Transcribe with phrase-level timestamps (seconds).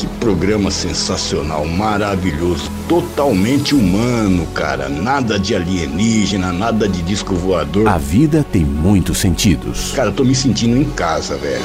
[0.00, 4.88] que programa sensacional, maravilhoso, totalmente humano, cara.
[4.88, 7.86] Nada de alienígena, nada de disco voador.
[7.86, 9.92] A vida tem muitos sentidos.
[9.94, 11.62] Cara, eu tô me sentindo em casa, velho.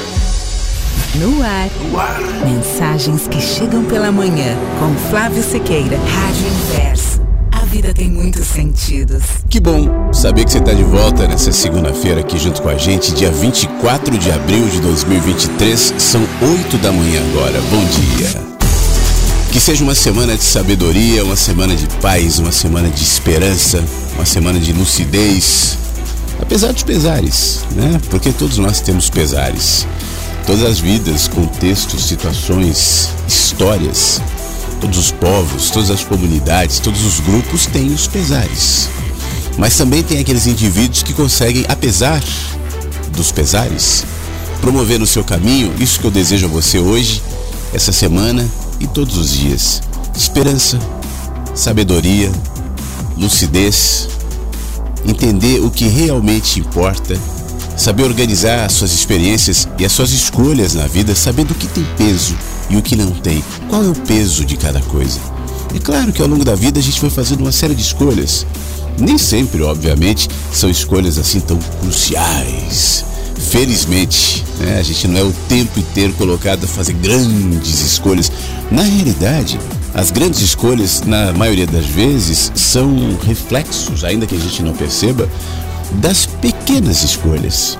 [1.14, 1.70] No ar.
[2.44, 5.96] Mensagens que chegam pela manhã com Flávio Sequeira.
[5.96, 7.15] Rádio Inverso.
[7.76, 9.22] Vida tem muitos sentidos.
[9.50, 13.12] Que bom saber que você está de volta nessa segunda-feira aqui junto com a gente,
[13.12, 15.92] dia 24 de abril de 2023.
[15.98, 17.60] São 8 da manhã agora.
[17.70, 18.30] Bom dia.
[19.52, 23.84] Que seja uma semana de sabedoria, uma semana de paz, uma semana de esperança,
[24.14, 25.76] uma semana de lucidez.
[26.40, 28.00] Apesar dos pesares, né?
[28.08, 29.86] Porque todos nós temos pesares.
[30.46, 34.22] Todas as vidas, contextos, situações, histórias,
[34.80, 38.88] todos os povos, todas as comunidades, todos os grupos têm os pesares.
[39.58, 42.22] Mas também tem aqueles indivíduos que conseguem, apesar
[43.12, 44.04] dos pesares,
[44.60, 47.22] promover no seu caminho isso que eu desejo a você hoje,
[47.72, 48.46] essa semana
[48.78, 49.82] e todos os dias:
[50.14, 50.78] esperança,
[51.54, 52.30] sabedoria,
[53.16, 54.08] lucidez,
[55.06, 57.18] entender o que realmente importa,
[57.76, 61.84] saber organizar as suas experiências e as suas escolhas na vida, sabendo o que tem
[61.96, 62.36] peso
[62.70, 63.44] e o que não tem.
[63.68, 65.20] Qual é o peso de cada coisa?
[65.74, 68.46] É claro que ao longo da vida a gente vai fazendo uma série de escolhas.
[68.98, 73.04] Nem sempre, obviamente, são escolhas assim tão cruciais.
[73.50, 78.32] Felizmente, né, a gente não é o tempo inteiro colocado a fazer grandes escolhas.
[78.70, 79.60] Na realidade,
[79.94, 85.28] as grandes escolhas, na maioria das vezes, são reflexos, ainda que a gente não perceba,
[85.92, 87.78] das pequenas escolhas.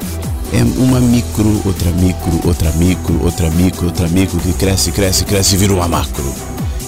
[0.53, 5.55] É uma micro, outra micro, outra micro, outra micro, outra micro que cresce, cresce, cresce
[5.55, 6.33] e vira uma macro.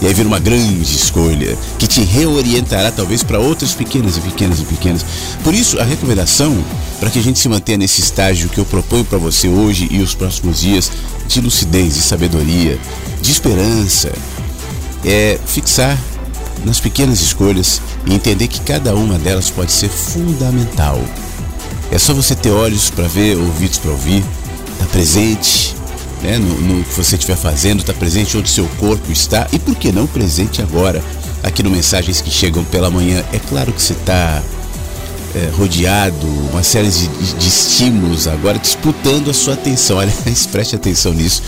[0.01, 4.61] E aí vira uma grande escolha que te reorientará talvez para outras pequenas e pequenas
[4.61, 5.05] e pequenas.
[5.43, 6.57] Por isso, a recomendação
[7.01, 10.01] para que a gente se mantenha nesse estágio que eu proponho para você hoje e
[10.01, 10.91] os próximos dias
[11.27, 12.79] de lucidez e sabedoria,
[13.21, 14.13] de esperança,
[15.05, 15.99] é fixar
[16.65, 21.01] nas pequenas escolhas e entender que cada uma delas pode ser fundamental.
[21.91, 24.19] É só você ter olhos para ver, ouvidos para ouvir,
[24.73, 25.75] estar tá presente
[26.23, 29.59] né, no, no, que você estiver fazendo, estar tá presente onde seu corpo está e
[29.59, 31.03] por que não presente agora
[31.43, 33.25] aqui no Mensagens que Chegam pela Manhã.
[33.33, 34.43] É claro que você está
[35.35, 39.99] é, rodeado, uma série de, de estímulos agora disputando a sua atenção.
[40.01, 41.43] Aliás, preste atenção nisso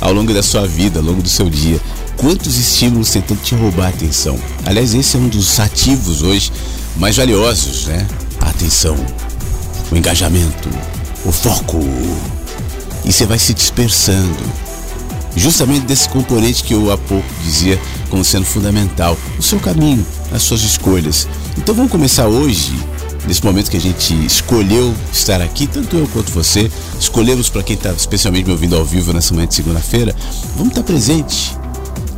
[0.00, 1.80] ao longo da sua vida, ao longo do seu dia.
[2.16, 4.38] Quantos estímulos tentam te roubar a atenção?
[4.64, 6.52] Aliás, esse é um dos ativos hoje
[6.96, 8.06] mais valiosos, né?
[8.40, 8.96] A atenção,
[9.90, 10.68] o engajamento,
[11.24, 11.80] o foco.
[13.04, 14.64] E você vai se dispersando.
[15.36, 20.42] Justamente desse componente que eu há pouco dizia como sendo fundamental, o seu caminho, as
[20.42, 21.26] suas escolhas.
[21.58, 22.72] Então vamos começar hoje,
[23.26, 27.74] nesse momento que a gente escolheu estar aqui, tanto eu quanto você, escolhemos para quem
[27.74, 30.14] está especialmente me ouvindo ao vivo nessa manhã de segunda-feira,
[30.56, 31.63] vamos estar presente.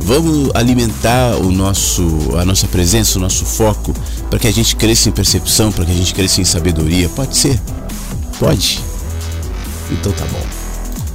[0.07, 2.01] Vamos alimentar o nosso,
[2.37, 3.93] a nossa presença, o nosso foco,
[4.29, 7.09] para que a gente cresça em percepção, para que a gente cresça em sabedoria.
[7.09, 7.59] Pode ser?
[8.39, 8.79] Pode?
[9.91, 10.45] Então tá bom.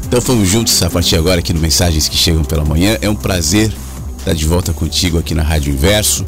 [0.04, 2.98] Então vamos juntos a partir agora aqui no Mensagens que Chegam pela Manhã.
[3.00, 3.72] É um prazer
[4.18, 6.22] estar de volta contigo aqui na Rádio Inverso.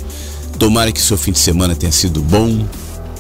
[0.59, 2.67] Tomara que seu fim de semana tenha sido bom.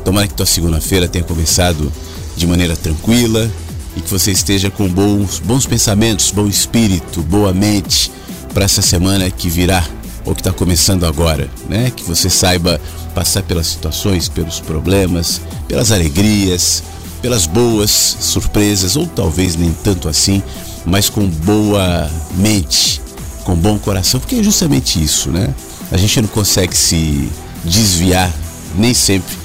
[0.05, 1.93] Tomara que tua segunda-feira tenha começado
[2.34, 3.50] de maneira tranquila
[3.94, 8.10] e que você esteja com bons, bons pensamentos, bom espírito, boa mente
[8.55, 9.85] para essa semana que virá
[10.25, 11.93] ou que está começando agora, né?
[11.95, 12.81] Que você saiba
[13.15, 16.83] passar pelas situações, pelos problemas, pelas alegrias,
[17.21, 17.91] pelas boas
[18.21, 20.43] surpresas, ou talvez nem tanto assim,
[20.87, 23.03] mas com boa mente,
[23.45, 25.53] com bom coração, porque é justamente isso, né?
[25.91, 27.29] A gente não consegue se
[27.65, 28.33] desviar
[28.77, 29.45] nem sempre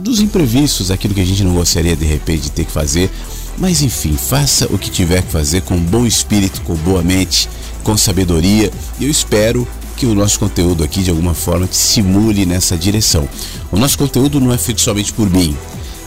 [0.00, 3.10] dos imprevistos, aquilo que a gente não gostaria de repente de ter que fazer.
[3.58, 7.48] Mas enfim, faça o que tiver que fazer com bom espírito, com boa mente,
[7.84, 8.72] com sabedoria.
[8.98, 13.28] E eu espero que o nosso conteúdo aqui de alguma forma te estimule nessa direção.
[13.70, 15.56] O nosso conteúdo não é feito somente por mim,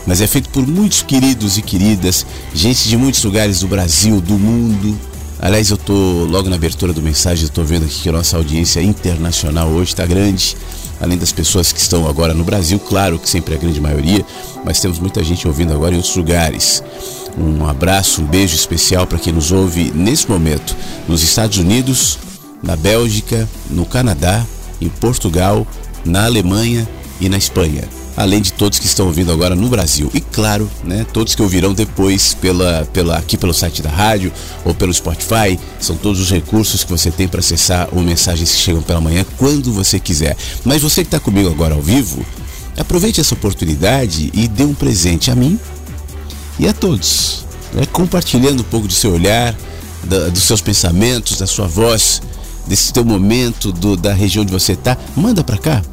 [0.06, 4.38] mas é feito por muitos queridos e queridas, gente de muitos lugares do Brasil, do
[4.38, 5.00] mundo.
[5.40, 5.94] Aliás, eu tô
[6.26, 9.92] logo na abertura do mensagem, eu tô vendo aqui que a nossa audiência internacional hoje
[9.92, 10.58] está grande.
[11.00, 14.26] Além das pessoas que estão agora no Brasil, claro que sempre é a grande maioria,
[14.66, 16.82] mas temos muita gente ouvindo agora em outros lugares.
[17.38, 20.76] Um abraço, um beijo especial para quem nos ouve nesse momento
[21.08, 22.18] nos Estados Unidos,
[22.64, 24.44] na Bélgica, no Canadá,
[24.82, 25.68] em Portugal,
[26.04, 26.88] na Alemanha
[27.22, 27.84] e na Espanha
[28.18, 30.10] além de todos que estão ouvindo agora no Brasil.
[30.12, 34.34] E claro, né, todos que ouvirão depois pela, pela, aqui pelo site da rádio
[34.66, 38.58] ou pelo Spotify, são todos os recursos que você tem para acessar o Mensagens que
[38.58, 40.36] Chegam pela Manhã quando você quiser.
[40.66, 42.26] Mas você que está comigo agora ao vivo,
[42.76, 45.60] aproveite essa oportunidade e dê um presente a mim
[46.60, 47.46] e a todos.
[47.74, 49.56] Né, compartilhando um pouco do seu olhar,
[50.04, 52.22] da, dos seus pensamentos, da sua voz,
[52.66, 54.98] desse teu momento, do, da região onde você está.
[55.16, 55.84] Manda para cá.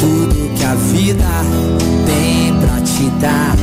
[0.00, 1.24] Tudo que a vida
[2.06, 3.56] tem pra te dar.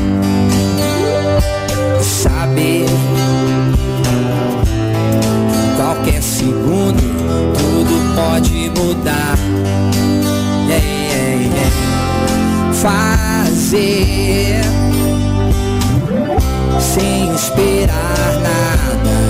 [2.01, 2.85] Saber
[8.19, 9.37] pode mudar.
[10.67, 11.71] Yeah, yeah, yeah.
[12.73, 14.61] Fazer
[16.79, 19.28] sem esperar nada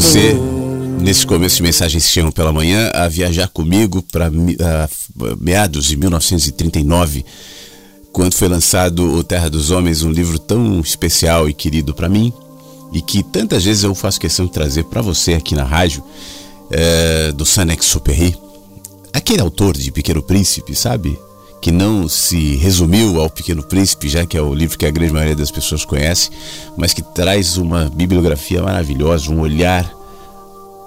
[0.00, 0.32] você,
[1.00, 4.30] nesse começo de mensagens que chegam pela manhã, a viajar comigo para
[5.40, 7.24] meados de 1939,
[8.12, 12.32] quando foi lançado O Terra dos Homens, um livro tão especial e querido para mim,
[12.92, 16.04] e que tantas vezes eu faço questão de trazer para você aqui na rádio,
[16.70, 18.36] é, do Saint-Exupéry.
[19.12, 21.18] Aquele autor de Pequeno Príncipe, sabe?
[21.60, 25.12] Que não se resumiu ao Pequeno Príncipe, já que é o livro que a grande
[25.12, 26.30] maioria das pessoas conhece,
[26.76, 29.92] mas que traz uma bibliografia maravilhosa, um olhar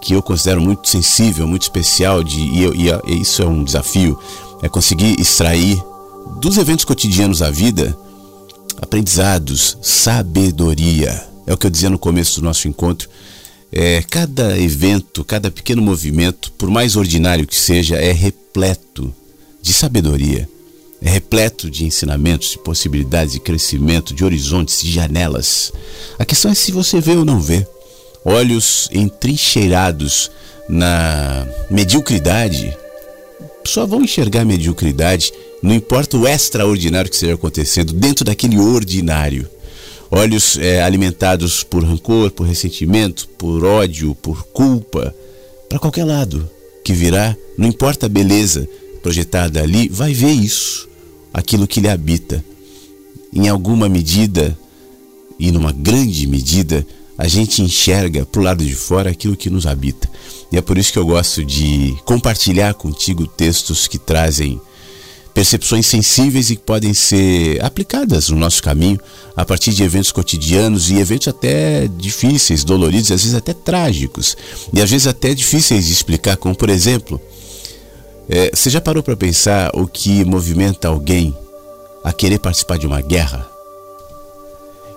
[0.01, 2.74] que eu considero muito sensível, muito especial, de, e, eu,
[3.06, 4.18] e isso é um desafio,
[4.63, 5.82] é conseguir extrair
[6.40, 7.96] dos eventos cotidianos da vida
[8.82, 11.28] aprendizados, sabedoria.
[11.46, 13.10] É o que eu dizia no começo do nosso encontro.
[13.72, 19.13] É, cada evento, cada pequeno movimento, por mais ordinário que seja, é repleto
[19.62, 20.50] de sabedoria
[21.01, 25.74] é repleto de ensinamentos, de possibilidades de crescimento, de horizontes, de janelas.
[26.20, 27.65] A questão é se você vê ou não vê.
[28.24, 30.29] Olhos entrincheirados
[30.70, 32.77] na mediocridade
[33.65, 39.50] só vão enxergar mediocridade, não importa o extraordinário que esteja acontecendo, dentro daquele ordinário.
[40.10, 45.15] Olhos é, alimentados por rancor, por ressentimento, por ódio, por culpa,
[45.70, 46.50] para qualquer lado
[46.84, 48.67] que virá, não importa a beleza
[49.01, 50.90] projetada ali, vai ver isso
[51.34, 52.44] aquilo que lhe habita.
[53.34, 54.58] Em alguma medida,
[55.40, 56.86] e numa grande medida,
[57.18, 60.10] a gente enxerga para o lado de fora aquilo que nos habita.
[60.52, 64.60] E é por isso que eu gosto de compartilhar contigo textos que trazem
[65.34, 69.00] percepções sensíveis e que podem ser aplicadas no nosso caminho
[69.36, 74.36] a partir de eventos cotidianos e eventos até difíceis, doloridos, às vezes até trágicos
[74.74, 77.20] e às vezes até difíceis de explicar, como por exemplo,
[78.30, 81.36] é, você já parou para pensar o que movimenta alguém
[82.04, 83.46] a querer participar de uma guerra?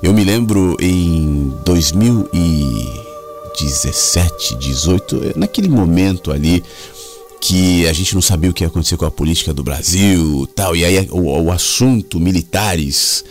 [0.02, 6.62] Eu me lembro em 2017, 18, naquele momento ali
[7.40, 10.74] que a gente não sabia o que ia acontecer com a política do Brasil, tal,
[10.74, 13.22] e aí o, o assunto militares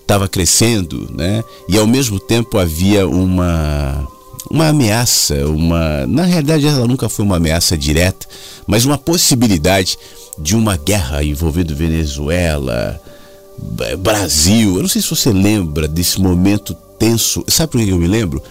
[0.00, 1.44] estava crescendo, né?
[1.68, 4.08] E ao mesmo tempo havia uma
[4.50, 8.26] uma ameaça, uma, na realidade ela nunca foi uma ameaça direta,
[8.66, 9.96] mas uma possibilidade
[10.36, 13.00] de uma guerra envolvendo Venezuela,
[13.98, 14.76] Brasil.
[14.76, 17.44] Eu não sei se você lembra desse momento tenso.
[17.46, 18.42] Sabe por que eu me lembro?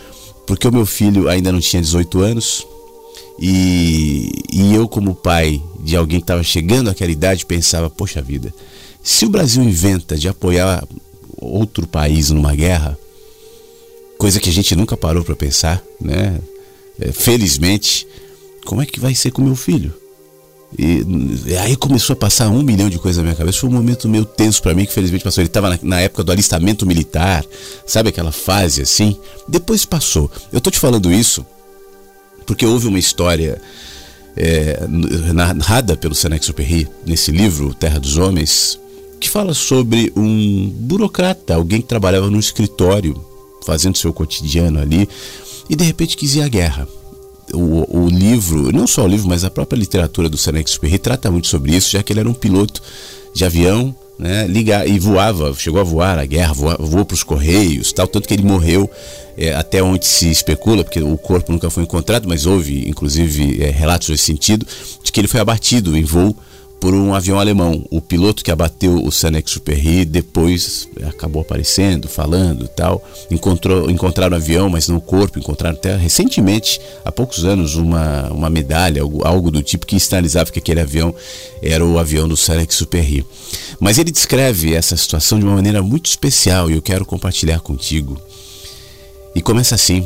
[0.48, 2.66] Porque o meu filho ainda não tinha 18 anos
[3.38, 8.54] e, e eu, como pai de alguém que estava chegando àquela idade, pensava: poxa vida,
[9.04, 10.84] se o Brasil inventa de apoiar
[11.38, 12.98] outro país numa guerra,
[14.20, 16.38] coisa que a gente nunca parou para pensar, né?
[17.00, 18.06] É, felizmente,
[18.66, 19.94] como é que vai ser com meu filho?
[20.78, 21.04] E,
[21.48, 23.60] e, aí começou a passar um milhão de coisas na minha cabeça.
[23.60, 25.42] Foi um momento meio tenso para mim, que felizmente passou.
[25.42, 27.46] Ele estava na, na, época do alistamento militar,
[27.88, 29.18] sabe aquela fase assim?
[29.48, 30.30] Depois passou.
[30.52, 31.46] Eu tô te falando isso
[32.46, 33.62] porque houve uma história
[34.36, 34.80] é,
[35.34, 38.78] narrada pelo Senex Superri nesse livro, Terra dos Homens,
[39.20, 43.29] que fala sobre um burocrata, alguém que trabalhava num escritório
[43.66, 45.08] fazendo seu cotidiano ali,
[45.70, 46.88] e de repente quis ir à guerra.
[47.54, 51.32] O, o livro, não só o livro, mas a própria literatura do Senex Super retrata
[51.32, 52.82] muito sobre isso, já que ele era um piloto
[53.34, 57.24] de avião, né, ligar e voava, chegou a voar a guerra, voou, voou para os
[57.24, 58.90] correios, tal, tanto que ele morreu
[59.38, 63.70] é, até onde se especula, porque o corpo nunca foi encontrado, mas houve inclusive é,
[63.70, 64.68] relatos nesse sentido,
[65.02, 66.36] de que ele foi abatido em voo
[66.80, 67.86] por um avião alemão.
[67.90, 73.04] O piloto que abateu o Superri depois acabou aparecendo, falando tal.
[73.30, 75.38] Encontrou, encontraram o avião, mas não o corpo.
[75.38, 80.52] Encontraram até recentemente, há poucos anos, uma, uma medalha, algo, algo do tipo que sinalizava
[80.52, 81.14] que aquele avião
[81.62, 83.26] era o avião do Superri.
[83.80, 88.20] Mas ele descreve essa situação de uma maneira muito especial e eu quero compartilhar contigo.
[89.36, 90.06] E começa assim.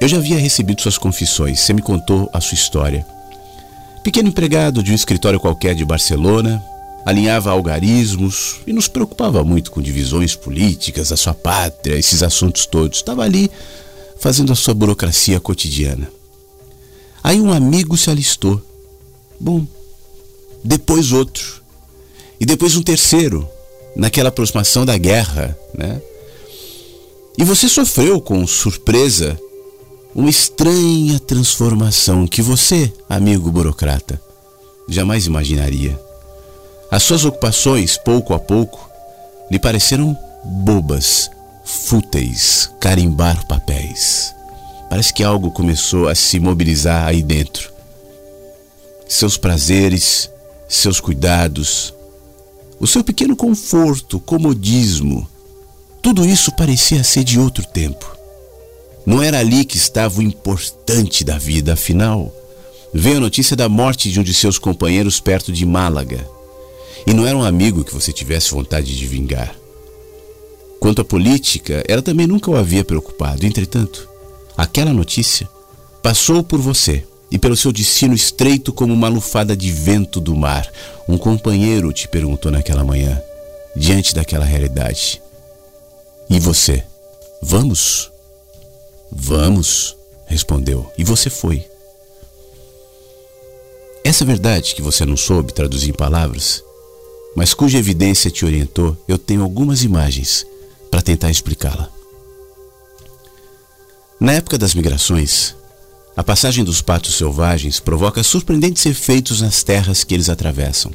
[0.00, 3.04] Eu já havia recebido suas confissões, você me contou a sua história.
[4.02, 6.62] Pequeno empregado de um escritório qualquer de Barcelona,
[7.04, 12.98] alinhava algarismos e nos preocupava muito com divisões políticas, a sua pátria, esses assuntos todos.
[12.98, 13.50] Estava ali
[14.18, 16.10] fazendo a sua burocracia cotidiana.
[17.22, 18.62] Aí um amigo se alistou.
[19.40, 19.66] Bom,
[20.64, 21.62] depois outro.
[22.40, 23.48] E depois um terceiro,
[23.96, 26.00] naquela aproximação da guerra, né?
[27.36, 29.38] E você sofreu com surpresa
[30.18, 34.20] uma estranha transformação que você, amigo burocrata,
[34.88, 35.96] jamais imaginaria.
[36.90, 38.90] As suas ocupações, pouco a pouco,
[39.48, 41.30] lhe pareceram bobas,
[41.64, 44.34] fúteis, carimbar papéis.
[44.90, 47.72] Parece que algo começou a se mobilizar aí dentro.
[49.08, 50.28] Seus prazeres,
[50.68, 51.94] seus cuidados,
[52.80, 55.28] o seu pequeno conforto, comodismo,
[56.02, 58.17] tudo isso parecia ser de outro tempo.
[59.08, 62.30] Não era ali que estava o importante da vida, afinal,
[62.92, 66.28] veio a notícia da morte de um de seus companheiros perto de Málaga.
[67.06, 69.56] E não era um amigo que você tivesse vontade de vingar.
[70.78, 73.46] Quanto à política, ela também nunca o havia preocupado.
[73.46, 74.06] Entretanto,
[74.54, 75.48] aquela notícia
[76.02, 80.70] passou por você e pelo seu destino estreito como uma lufada de vento do mar.
[81.08, 83.18] Um companheiro te perguntou naquela manhã,
[83.74, 85.22] diante daquela realidade:
[86.28, 86.84] E você?
[87.40, 88.10] Vamos?
[89.10, 89.96] Vamos,
[90.26, 91.64] respondeu, e você foi.
[94.04, 96.62] Essa verdade que você não soube traduzir em palavras,
[97.36, 100.46] mas cuja evidência te orientou, eu tenho algumas imagens
[100.90, 101.90] para tentar explicá-la.
[104.20, 105.54] Na época das migrações,
[106.16, 110.90] a passagem dos patos selvagens provoca surpreendentes efeitos nas terras que eles atravessam.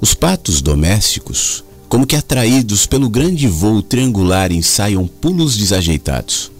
[0.00, 6.50] Os patos domésticos, como que atraídos pelo grande voo triangular, ensaiam pulos desajeitados.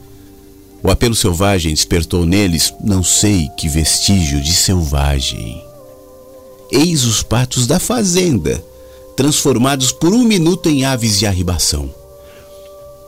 [0.83, 5.63] O apelo selvagem despertou neles não sei que vestígio de selvagem.
[6.71, 8.63] Eis os patos da fazenda,
[9.17, 11.93] transformados por um minuto em aves de arribação.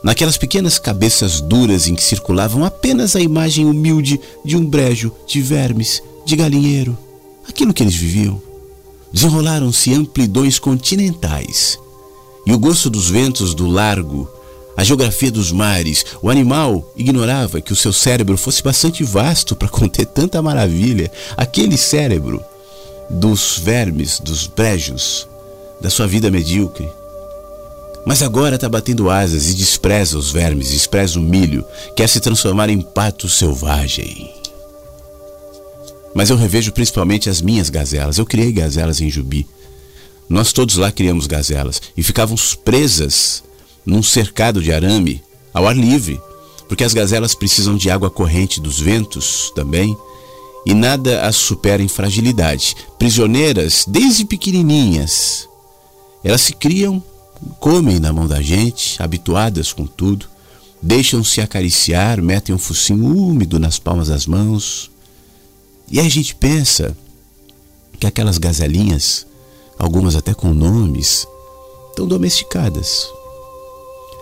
[0.03, 5.41] Naquelas pequenas cabeças duras em que circulavam apenas a imagem humilde de um brejo, de
[5.41, 6.97] vermes, de galinheiro,
[7.47, 8.41] aquilo que eles viviam.
[9.11, 11.77] Desenrolaram-se amplidões continentais.
[12.45, 14.29] E o gosto dos ventos do largo,
[14.79, 19.67] a geografia dos mares, o animal ignorava que o seu cérebro fosse bastante vasto para
[19.67, 21.11] conter tanta maravilha.
[21.35, 22.41] Aquele cérebro
[23.09, 25.27] dos vermes, dos brejos,
[25.81, 26.89] da sua vida medíocre.
[28.05, 32.69] Mas agora está batendo asas e despreza os vermes, despreza o milho, quer se transformar
[32.69, 34.33] em pato selvagem.
[36.15, 38.17] Mas eu revejo principalmente as minhas gazelas.
[38.17, 39.45] Eu criei gazelas em Jubi.
[40.29, 43.43] Nós todos lá criamos gazelas e ficávamos presas
[43.85, 45.21] num cercado de arame
[45.53, 46.21] ao ar livre,
[46.67, 49.97] porque as gazelas precisam de água corrente dos ventos também,
[50.65, 52.75] e nada as supera em fragilidade.
[52.97, 55.47] Prisioneiras desde pequenininhas,
[56.23, 57.01] elas se criam,
[57.59, 60.27] comem na mão da gente, habituadas com tudo,
[60.81, 64.91] deixam-se acariciar, metem um focinho úmido nas palmas das mãos.
[65.89, 66.95] E aí a gente pensa
[67.99, 69.25] que aquelas gazelinhas,
[69.77, 71.27] algumas até com nomes,
[71.89, 73.07] estão domesticadas.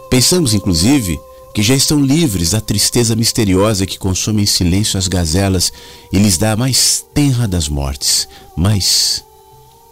[0.10, 1.20] Pensamos, inclusive,
[1.54, 5.72] que já estão livres da tristeza misteriosa que consome em silêncio as gazelas
[6.14, 8.28] e lhes dá a mais tenra das mortes.
[8.56, 9.24] Mas,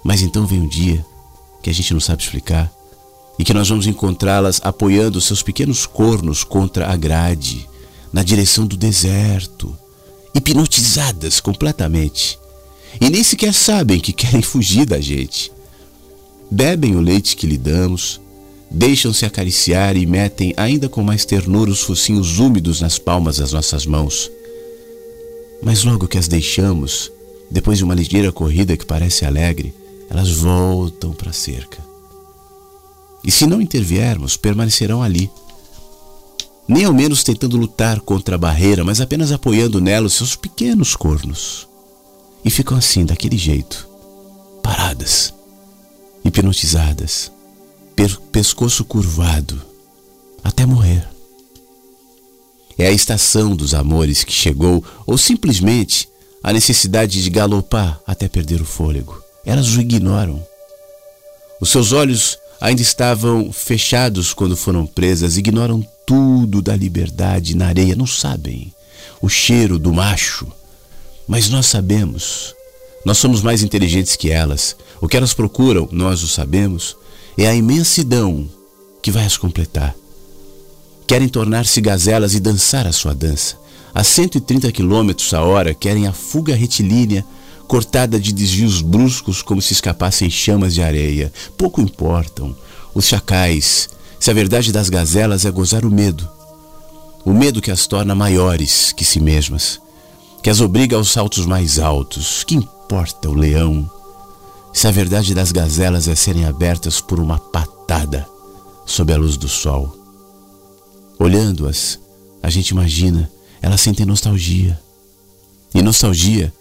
[0.04, 1.06] mas então vem um dia
[1.62, 2.72] que a gente não sabe explicar
[3.38, 7.68] e que nós vamos encontrá-las apoiando seus pequenos cornos contra a grade,
[8.14, 9.76] na direção do deserto,
[10.34, 12.40] hipnotizadas completamente.
[13.02, 15.52] E nem sequer sabem que querem fugir da gente.
[16.50, 18.22] Bebem o leite que lhe damos,
[18.76, 23.86] deixam-se acariciar e metem ainda com mais ternura os focinhos úmidos nas palmas das nossas
[23.86, 24.30] mãos.
[25.64, 27.10] Mas logo que as deixamos,
[27.50, 29.74] depois de uma ligeira corrida que parece alegre,
[30.10, 31.78] elas voltam para a cerca.
[33.24, 35.32] E se não interviermos, permanecerão ali.
[36.68, 40.98] Nem ao menos tentando lutar contra a barreira, mas apenas apoiando nela os seus pequenos
[40.98, 41.66] cornos.
[42.44, 43.88] E ficam assim, daquele jeito,
[44.62, 45.34] paradas,
[46.26, 47.32] hipnotizadas,
[48.32, 49.62] pescoço curvado,
[50.44, 51.08] até morrer.
[52.78, 56.10] É a estação dos amores que chegou, ou simplesmente
[56.44, 59.22] a necessidade de galopar até perder o fôlego.
[59.46, 60.46] Elas o ignoram.
[61.62, 67.96] Os seus olhos ainda estavam fechados quando foram presas, ignoram tudo da liberdade na areia,
[67.96, 68.74] não sabem
[69.22, 70.48] o cheiro do macho.
[71.28, 72.54] Mas nós sabemos.
[73.06, 74.76] Nós somos mais inteligentes que elas.
[75.00, 76.96] O que elas procuram, nós o sabemos
[77.44, 78.50] é a imensidão
[79.02, 79.96] que vai as completar.
[81.06, 83.58] Querem tornar-se gazelas e dançar a sua dança.
[83.94, 87.26] A 130 km a hora querem a fuga retilínea
[87.68, 91.32] cortada de desvios bruscos como se escapassem chamas de areia.
[91.58, 92.56] Pouco importam
[92.94, 96.28] os chacais se a verdade das gazelas é gozar o medo.
[97.24, 99.80] O medo que as torna maiores que si mesmas,
[100.42, 102.44] que as obriga aos saltos mais altos.
[102.44, 103.90] Que importa o leão
[104.76, 108.28] se a verdade das gazelas é serem abertas por uma patada
[108.86, 109.98] sob a luz do sol.
[111.18, 111.98] Olhando-as,
[112.44, 114.78] a gente imagina, elas sentem nostalgia.
[115.74, 116.54] E nostalgia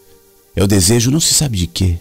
[0.55, 1.99] É o desejo não se sabe de quê.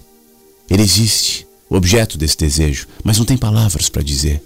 [0.69, 4.39] Ele existe, o objeto desse desejo, mas não tem palavras para dizer.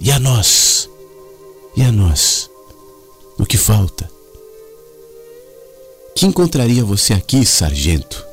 [0.00, 0.88] E a nós?
[1.76, 2.50] E a nós?
[3.38, 4.10] O que falta?
[6.16, 8.25] Que encontraria você aqui, sargento,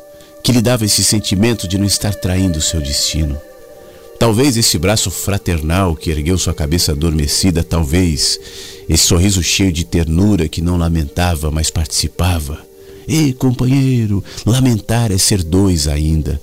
[0.44, 3.40] que lhe dava esse sentimento de não estar traindo seu destino?
[4.20, 8.40] Talvez esse braço fraternal que ergueu sua cabeça adormecida, talvez
[8.88, 12.60] esse sorriso cheio de ternura que não lamentava, mas participava.
[13.08, 16.40] Ei, companheiro, lamentar é ser dois ainda.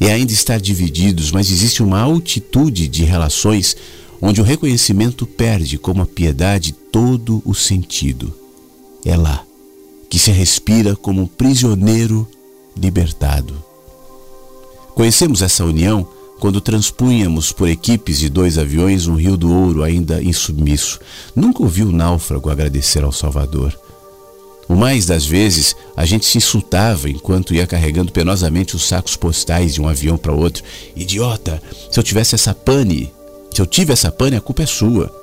[0.00, 3.76] É ainda estar divididos, mas existe uma altitude de relações
[4.20, 8.34] onde o reconhecimento perde, como a piedade, todo o sentido.
[9.04, 9.44] É lá
[10.10, 12.26] que se respira como um prisioneiro
[12.80, 13.54] libertado.
[14.94, 20.22] Conhecemos essa união quando transpunhamos por equipes de dois aviões um rio do ouro ainda
[20.22, 21.00] insubmisso.
[21.34, 23.78] Nunca ouvi o náufrago agradecer ao Salvador.
[24.68, 29.74] O mais das vezes, a gente se insultava enquanto ia carregando penosamente os sacos postais
[29.74, 30.62] de um avião para outro.
[30.94, 31.60] Idiota,
[31.90, 33.10] se eu tivesse essa pane,
[33.54, 35.17] se eu tive essa pane, a culpa é sua.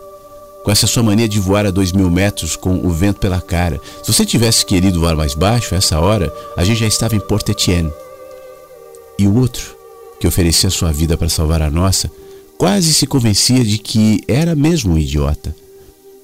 [0.65, 3.79] Com essa sua mania de voar a dois mil metros com o vento pela cara.
[4.03, 7.19] Se você tivesse querido voar mais baixo, a essa hora, a gente já estava em
[7.19, 7.93] Port Etienne.
[9.17, 9.75] E o outro?
[10.19, 12.11] que oferecia sua vida para salvar a nossa,
[12.57, 15.55] quase se convencia de que era mesmo um idiota.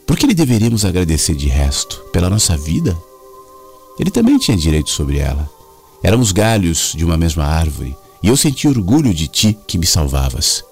[0.05, 1.97] Por que lhe deveríamos agradecer de resto?
[2.11, 2.97] Pela nossa vida?
[3.99, 5.49] Ele também tinha direito sobre ela.
[6.03, 10.63] Éramos galhos de uma mesma árvore, e eu sentia orgulho de ti que me salvavas.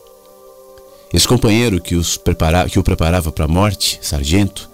[1.13, 4.69] Esse companheiro que, os prepara, que o preparava para a morte, sargento,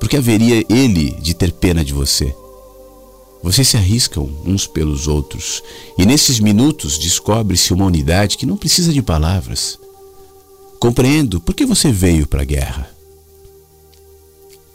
[0.00, 2.34] porque haveria ele de ter pena de você?
[3.42, 5.62] Vocês se arriscam uns pelos outros,
[5.96, 9.78] e nesses minutos descobre-se uma unidade que não precisa de palavras.
[10.80, 12.90] Compreendo por que você veio para a guerra.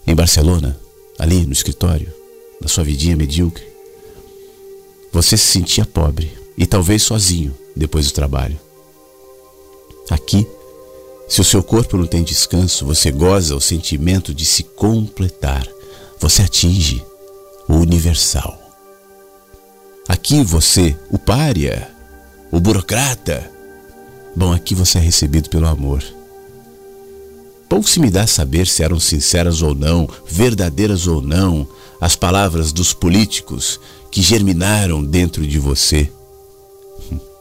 [0.08, 0.80] Em Barcelona,
[1.20, 2.12] ali no escritório,
[2.62, 3.66] na sua vidinha medíocre,
[5.12, 8.58] você se sentia pobre e talvez sozinho depois do trabalho.
[10.10, 10.48] Aqui,
[11.32, 15.66] se o seu corpo não tem descanso, você goza o sentimento de se completar.
[16.20, 17.02] Você atinge
[17.70, 18.60] o universal.
[20.10, 21.90] Aqui você, o pária,
[22.52, 23.50] o burocrata.
[24.36, 26.04] Bom, aqui você é recebido pelo amor.
[27.70, 31.66] Pouco se me dá saber se eram sinceras ou não, verdadeiras ou não,
[32.02, 33.80] as palavras dos políticos
[34.12, 36.12] que germinaram dentro de você.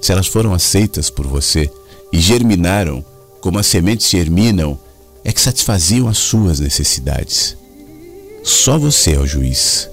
[0.00, 1.68] Se elas foram aceitas por você
[2.12, 3.04] e germinaram
[3.40, 4.78] como as sementes germinam,
[5.24, 7.56] é que satisfaziam as suas necessidades.
[8.42, 9.88] Só você é o juiz.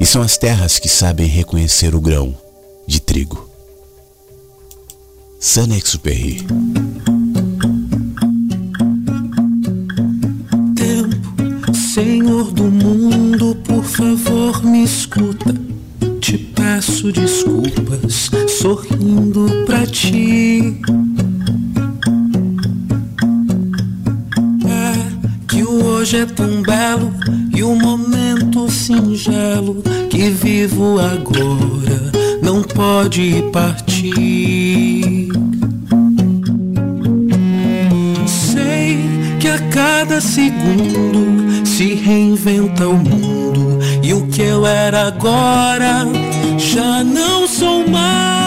[0.00, 2.36] E são as terras que sabem reconhecer o grão
[2.86, 3.48] de trigo.
[5.38, 6.46] Saint-Exupéry.
[10.76, 15.54] Tempo, Senhor do mundo, por favor me escuta.
[16.20, 20.80] Te peço desculpas, sorrindo pra ti.
[26.02, 27.14] Hoje é tão belo
[27.54, 32.10] e o momento singelo que vivo agora
[32.42, 35.28] não pode partir.
[38.26, 38.98] Sei
[39.38, 46.04] que a cada segundo se reinventa o mundo e o que eu era agora
[46.58, 48.42] já não sou mais.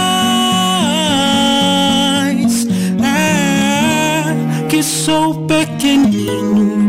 [3.01, 6.84] É que sou pequenino,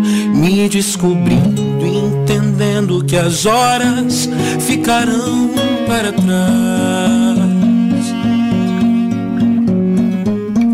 [0.68, 4.28] descobrindo entendendo que as horas
[4.60, 5.50] ficarão
[5.86, 7.36] para trás.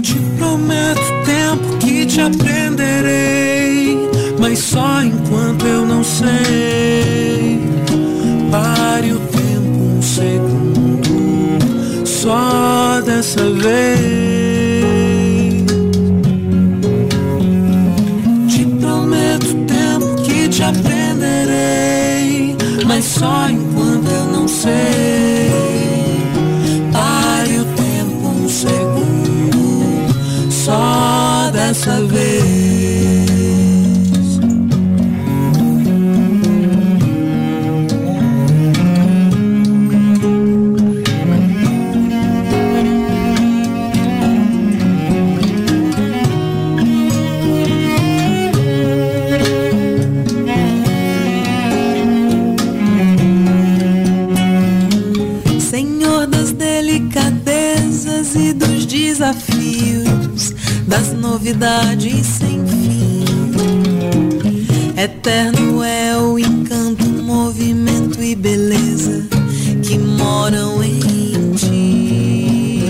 [0.01, 3.99] Te prometo tempo que te aprenderei,
[4.38, 7.61] mas só enquanto eu não sei.
[8.51, 11.03] Pare o tempo um segundo,
[12.07, 14.22] só dessa vez.
[23.23, 25.51] Só enquanto eu não sei.
[26.93, 32.72] Pare o tempo um segundo, só dessa vez.
[61.53, 63.25] Novidades sem fim.
[64.97, 69.27] Eterno é o encanto, movimento e beleza
[69.83, 72.85] que moram em ti.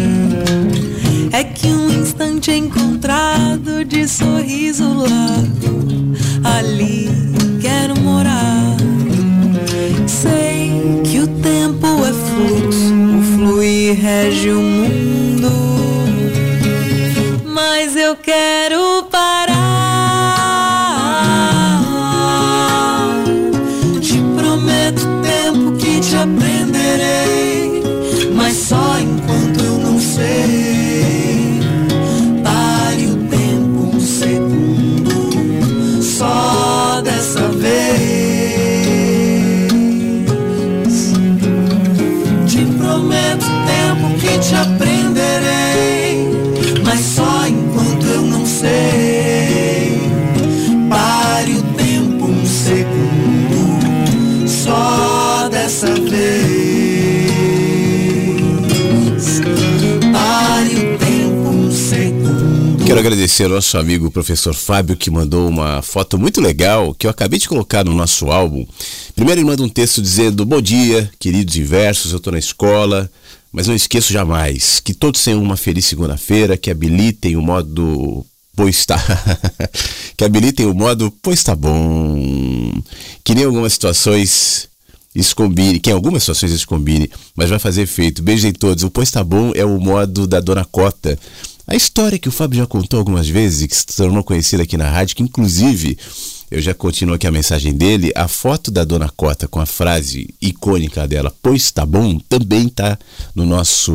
[1.33, 7.09] É que um instante encontrado de sorriso largo, ali
[7.61, 8.77] quero morar.
[10.07, 15.02] Sei que o tempo é fluxo, o fluir rege o mundo,
[63.03, 67.37] agradecer ao nosso amigo professor Fábio que mandou uma foto muito legal que eu acabei
[67.37, 68.65] de colocar no nosso álbum.
[69.17, 73.11] Primeiro ele manda um texto dizendo: Bom dia, queridos inversos, eu estou na escola,
[73.53, 78.25] mas não esqueço jamais que todos tenham uma feliz segunda-feira, que habilitem o modo.
[78.55, 79.03] Pois tá.
[80.17, 82.73] que habilitem o modo, pois tá bom.
[83.25, 84.69] Que nem algumas situações
[85.15, 88.23] isso combine, que em algumas situações isso combine, mas vai fazer efeito.
[88.23, 88.83] Beijo em todos.
[88.83, 91.19] O Pois Tá Bom é o modo da Dona Cota.
[91.73, 94.91] A história que o Fábio já contou algumas vezes, que se tornou conhecida aqui na
[94.91, 95.97] rádio, que inclusive,
[96.51, 100.35] eu já continuo aqui a mensagem dele, a foto da Dona Cota com a frase
[100.39, 102.99] icônica dela, Pois Tá Bom, também tá
[103.35, 103.91] no nosso,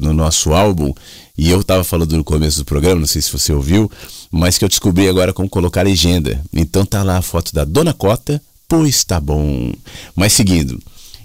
[0.00, 0.92] no nosso álbum.
[1.38, 3.88] E eu estava falando no começo do programa, não sei se você ouviu,
[4.28, 6.42] mas que eu descobri agora como colocar legenda.
[6.52, 9.72] Então tá lá a foto da Dona Cota, Pois tá bom.
[10.16, 10.82] Mas seguindo,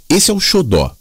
[0.07, 0.95] esse é o Xodó,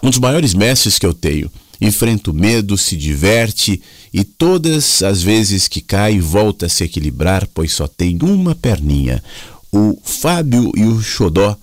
[0.00, 1.50] um dos maiores mestres que eu tenho.
[1.80, 3.80] Enfrenta o medo, se diverte
[4.12, 9.22] e todas as vezes que cai volta a se equilibrar, pois só tem uma perninha.
[9.70, 11.56] O Fábio e o Xodó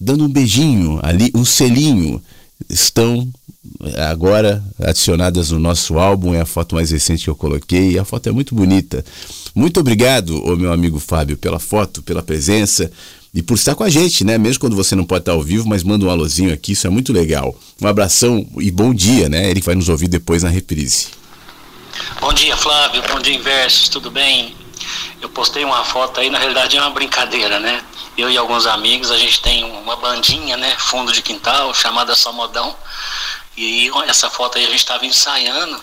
[0.00, 2.22] dando um beijinho ali, um selinho,
[2.68, 3.28] estão
[4.10, 6.34] agora adicionadas no nosso álbum.
[6.34, 9.04] É a foto mais recente que eu coloquei e a foto é muito bonita.
[9.54, 12.90] Muito obrigado, ô meu amigo Fábio, pela foto, pela presença
[13.34, 14.38] e por estar com a gente, né?
[14.38, 16.90] Mesmo quando você não pode estar ao vivo, mas manda um alôzinho aqui, isso é
[16.90, 17.52] muito legal.
[17.82, 19.50] Um abração e bom dia, né?
[19.50, 21.08] Ele vai nos ouvir depois na reprise.
[22.20, 23.02] Bom dia, Flávio.
[23.08, 23.88] Bom dia, Inversos.
[23.88, 24.54] Tudo bem?
[25.20, 27.82] Eu postei uma foto aí, na realidade é uma brincadeira, né?
[28.16, 30.76] Eu e alguns amigos, a gente tem uma bandinha, né?
[30.78, 32.76] Fundo de quintal, chamada Somodão.
[33.56, 35.80] E essa foto aí a gente estava ensaiando.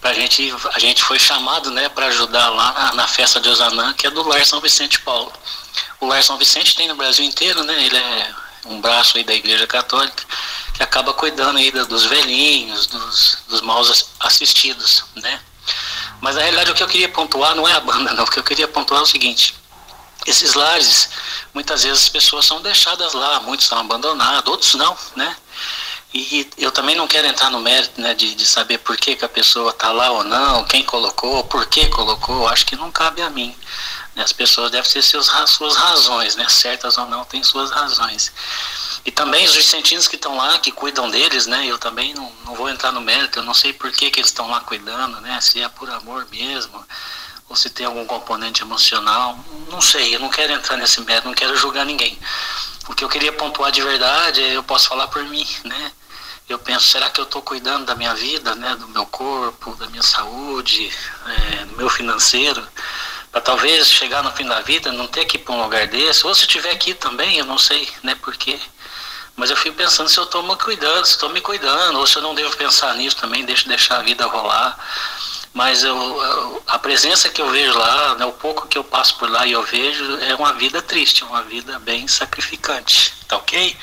[0.00, 3.92] Pra gente, a gente foi chamado, né, para ajudar lá na, na festa de Osanã,
[3.94, 5.32] que é do Lar São Vicente Paulo.
[6.00, 7.84] O Lar São Vicente tem no Brasil inteiro, né?
[7.84, 8.34] Ele é
[8.66, 10.24] um braço aí da Igreja Católica
[10.74, 15.40] que acaba cuidando aí dos velhinhos, dos, dos maus assistidos, né?
[16.20, 18.24] Mas na realidade o que eu queria pontuar não é a banda, não.
[18.24, 19.54] O que eu queria pontuar é o seguinte:
[20.26, 21.08] esses lares,
[21.54, 25.36] muitas vezes as pessoas são deixadas lá, muitos são abandonados, outros não, né?
[26.12, 29.24] E eu também não quero entrar no mérito né, de, de saber por que, que
[29.26, 33.20] a pessoa está lá ou não, quem colocou, por que colocou, acho que não cabe
[33.20, 33.54] a mim.
[34.22, 36.48] As pessoas devem ter seus, suas razões, né?
[36.48, 38.32] certas ou não, têm suas razões.
[39.04, 41.66] E também os vicentinos que estão lá, que cuidam deles, né?
[41.66, 44.28] Eu também não, não vou entrar no mérito, eu não sei por que, que eles
[44.28, 45.40] estão lá cuidando, né?
[45.40, 46.84] Se é por amor mesmo,
[47.48, 49.38] ou se tem algum componente emocional.
[49.70, 52.18] Não sei, eu não quero entrar nesse mérito, não quero julgar ninguém.
[52.88, 55.92] O que eu queria pontuar de verdade, é, eu posso falar por mim, né?
[56.48, 58.74] Eu penso, será que eu estou cuidando da minha vida, né?
[58.76, 60.90] Do meu corpo, da minha saúde,
[61.26, 62.66] é, do meu financeiro?
[63.30, 66.26] Para talvez chegar no fim da vida, não ter que ir para um lugar desse,
[66.26, 68.14] ou se tiver aqui também, eu não sei, né?
[68.14, 68.58] Por quê?
[69.36, 72.16] Mas eu fico pensando se eu estou me cuidando, se estou me cuidando, ou se
[72.16, 74.76] eu não devo pensar nisso também, deixo deixar a vida rolar.
[75.54, 79.30] Mas eu, a presença que eu vejo lá, né, o pouco que eu passo por
[79.30, 83.14] lá e eu vejo, é uma vida triste, uma vida bem sacrificante.
[83.28, 83.76] Tá ok?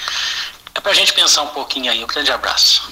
[0.73, 2.03] É pra gente pensar um pouquinho aí.
[2.03, 2.89] Um grande abraço.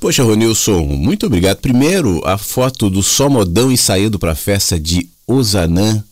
[0.00, 1.58] Poxa, Ronilson, muito obrigado.
[1.58, 6.02] Primeiro, a foto do Somodão ensaiando para a festa de Osanã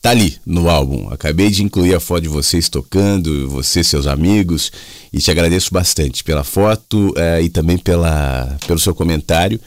[0.00, 1.08] tá ali no álbum.
[1.10, 4.72] Acabei de incluir a foto de vocês tocando, você, seus amigos,
[5.12, 9.60] e te agradeço bastante pela foto eh, e também pela, pelo seu comentário.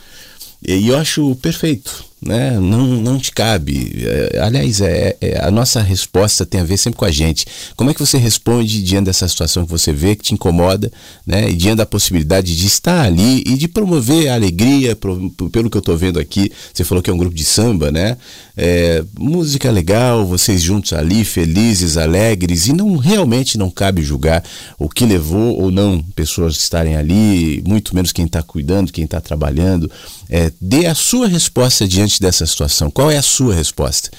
[0.65, 2.05] E eu acho perfeito.
[2.25, 2.51] Né?
[2.59, 4.03] Não, não te cabe.
[4.03, 7.45] É, aliás, é, é, a nossa resposta tem a ver sempre com a gente.
[7.75, 10.91] Como é que você responde diante dessa situação que você vê, que te incomoda,
[11.25, 11.49] né?
[11.49, 15.77] E diante da possibilidade de estar ali e de promover a alegria, pro, pelo que
[15.77, 18.17] eu estou vendo aqui, você falou que é um grupo de samba, né?
[18.55, 24.43] É, música legal, vocês juntos ali, felizes, alegres, e não realmente não cabe julgar
[24.77, 29.19] o que levou ou não pessoas estarem ali, muito menos quem está cuidando, quem está
[29.19, 29.91] trabalhando.
[30.29, 32.89] É, dê a sua resposta diante dessa situação.
[32.89, 34.09] Qual é a sua resposta?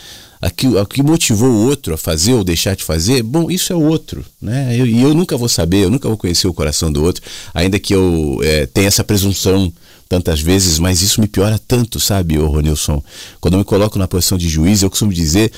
[0.81, 3.83] o que motivou o outro a fazer ou deixar de fazer, bom, isso é o
[3.83, 4.77] outro, né?
[4.77, 7.23] E eu, eu, nunca vou saber, eu nunca vou conhecer o coração do outro,
[7.55, 9.73] ainda que eu é, tenha essa presunção
[10.07, 13.03] tantas vezes, mas isso me piora tanto, sabe, ô Ronilson?
[13.40, 15.51] Quando eu me coloco na posição de juiz, eu costumo dizer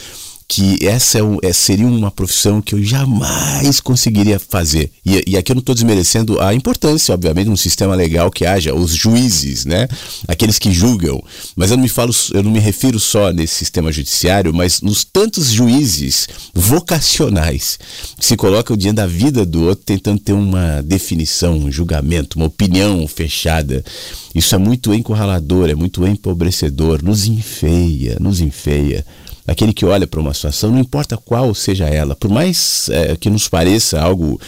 [0.49, 4.91] que essa é, um, é, seria uma profissão que eu jamais conseguiria fazer.
[5.05, 8.47] E, e aqui eu não estou desmerecendo a importância, obviamente, de um sistema legal que
[8.47, 9.89] haja os juízes, né?
[10.29, 11.23] Aqueles que julgam.
[11.57, 15.05] Mas eu não me falo, eu não me refiro só nesse sistema judiciário, mas nos
[15.05, 17.79] tantos juízes vocacionais
[18.17, 22.47] que se colocam diante da vida do outro, tentando ter uma definição, um julgamento, uma
[22.47, 23.85] opinião fechada.
[24.35, 29.05] Isso é muito encurralador, é muito empobrecedor, nos enfeia, nos enfeia
[29.47, 33.31] aquele que olha para uma situação, não importa qual seja ela, por mais é, que
[33.31, 34.41] nos pareça algo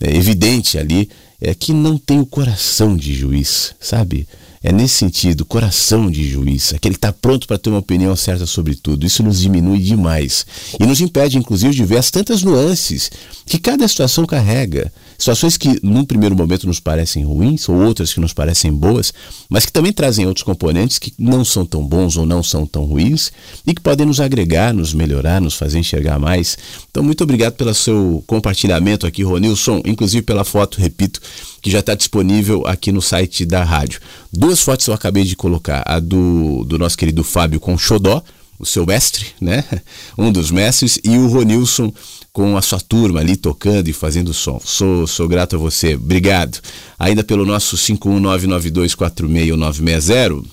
[0.00, 1.08] é, evidente ali,
[1.40, 4.26] é que não tem o coração de juiz, sabe?
[4.62, 8.44] É nesse sentido, coração de juiz, aquele que está pronto para ter uma opinião certa
[8.44, 9.06] sobre tudo.
[9.06, 10.44] Isso nos diminui demais
[10.80, 13.08] e nos impede, inclusive, de ver as tantas nuances
[13.46, 14.92] que cada situação carrega.
[15.18, 19.12] Situações que, num primeiro momento, nos parecem ruins, ou outras que nos parecem boas,
[19.48, 22.84] mas que também trazem outros componentes que não são tão bons ou não são tão
[22.84, 23.32] ruins
[23.66, 26.56] e que podem nos agregar, nos melhorar, nos fazer enxergar mais.
[26.88, 31.20] Então, muito obrigado pelo seu compartilhamento aqui, Ronilson, inclusive pela foto, repito,
[31.60, 34.00] que já está disponível aqui no site da rádio.
[34.32, 38.22] Duas fotos eu acabei de colocar: a do, do nosso querido Fábio com Xodó,
[38.58, 39.64] o seu mestre, né?
[40.16, 41.92] Um dos mestres, e o Ronilson
[42.32, 44.58] com a sua turma ali tocando e fazendo som.
[44.64, 45.94] Sou, sou grato a você.
[45.94, 46.58] Obrigado.
[46.98, 50.44] Ainda pelo nosso 51992461960.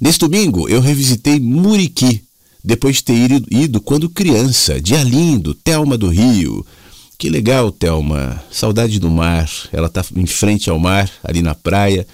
[0.00, 2.22] Nesse domingo eu revisitei Muriqui,
[2.64, 4.80] depois de ter ido, ido quando criança.
[4.80, 6.64] Dia lindo, Telma do Rio.
[7.18, 8.42] Que legal, Telma.
[8.50, 9.50] Saudade do mar.
[9.70, 12.06] Ela está em frente ao mar, ali na praia,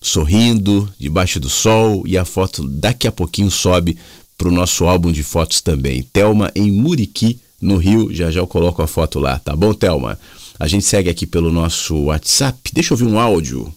[0.00, 3.98] sorrindo, debaixo do sol, e a foto daqui a pouquinho sobe
[4.38, 6.02] para o nosso álbum de fotos também.
[6.02, 8.12] Telma em Muriqui, no Rio.
[8.14, 10.18] Já já eu coloco a foto lá, tá bom, Telma?
[10.58, 12.58] A gente segue aqui pelo nosso WhatsApp.
[12.72, 13.72] Deixa eu ouvir um áudio.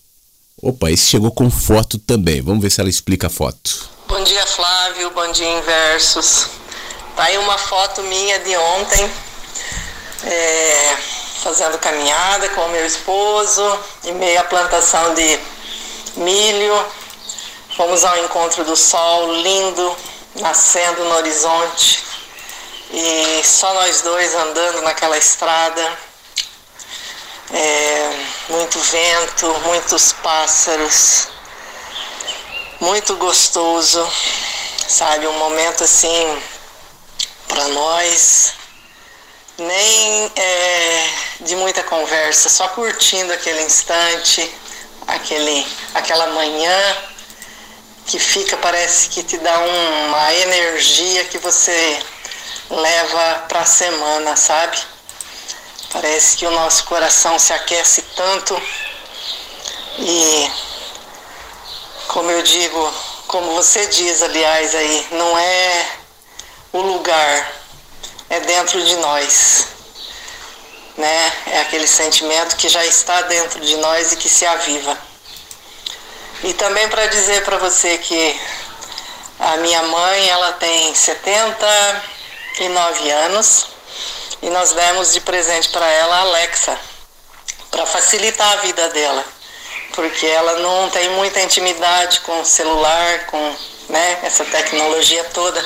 [0.62, 2.42] Opa, esse chegou com foto também.
[2.42, 3.90] Vamos ver se ela explica a foto.
[4.08, 5.12] Bom dia, Flávio.
[5.12, 6.48] Bom dia, Inversos.
[7.16, 9.12] Tá aí uma foto minha de ontem,
[10.24, 10.98] é,
[11.44, 13.62] fazendo caminhada com o meu esposo,
[14.06, 15.40] em meio plantação de
[16.18, 16.86] milho.
[17.76, 19.96] Fomos ao encontro do sol lindo,
[20.40, 22.11] nascendo no horizonte
[22.94, 25.98] e só nós dois andando naquela estrada.
[27.54, 31.28] É, muito vento, muitos pássaros,
[32.80, 34.10] muito gostoso,
[34.88, 35.28] sabe?
[35.28, 36.42] Um momento assim
[37.48, 38.54] para nós,
[39.58, 41.10] nem é,
[41.42, 44.50] de muita conversa, só curtindo aquele instante,
[45.08, 46.98] aquele, aquela manhã
[48.06, 52.02] que fica, parece que te dá uma energia que você
[52.72, 54.78] leva para a semana, sabe?
[55.92, 58.60] Parece que o nosso coração se aquece tanto
[60.00, 60.52] e,
[62.08, 62.94] como eu digo,
[63.28, 65.86] como você diz, aliás, aí, não é
[66.72, 67.52] o lugar,
[68.30, 69.68] é dentro de nós.
[70.98, 71.34] Né?
[71.48, 74.98] É aquele sentimento que já está dentro de nós e que se aviva.
[76.44, 78.42] E também para dizer para você que
[79.40, 81.68] a minha mãe, ela tem 70
[82.60, 83.68] e nove anos
[84.42, 86.80] e nós demos de presente para ela a Alexa
[87.70, 89.24] para facilitar a vida dela,
[89.94, 93.56] porque ela não tem muita intimidade com o celular, com
[93.90, 95.64] né, essa tecnologia toda.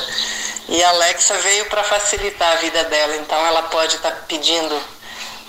[0.68, 4.80] E a Alexa veio para facilitar a vida dela, então ela pode estar tá pedindo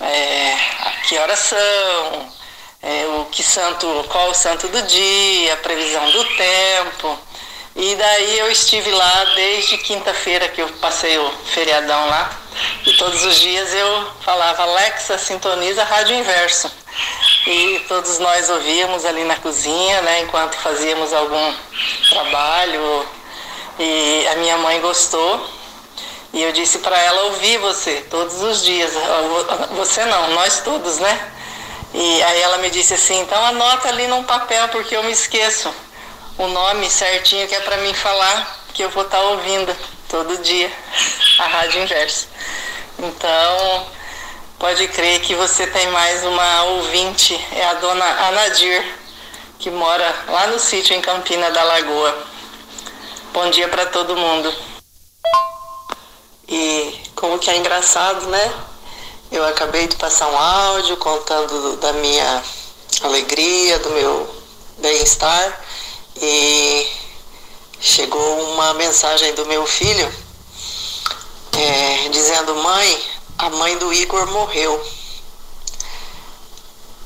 [0.01, 2.33] é, a que horas são,
[2.81, 7.19] é, o que santo, qual o santo do dia, a previsão do tempo.
[7.79, 12.31] E daí eu estive lá desde quinta-feira que eu passei o feriadão lá.
[12.83, 16.71] E todos os dias eu falava, Alexa, sintoniza rádio inverso.
[17.45, 21.53] E todos nós ouvíamos ali na cozinha, né, enquanto fazíamos algum
[22.09, 23.05] trabalho.
[23.77, 25.47] E a minha mãe gostou.
[26.33, 28.91] E eu disse para ela ouvir você todos os dias.
[29.75, 31.31] Você não, nós todos, né?
[31.93, 35.71] E aí ela me disse assim, então anota ali num papel porque eu me esqueço
[36.37, 39.75] o nome certinho que é para mim falar, que eu vou estar tá ouvindo
[40.07, 40.71] todo dia
[41.39, 42.27] a Rádio Inverso.
[42.99, 43.87] Então,
[44.59, 48.85] pode crer que você tem mais uma ouvinte, é a dona Anadir,
[49.57, 52.27] que mora lá no sítio em Campina da Lagoa.
[53.33, 54.53] Bom dia para todo mundo.
[56.47, 58.53] E como que é engraçado, né?
[59.31, 62.43] Eu acabei de passar um áudio contando da minha
[63.01, 64.43] alegria, do meu
[64.77, 65.66] bem-estar
[66.21, 66.91] e
[67.79, 70.11] chegou uma mensagem do meu filho
[71.57, 73.07] é, dizendo: Mãe,
[73.37, 74.85] a mãe do Igor morreu.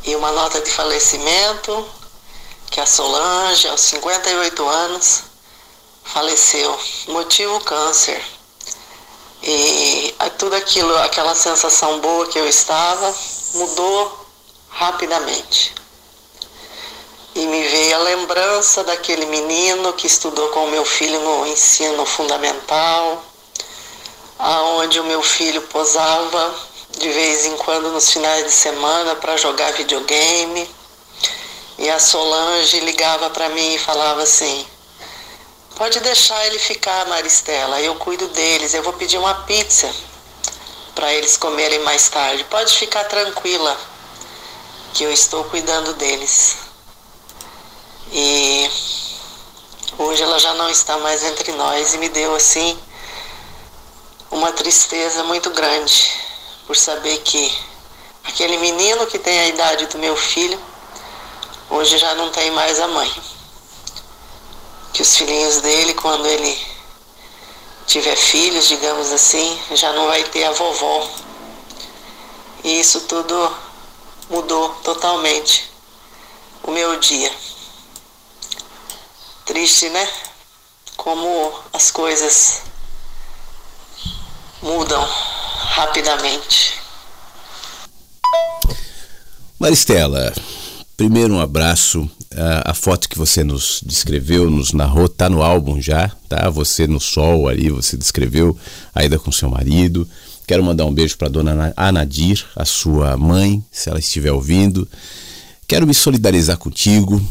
[0.03, 1.87] E uma nota de falecimento
[2.69, 5.23] que a Solange, aos 58 anos,
[6.03, 6.79] faleceu.
[7.07, 8.21] Motivo câncer.
[9.43, 13.13] E tudo aquilo, aquela sensação boa que eu estava,
[13.53, 14.27] mudou
[14.69, 15.80] rapidamente.
[17.33, 22.05] E me veio a lembrança daquele menino que estudou com o meu filho no ensino
[22.05, 23.23] fundamental,
[24.37, 26.53] aonde o meu filho posava
[26.97, 30.69] de vez em quando nos finais de semana para jogar videogame.
[31.77, 34.67] E a Solange ligava para mim e falava assim:
[35.75, 38.73] Pode deixar ele ficar, Maristela, eu cuido deles.
[38.73, 39.89] Eu vou pedir uma pizza
[40.93, 42.43] para eles comerem mais tarde.
[42.43, 43.75] Pode ficar tranquila,
[44.93, 46.70] que eu estou cuidando deles.
[48.11, 48.69] E
[49.97, 52.77] hoje ela já não está mais entre nós e me deu assim
[54.29, 56.11] uma tristeza muito grande
[56.67, 57.57] por saber que
[58.23, 60.59] aquele menino que tem a idade do meu filho
[61.69, 63.11] hoje já não tem mais a mãe
[64.93, 66.59] que os filhinhos dele, quando ele
[67.87, 71.09] tiver filhos, digamos assim, já não vai ter a vovó.
[72.63, 73.55] E isso tudo
[74.29, 75.69] mudou totalmente
[76.63, 77.31] o meu dia.
[79.45, 80.07] Triste, né?
[80.95, 82.61] Como as coisas
[84.61, 85.03] mudam
[85.71, 86.79] rapidamente.
[89.59, 90.33] Maristela,
[90.97, 95.81] primeiro um abraço a, a, foto que você nos descreveu, nos narrou, tá no álbum
[95.81, 96.49] já, tá?
[96.49, 98.57] Você no sol ali, você descreveu
[98.93, 100.07] a ida com seu marido.
[100.47, 104.87] Quero mandar um beijo para dona Anadir, a sua mãe, se ela estiver ouvindo.
[105.67, 107.21] Quero me solidarizar contigo,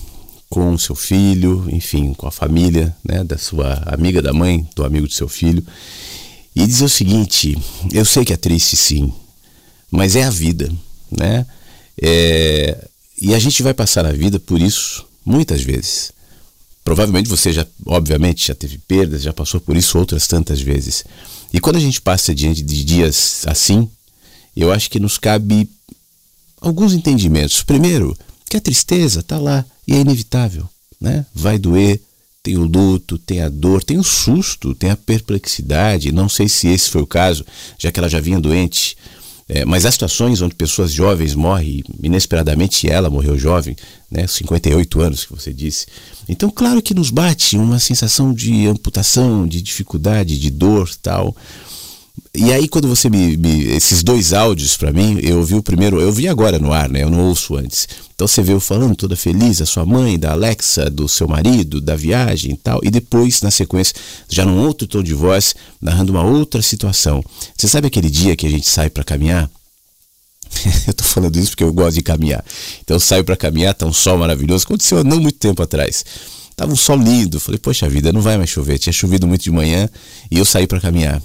[0.50, 5.06] com seu filho, enfim, com a família, né, da sua amiga da mãe, do amigo
[5.06, 5.64] do seu filho.
[6.54, 7.56] E dizer o seguinte:
[7.92, 9.14] eu sei que é triste, sim,
[9.88, 10.70] mas é a vida,
[11.10, 11.46] né?
[12.02, 12.88] É,
[13.20, 16.10] e a gente vai passar a vida por isso muitas vezes.
[16.82, 21.04] Provavelmente você já, obviamente, já teve perdas, já passou por isso outras tantas vezes.
[21.52, 23.88] E quando a gente passa diante de dias assim,
[24.56, 25.70] eu acho que nos cabe
[26.60, 27.62] alguns entendimentos.
[27.62, 28.16] Primeiro,
[28.48, 30.68] que a tristeza está lá e é inevitável,
[31.00, 31.26] né?
[31.34, 32.00] Vai doer,
[32.42, 36.12] tem o luto, tem a dor, tem o susto, tem a perplexidade.
[36.12, 37.44] Não sei se esse foi o caso,
[37.76, 38.96] já que ela já vinha doente
[39.52, 43.74] é, mas há situações onde pessoas jovens morrem inesperadamente, ela morreu jovem,
[44.08, 45.86] né, 58 anos que você disse.
[46.28, 51.34] Então, claro que nos bate uma sensação de amputação, de dificuldade, de dor, tal.
[52.32, 56.00] E aí quando você me, me esses dois áudios para mim, eu ouvi o primeiro,
[56.00, 57.02] eu vi agora no ar, né?
[57.02, 57.88] Eu não ouço antes.
[58.14, 61.96] Então você veio falando toda feliz, a sua mãe, da Alexa, do seu marido, da
[61.96, 63.94] viagem e tal, e depois na sequência,
[64.28, 67.24] já num outro tom de voz, narrando uma outra situação.
[67.56, 69.50] Você sabe aquele dia que a gente sai para caminhar?
[70.86, 72.44] eu tô falando isso porque eu gosto de caminhar.
[72.84, 76.04] Então eu saio para caminhar, tá um sol maravilhoso, aconteceu há não muito tempo atrás.
[76.54, 78.78] Tava um sol lindo, falei, poxa vida, não vai mais chover.
[78.78, 79.88] Tinha chovido muito de manhã
[80.30, 81.22] e eu saí para caminhar.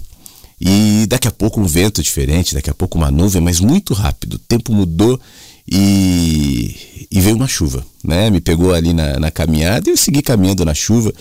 [0.59, 4.35] E daqui a pouco um vento diferente, daqui a pouco uma nuvem, mas muito rápido.
[4.35, 5.19] O tempo mudou
[5.67, 8.29] e, e veio uma chuva, né?
[8.29, 11.13] Me pegou ali na, na caminhada e eu segui caminhando na chuva.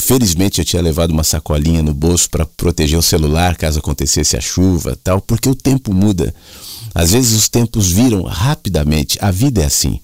[0.00, 4.40] Felizmente eu tinha levado uma sacolinha no bolso para proteger o celular caso acontecesse a
[4.40, 6.34] chuva, tal, porque o tempo muda.
[6.94, 9.18] Às vezes os tempos viram rapidamente.
[9.20, 10.00] A vida é assim.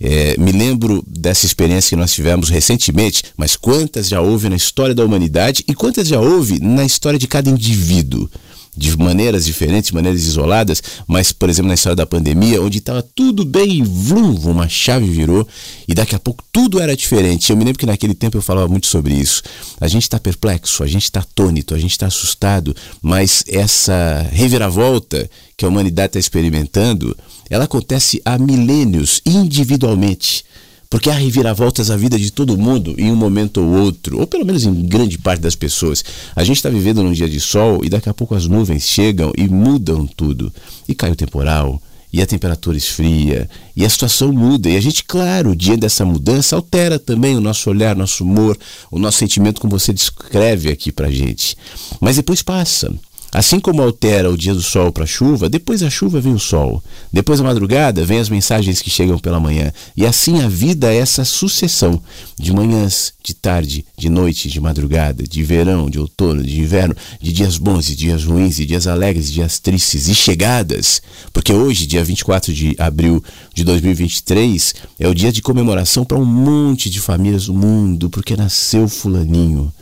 [0.00, 4.94] É, me lembro dessa experiência que nós tivemos recentemente, mas quantas já houve na história
[4.94, 8.28] da humanidade e quantas já houve na história de cada indivíduo?
[8.76, 13.44] De maneiras diferentes, maneiras isoladas, mas, por exemplo, na história da pandemia, onde estava tudo
[13.44, 15.46] bem vrum, uma chave virou
[15.88, 17.50] e daqui a pouco tudo era diferente.
[17.50, 19.42] Eu me lembro que naquele tempo eu falava muito sobre isso.
[19.80, 25.28] A gente está perplexo, a gente está atônito, a gente está assustado, mas essa reviravolta
[25.56, 27.16] que a humanidade está experimentando,
[27.50, 30.44] ela acontece há milênios, individualmente.
[30.90, 34.44] Porque há reviravoltas à vida de todo mundo em um momento ou outro, ou pelo
[34.44, 36.04] menos em grande parte das pessoas.
[36.34, 39.32] A gente está vivendo num dia de sol e daqui a pouco as nuvens chegam
[39.38, 40.52] e mudam tudo.
[40.88, 41.80] E cai o temporal,
[42.12, 44.68] e a temperatura esfria e a situação muda.
[44.68, 48.58] E a gente, claro, diante dessa mudança, altera também o nosso olhar, nosso humor,
[48.90, 51.56] o nosso sentimento, como você descreve aqui pra gente.
[52.00, 52.92] Mas depois passa.
[53.32, 56.38] Assim como altera o dia do sol para a chuva, depois da chuva vem o
[56.38, 56.82] sol.
[57.12, 59.72] Depois da madrugada vem as mensagens que chegam pela manhã.
[59.96, 62.02] E assim a vida é essa sucessão
[62.36, 67.32] de manhãs, de tarde, de noite, de madrugada, de verão, de outono, de inverno, de
[67.32, 71.00] dias bons e dias ruins, de dias alegres, de dias tristes e chegadas.
[71.32, 73.22] Porque hoje, dia 24 de abril
[73.54, 78.36] de 2023, é o dia de comemoração para um monte de famílias do mundo, porque
[78.36, 79.72] nasceu fulaninho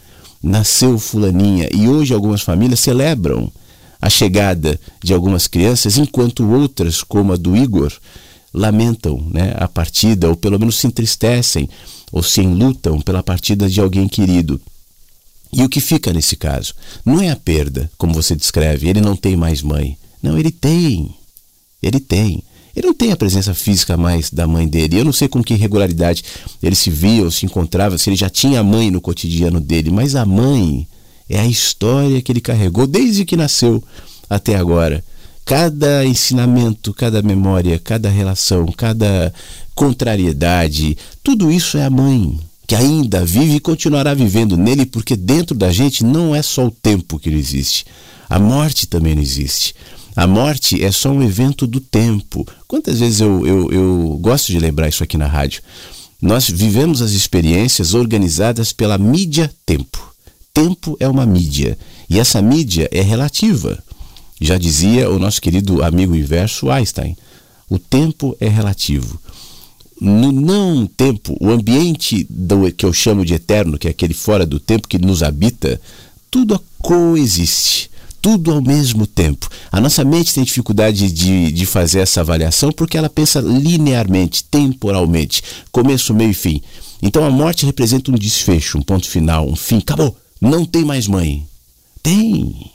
[0.43, 3.51] nasceu fulaninha e hoje algumas famílias celebram
[4.01, 7.93] a chegada de algumas crianças, enquanto outras, como a do Igor,
[8.55, 11.69] lamentam né, a partida, ou pelo menos se entristecem,
[12.13, 14.61] ou se enlutam pela partida de alguém querido.
[15.53, 16.75] E o que fica nesse caso?
[17.05, 19.97] Não é a perda, como você descreve, ele não tem mais mãe.
[20.23, 21.15] Não, ele tem.
[21.83, 22.43] Ele tem.
[22.79, 25.01] Ele não tem a presença física mais da mãe dele.
[25.01, 26.23] Eu não sei com que regularidade
[26.63, 29.91] ele se via ou se encontrava, se ele já tinha a mãe no cotidiano dele,
[29.91, 30.87] mas a mãe
[31.29, 33.83] é a história que ele carregou desde que nasceu
[34.31, 35.03] até agora.
[35.45, 39.35] Cada ensinamento, cada memória, cada relação, cada
[39.75, 45.57] contrariedade, tudo isso é a mãe que ainda vive e continuará vivendo nele, porque dentro
[45.57, 47.87] da gente não é só o tempo que não existe,
[48.31, 49.75] a morte também não existe.
[50.19, 52.45] A morte é só um evento do tempo.
[52.67, 55.63] Quantas vezes eu, eu, eu gosto de lembrar isso aqui na rádio?
[56.21, 60.13] Nós vivemos as experiências organizadas pela mídia tempo.
[60.53, 61.79] Tempo é uma mídia
[62.11, 63.81] e essa mídia é relativa.
[64.41, 67.17] Já dizia o nosso querido amigo inverso Einstein:
[67.71, 69.21] o tempo é relativo.
[70.01, 74.45] No não tempo, o ambiente do, que eu chamo de eterno, que é aquele fora
[74.45, 75.81] do tempo que nos habita,
[76.29, 77.89] tudo coexiste
[78.21, 79.49] tudo ao mesmo tempo.
[79.71, 85.43] A nossa mente tem dificuldade de, de fazer essa avaliação porque ela pensa linearmente, temporalmente,
[85.71, 86.61] começo, meio e fim.
[87.03, 89.79] Então a morte representa um desfecho, um ponto final, um fim.
[89.79, 90.17] Acabou.
[90.41, 91.47] Não tem mais mãe.
[92.03, 92.71] Tem.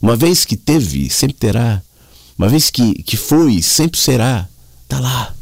[0.00, 1.82] Uma vez que teve, sempre terá.
[2.38, 4.48] Uma vez que, que foi, sempre será.
[4.84, 5.34] Está lá.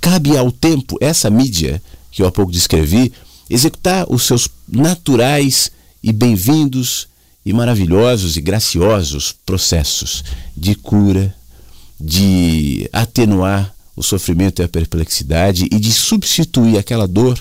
[0.00, 3.12] Cabe ao tempo, essa mídia que eu há pouco descrevi,
[3.48, 5.70] executar os seus naturais
[6.02, 7.08] e bem-vindos
[7.44, 10.24] e maravilhosos e graciosos processos
[10.56, 11.34] de cura,
[12.00, 17.38] de atenuar o sofrimento e a perplexidade e de substituir aquela dor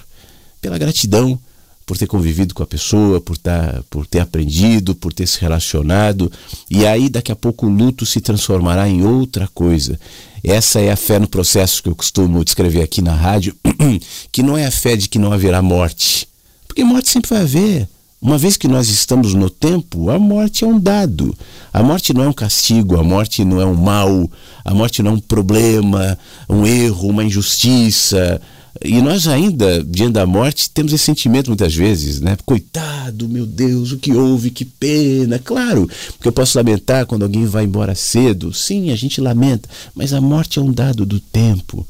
[0.62, 1.40] pela gratidão
[1.86, 6.32] por ter convivido com a pessoa, por, tá, por ter aprendido, por ter se relacionado.
[6.70, 10.00] E aí, daqui a pouco, o luto se transformará em outra coisa.
[10.44, 13.56] Essa é a fé no processo que eu costumo descrever aqui na rádio,
[14.32, 16.28] que não é a fé de que não haverá morte.
[16.68, 17.90] Porque morte sempre vai haver.
[18.22, 21.36] Uma vez que nós estamos no tempo, a morte é um dado.
[21.74, 24.30] A morte não é um castigo, a morte não é um mal,
[24.64, 26.16] a morte não é um problema,
[26.48, 28.40] um erro, uma injustiça.
[28.80, 32.38] E nós ainda, diante da morte, temos esse sentimento muitas vezes, né?
[32.46, 35.40] Coitado, meu Deus, o que houve, que pena.
[35.40, 38.54] Claro, porque eu posso lamentar quando alguém vai embora cedo.
[38.54, 41.88] Sim, a gente lamenta, mas a morte é um dado do tempo.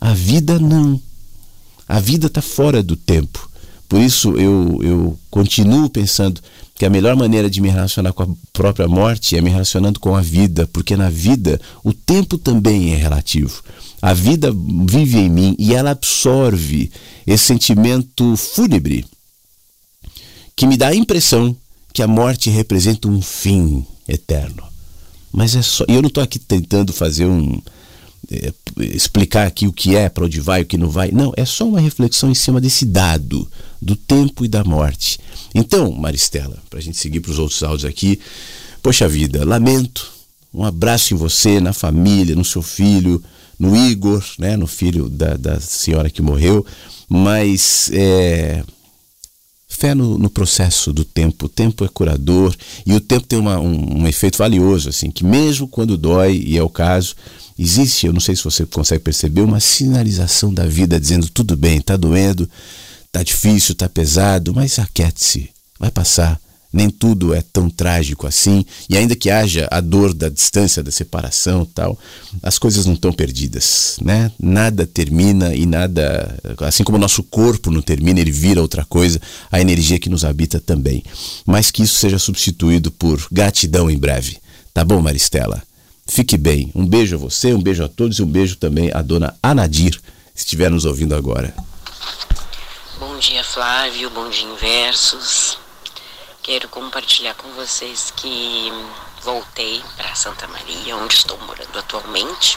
[0.00, 1.00] A vida não.
[1.88, 3.45] A vida está fora do tempo.
[3.88, 6.40] Por isso eu, eu continuo pensando
[6.74, 10.14] que a melhor maneira de me relacionar com a própria morte é me relacionando com
[10.14, 13.62] a vida, porque na vida o tempo também é relativo.
[14.02, 14.52] A vida
[14.86, 16.90] vive em mim e ela absorve
[17.26, 19.06] esse sentimento fúnebre
[20.54, 21.56] que me dá a impressão
[21.92, 24.62] que a morte representa um fim eterno.
[25.32, 25.84] Mas é só.
[25.88, 27.60] E eu não estou aqui tentando fazer um,
[28.78, 31.10] explicar aqui o que é, para onde vai, o que não vai.
[31.10, 33.48] Não, é só uma reflexão em cima desse dado
[33.80, 35.18] do tempo e da morte.
[35.54, 38.18] Então, Maristela, para a gente seguir para os outros áudios aqui,
[38.82, 40.12] poxa vida, lamento.
[40.52, 43.22] Um abraço em você, na família, no seu filho,
[43.58, 46.64] no Igor, né, no filho da, da senhora que morreu.
[47.08, 48.64] Mas é,
[49.76, 51.46] fé no, no, processo do tempo.
[51.46, 52.54] O tempo é curador
[52.84, 56.56] e o tempo tem uma, um, um efeito valioso, assim, que mesmo quando dói, e
[56.56, 57.14] é o caso,
[57.58, 61.78] existe, eu não sei se você consegue perceber, uma sinalização da vida dizendo tudo bem,
[61.78, 62.48] está doendo,
[63.06, 66.40] está difícil, está pesado, mas aquiete-se, vai passar.
[66.72, 70.90] Nem tudo é tão trágico assim, e ainda que haja a dor da distância, da
[70.90, 71.98] separação, tal,
[72.42, 74.30] as coisas não estão perdidas, né?
[74.38, 79.18] Nada termina e nada, assim como o nosso corpo não termina, ele vira outra coisa,
[79.50, 81.02] a energia que nos habita também.
[81.46, 84.36] Mas que isso seja substituído por gratidão em breve.
[84.74, 85.62] Tá bom, Maristela?
[86.08, 86.70] Fique bem.
[86.74, 90.00] Um beijo a você, um beijo a todos e um beijo também à dona Anadir,
[90.34, 91.54] se estiver nos ouvindo agora.
[92.98, 94.08] Bom dia, Flávio.
[94.10, 95.58] Bom dia, Inversos.
[96.42, 98.72] Quero compartilhar com vocês que
[99.24, 102.56] voltei para Santa Maria, onde estou morando atualmente.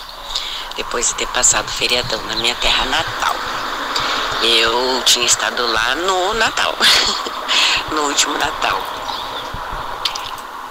[0.77, 3.35] depois de ter passado feriadão na minha terra natal.
[4.41, 6.73] Eu tinha estado lá no Natal,
[7.91, 8.81] no último Natal.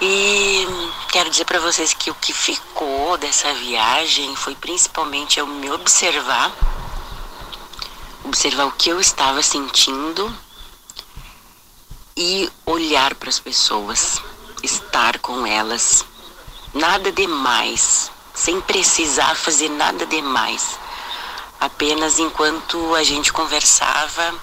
[0.01, 0.65] E
[1.09, 6.51] quero dizer para vocês que o que ficou dessa viagem foi principalmente eu me observar,
[8.23, 10.31] observar o que eu estava sentindo
[12.15, 14.21] e olhar para as pessoas,
[14.61, 16.05] estar com elas.
[16.75, 20.77] Nada demais, sem precisar fazer nada demais.
[21.59, 24.35] Apenas enquanto a gente conversava,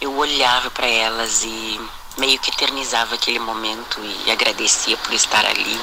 [0.00, 1.80] eu olhava para elas e
[2.16, 5.80] meio que eternizava aquele momento e agradecia por estar ali.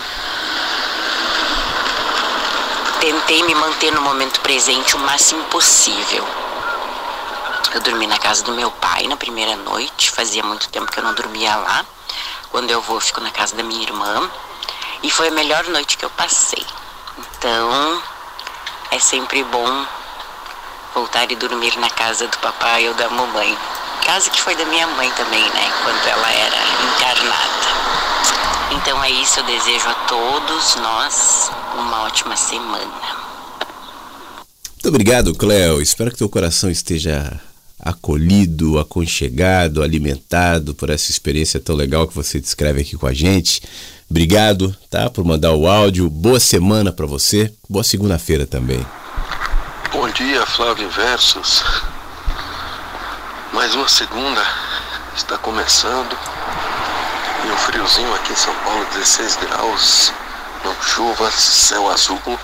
[2.99, 6.27] Tentei me manter no momento presente o máximo possível.
[7.73, 11.03] Eu dormi na casa do meu pai na primeira noite, fazia muito tempo que eu
[11.03, 11.86] não dormia lá.
[12.51, 14.30] Quando eu vou, eu fico na casa da minha irmã.
[15.03, 16.65] E foi a melhor noite que eu passei.
[17.17, 18.03] Então,
[18.91, 19.86] é sempre bom
[20.93, 23.57] voltar e dormir na casa do papai ou da mamãe.
[24.06, 25.72] Casa que foi da minha mãe também, né?
[25.84, 26.58] Quando ela era
[26.95, 27.60] encarnada.
[28.72, 33.20] Então é isso, eu desejo a todos nós uma ótima semana.
[34.74, 35.82] Muito obrigado, Cléo.
[35.82, 37.39] Espero que teu coração esteja
[37.80, 43.62] acolhido, aconchegado, alimentado por essa experiência tão legal que você descreve aqui com a gente.
[44.10, 46.10] Obrigado, tá, por mandar o áudio.
[46.10, 47.52] Boa semana para você.
[47.70, 48.86] Boa segunda-feira também.
[49.91, 51.64] Bom dia, Flávio Versos.
[53.60, 54.41] Mais uma segunda
[55.18, 56.18] está começando.
[57.45, 60.14] E um friozinho aqui em São Paulo, 16 graus,
[60.64, 62.39] não chuva, céu azul.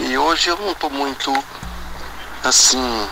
[0.00, 1.32] E hoje eu não estou muito
[2.42, 3.08] assim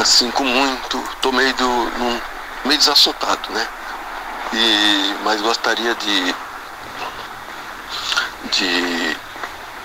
[0.00, 2.20] assim, com muito, tô meio, do, num,
[2.64, 3.68] meio desassustado, né?
[4.54, 6.34] E, mas gostaria de,
[8.50, 9.16] de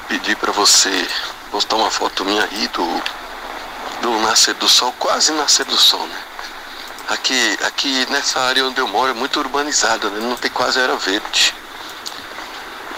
[0.08, 1.06] pedir para você
[1.52, 3.19] postar uma foto minha aí do,
[4.02, 6.24] do nascer do sol, quase nascer do sol, né?
[7.10, 10.20] Aqui, aqui nessa área onde eu moro é muito urbanizada, né?
[10.22, 11.56] não tem quase era verde.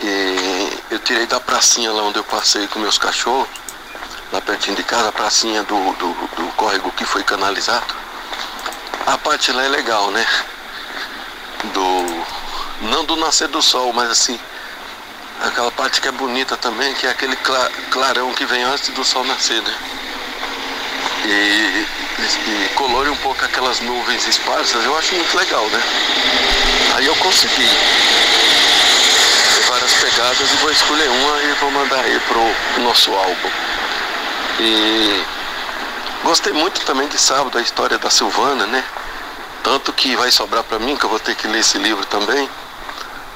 [0.04, 3.48] E eu tirei da pracinha lá onde eu passei com meus cachorros
[4.32, 7.94] lá pertinho de casa, a pracinha do, do, do córrego que foi canalizado.
[9.06, 10.26] A parte lá é legal, né?
[11.74, 12.88] Do.
[12.90, 14.40] Não do nascer do sol, mas assim.
[15.42, 17.36] Aquela parte que é bonita também, que é aquele
[17.90, 19.76] clarão que vem antes do sol nascer, né?
[21.24, 21.88] E,
[22.50, 25.82] e colore um pouco aquelas nuvens esparsas, eu acho muito legal, né?
[26.96, 27.70] Aí eu consegui
[29.70, 33.50] várias pegadas e vou escolher uma e vou mandar aí pro nosso álbum.
[34.60, 35.24] E
[36.24, 38.84] gostei muito também de sábado a história da Silvana, né?
[39.64, 42.50] Tanto que vai sobrar para mim, que eu vou ter que ler esse livro também,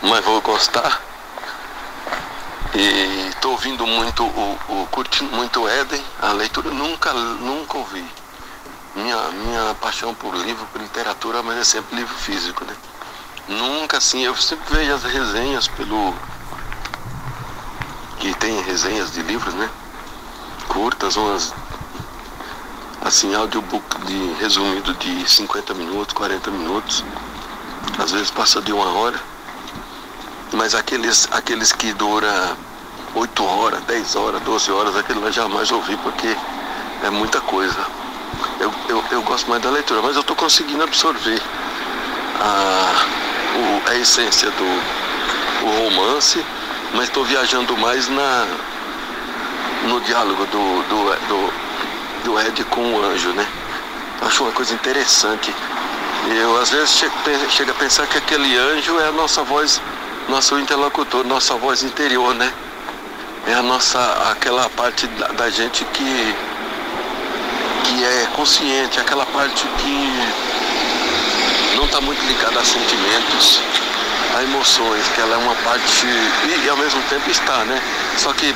[0.01, 1.01] mas vou gostar.
[2.75, 8.05] E estou ouvindo muito, o, o, curtindo muito Éden, a leitura nunca, nunca ouvi.
[8.95, 12.75] Minha, minha paixão por livro, por literatura, mas é sempre livro físico, né?
[13.47, 16.13] Nunca assim, eu sempre vejo as resenhas pelo.
[18.19, 19.69] que tem resenhas de livros, né?
[20.75, 21.53] curtas, umas
[23.01, 27.03] assim, audiobook de resumido de 50 minutos, 40 minutos.
[27.97, 29.17] Às vezes passa de uma hora.
[30.55, 32.55] Mas aqueles, aqueles que dura
[33.13, 36.35] 8 horas, 10 horas, 12 horas, aquele eu jamais ouvi porque
[37.03, 37.77] é muita coisa.
[38.59, 41.41] Eu, eu, eu gosto mais da leitura, mas eu estou conseguindo absorver
[42.39, 43.05] a,
[43.57, 46.43] o, a essência do romance,
[46.93, 48.47] mas estou viajando mais na,
[49.87, 51.53] no diálogo do, do, do,
[52.23, 53.45] do Ed com o anjo, né?
[54.21, 55.53] Acho uma coisa interessante.
[56.27, 59.81] Eu às vezes chego, a pensar que aquele anjo é a nossa voz,
[60.29, 62.51] nosso interlocutor, nossa voz interior, né?
[63.47, 63.99] É a nossa,
[64.31, 66.35] aquela parte da, da gente que,
[67.83, 73.59] que é consciente, aquela parte que não está muito ligada a sentimentos,
[74.35, 77.79] a emoções, que ela é uma parte, e, e ao mesmo tempo está, né?
[78.17, 78.53] Só que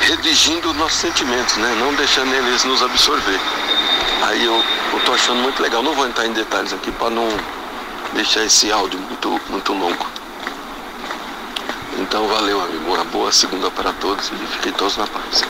[0.00, 1.76] redigindo nossos sentimentos, né?
[1.78, 3.40] Não deixando eles nos absorver.
[4.22, 4.54] Aí eu,
[4.92, 5.82] eu tô achando muito legal.
[5.82, 7.28] Não vou entrar em detalhes aqui para não
[8.14, 10.06] deixar esse áudio muito, muito longo.
[11.98, 12.84] Então valeu, amigo.
[12.86, 15.44] Uma boa segunda para todos e fiquem todos na paz.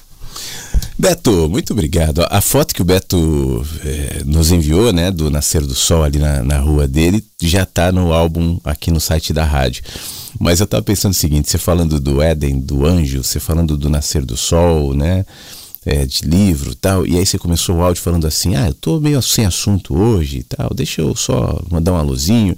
[0.98, 2.26] Beto, muito obrigado.
[2.30, 6.42] A foto que o Beto é, nos enviou, né, do nascer do sol ali na,
[6.42, 9.82] na rua dele, já está no álbum aqui no site da rádio.
[10.40, 13.90] Mas eu estava pensando o seguinte: você falando do Éden, do anjo, você falando do
[13.90, 15.26] nascer do sol, né?
[15.88, 18.98] É, de livro tal, e aí você começou o áudio falando assim, ah, eu tô
[18.98, 22.56] meio sem assunto hoje e tal, deixa eu só mandar um alôzinho.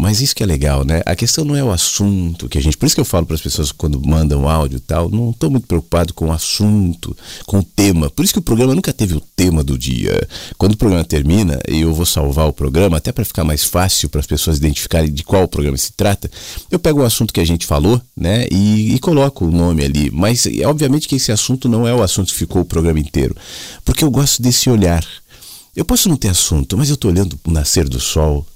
[0.00, 1.02] Mas isso que é legal, né?
[1.04, 2.76] A questão não é o assunto que a gente.
[2.76, 5.50] Por isso que eu falo para as pessoas quando mandam áudio e tal, não estou
[5.50, 8.08] muito preocupado com o assunto, com o tema.
[8.08, 10.16] Por isso que o programa nunca teve o tema do dia.
[10.56, 14.20] Quando o programa termina, eu vou salvar o programa, até para ficar mais fácil para
[14.20, 16.30] as pessoas identificarem de qual programa se trata.
[16.70, 18.46] Eu pego o assunto que a gente falou, né?
[18.52, 20.12] E, e coloco o nome ali.
[20.12, 23.34] Mas, obviamente, que esse assunto não é o assunto que ficou o programa inteiro.
[23.84, 25.04] Porque eu gosto desse olhar.
[25.74, 28.46] Eu posso não ter assunto, mas eu estou olhando o nascer do sol,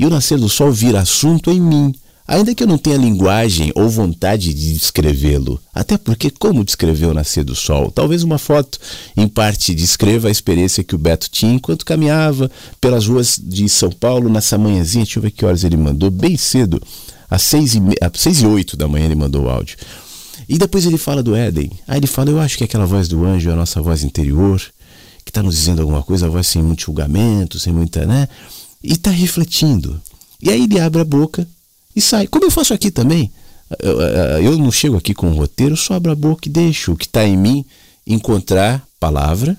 [0.00, 1.94] e o nascer do sol vira assunto em mim,
[2.26, 5.60] ainda que eu não tenha linguagem ou vontade de descrevê-lo.
[5.74, 7.90] Até porque, como descrever o nascer do sol?
[7.90, 8.78] Talvez uma foto,
[9.14, 13.90] em parte, descreva a experiência que o Beto tinha enquanto caminhava pelas ruas de São
[13.90, 15.04] Paulo nessa manhãzinha.
[15.04, 16.80] Deixa eu ver que horas ele mandou, bem cedo,
[17.28, 19.76] às seis e, às seis e oito da manhã ele mandou o áudio.
[20.48, 21.70] E depois ele fala do Éden.
[21.86, 24.62] Aí ele fala: Eu acho que aquela voz do anjo é a nossa voz interior,
[25.26, 28.26] que está nos dizendo alguma coisa, a voz sem muito julgamento, sem muita, né?
[28.82, 30.00] E está refletindo.
[30.42, 31.46] E aí ele abre a boca
[31.94, 32.26] e sai.
[32.26, 33.30] Como eu faço aqui também.
[34.42, 37.06] Eu não chego aqui com um roteiro, só abro a boca e deixo o que
[37.06, 37.64] está em mim
[38.04, 39.56] encontrar palavra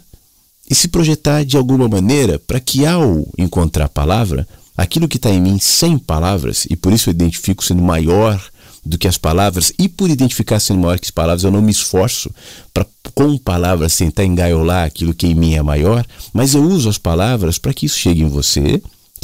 [0.70, 5.40] e se projetar de alguma maneira para que ao encontrar palavra, aquilo que está em
[5.40, 8.42] mim sem palavras, e por isso eu identifico sendo maior
[8.86, 11.72] do que as palavras, e por identificar sendo maior que as palavras, eu não me
[11.72, 12.34] esforço
[12.74, 16.98] para com palavras tentar engaiolar aquilo que em mim é maior, mas eu uso as
[16.98, 18.82] palavras para que isso chegue em você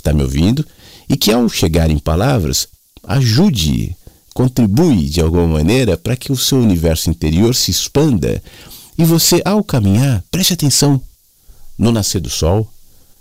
[0.07, 0.65] está me ouvindo
[1.09, 2.67] e que ao chegar em palavras
[3.03, 3.95] ajude,
[4.33, 8.41] contribui de alguma maneira para que o seu universo interior se expanda
[8.97, 11.01] e você ao caminhar preste atenção
[11.77, 12.71] no nascer do sol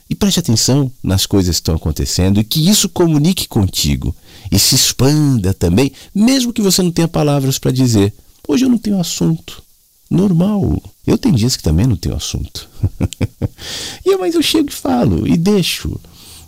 [0.09, 4.15] e preste atenção nas coisas que estão acontecendo e que isso comunique contigo
[4.53, 8.15] e se expanda também, mesmo que você não tenha palavras para dizer.
[8.47, 9.61] Hoje eu não tenho assunto.
[10.09, 10.81] Normal.
[11.05, 12.69] Eu tenho dias que também não tenho assunto.
[14.07, 15.99] e mas eu chego e falo e deixo.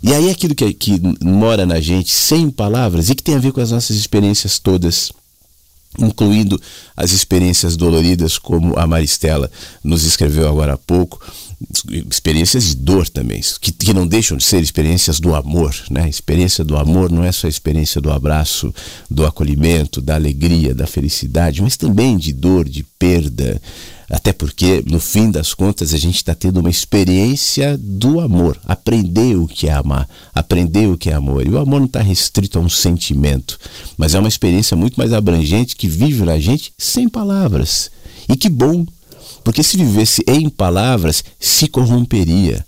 [0.02, 3.52] E aí aquilo que, que mora na gente sem palavras e que tem a ver
[3.52, 5.12] com as nossas experiências todas
[5.98, 6.60] incluindo
[6.96, 9.50] as experiências doloridas, como a Maristela
[9.82, 11.20] nos escreveu agora há pouco,
[12.10, 15.74] experiências de dor também, que, que não deixam de ser experiências do amor.
[15.90, 16.02] Né?
[16.02, 18.72] A experiência do amor não é só a experiência do abraço,
[19.10, 23.60] do acolhimento, da alegria, da felicidade, mas também de dor, de perda.
[24.10, 28.58] Até porque, no fim das contas, a gente está tendo uma experiência do amor.
[28.66, 31.46] Aprender o que é amar, aprender o que é amor.
[31.46, 33.58] E o amor não está restrito a um sentimento,
[33.96, 37.90] mas é uma experiência muito mais abrangente que vive na gente sem palavras.
[38.28, 38.86] E que bom
[39.48, 42.64] porque se vivesse em palavras, se corromperia.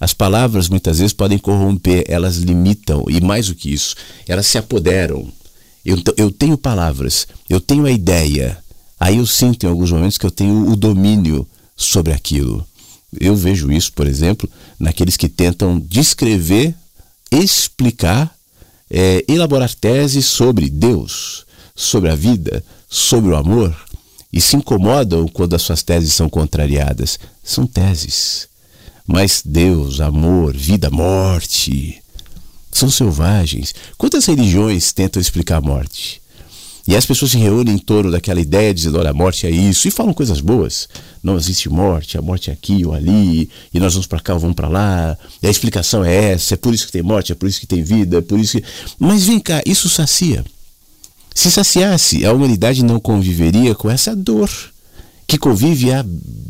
[0.00, 3.94] As palavras muitas vezes podem corromper, elas limitam, e mais do que isso,
[4.26, 5.28] elas se apoderam.
[5.84, 8.58] Eu, eu tenho palavras, eu tenho a ideia,
[9.04, 11.46] aí eu sinto em alguns momentos que eu tenho o domínio
[11.76, 12.66] sobre aquilo.
[13.20, 14.48] Eu vejo isso, por exemplo,
[14.78, 16.74] naqueles que tentam descrever,
[17.30, 18.34] explicar,
[18.90, 21.44] é, elaborar teses sobre Deus,
[21.76, 23.76] sobre a vida, sobre o amor
[24.32, 27.18] e se incomodam quando as suas teses são contrariadas.
[27.42, 28.48] São teses.
[29.06, 32.02] Mas Deus, amor, vida, morte
[32.72, 33.74] são selvagens.
[33.98, 36.23] Quantas religiões tentam explicar a morte?
[36.86, 39.88] E as pessoas se reúnem em torno daquela ideia, dizendo: olha, a morte é isso,
[39.88, 40.88] e falam coisas boas.
[41.22, 44.40] Não existe morte, a morte é aqui ou ali, e nós vamos para cá ou
[44.40, 47.34] vamos para lá, e a explicação é essa, é por isso que tem morte, é
[47.34, 48.64] por isso que tem vida, é por isso que.
[48.98, 50.44] Mas vem cá, isso sacia.
[51.34, 54.50] Se saciasse, a humanidade não conviveria com essa dor
[55.26, 56.04] que convive há,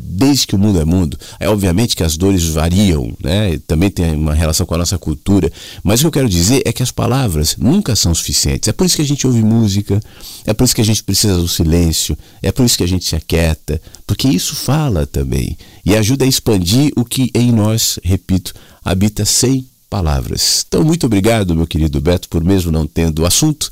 [0.07, 1.17] desde que o mundo é mundo.
[1.39, 3.59] É obviamente que as dores variam, né?
[3.67, 5.51] Também tem uma relação com a nossa cultura,
[5.83, 8.69] mas o que eu quero dizer é que as palavras nunca são suficientes.
[8.69, 9.99] É por isso que a gente ouve música,
[10.45, 13.05] é por isso que a gente precisa do silêncio, é por isso que a gente
[13.05, 18.53] se aquieta, porque isso fala também e ajuda a expandir o que em nós, repito,
[18.83, 20.65] habita sem palavras.
[20.67, 23.71] Então, muito obrigado, meu querido Beto, por mesmo não tendo assunto,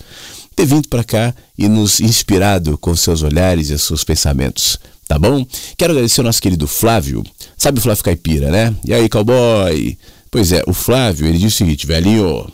[0.55, 4.79] ter vindo para cá e nos inspirado com seus olhares e seus pensamentos.
[5.07, 5.45] Tá bom?
[5.77, 7.23] Quero agradecer ao nosso querido Flávio.
[7.57, 8.75] Sabe o Flávio Caipira, né?
[8.85, 9.97] E aí, cowboy?
[10.31, 12.51] Pois é, o Flávio, ele disse o seguinte, velhinho,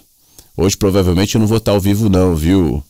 [0.57, 2.83] hoje provavelmente eu não vou estar ao vivo não, viu?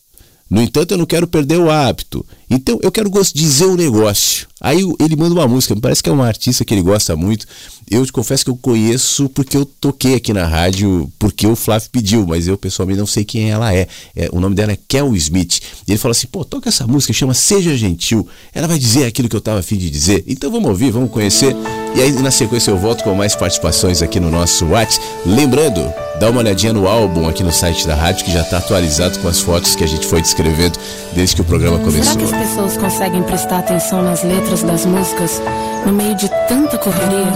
[0.50, 2.26] No entanto, eu não quero perder o hábito.
[2.50, 4.48] Então, eu quero dizer um negócio.
[4.60, 7.46] Aí ele manda uma música, me parece que é uma artista que ele gosta muito.
[7.90, 11.88] Eu te confesso que eu conheço porque eu toquei aqui na rádio, porque o Flávio
[11.90, 13.88] pediu, mas eu pessoalmente não sei quem ela é.
[14.14, 15.60] é o nome dela é Kel Smith.
[15.88, 18.28] E ele falou assim: pô, toca essa música, chama Seja Gentil.
[18.54, 20.22] Ela vai dizer aquilo que eu estava afim de dizer.
[20.26, 21.56] Então vamos ouvir, vamos conhecer.
[21.96, 25.04] E aí, na sequência, eu volto com mais participações aqui no nosso WhatsApp.
[25.26, 29.18] Lembrando, dá uma olhadinha no álbum aqui no site da rádio, que já está atualizado
[29.18, 30.78] com as fotos que a gente foi descrevendo
[31.12, 32.04] desde que o programa começou.
[32.04, 35.42] Será que as pessoas conseguem prestar atenção nas letras letras das músicas
[35.86, 37.32] no meio de tanta correria?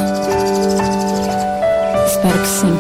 [2.07, 2.75] Espero que sim.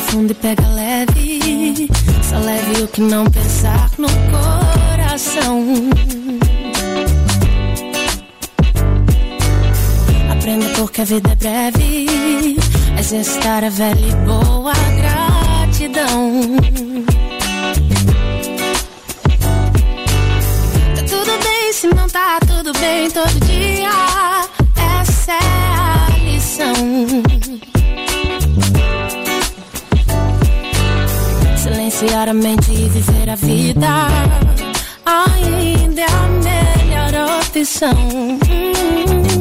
[0.00, 1.88] fundo e pega leve.
[2.22, 5.64] Só leve o que não pensar no coração.
[10.42, 12.56] Aprenda porque a vida é breve.
[12.98, 16.56] Exercitar a velha e boa gratidão.
[20.96, 23.88] Tá tudo bem se não tá tudo bem todo dia.
[25.00, 25.36] Essa é
[25.78, 26.74] a lição.
[31.56, 33.86] Silenciar a mente e viver a vida
[35.06, 36.26] ainda é a
[37.12, 37.92] melhor opção.
[38.48, 39.31] Ah,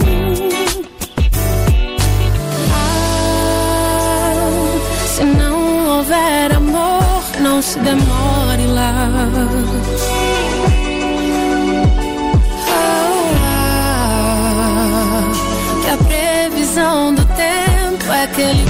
[7.72, 8.92] se demore lá.
[13.48, 15.32] Ah,
[15.82, 18.66] que a previsão do tempo é que ele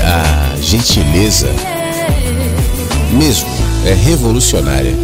[0.00, 1.48] a gentileza,
[3.18, 3.48] mesmo,
[3.86, 4.94] é revolucionária.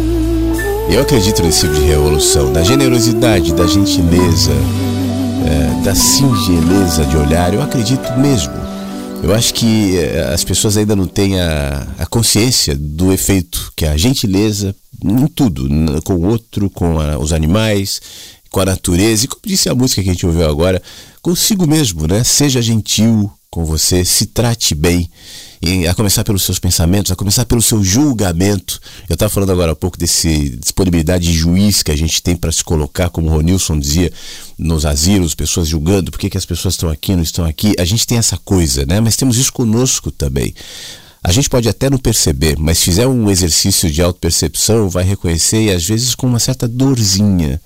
[0.89, 4.51] Eu acredito nesse tipo de revolução, da generosidade, da gentileza,
[5.45, 7.53] é, da singeleza de olhar.
[7.53, 8.51] Eu acredito mesmo.
[9.21, 13.85] Eu acho que é, as pessoas ainda não têm a, a consciência do efeito que
[13.85, 15.69] a gentileza, em tudo,
[16.03, 18.01] com o outro, com a- os animais,
[18.49, 20.81] com a natureza, e como disse a música que a gente ouviu agora,
[21.21, 22.23] consigo mesmo, né?
[22.23, 25.09] Seja gentil com você, se trate bem,
[25.61, 28.79] e a começar pelos seus pensamentos, a começar pelo seu julgamento.
[29.09, 32.51] Eu estava falando agora há pouco desse disponibilidade de juiz que a gente tem para
[32.51, 34.11] se colocar, como o Ronilson dizia,
[34.57, 37.73] nos asilos, pessoas julgando por que, que as pessoas estão aqui, não estão aqui.
[37.79, 38.99] A gente tem essa coisa, né?
[39.01, 40.53] Mas temos isso conosco também.
[41.21, 45.63] A gente pode até não perceber, mas se fizer um exercício de autopercepção, vai reconhecer
[45.63, 47.59] e às vezes com uma certa dorzinha.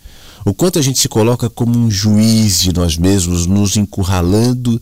[0.45, 4.81] O quanto a gente se coloca como um juiz de nós mesmos, nos encurralando,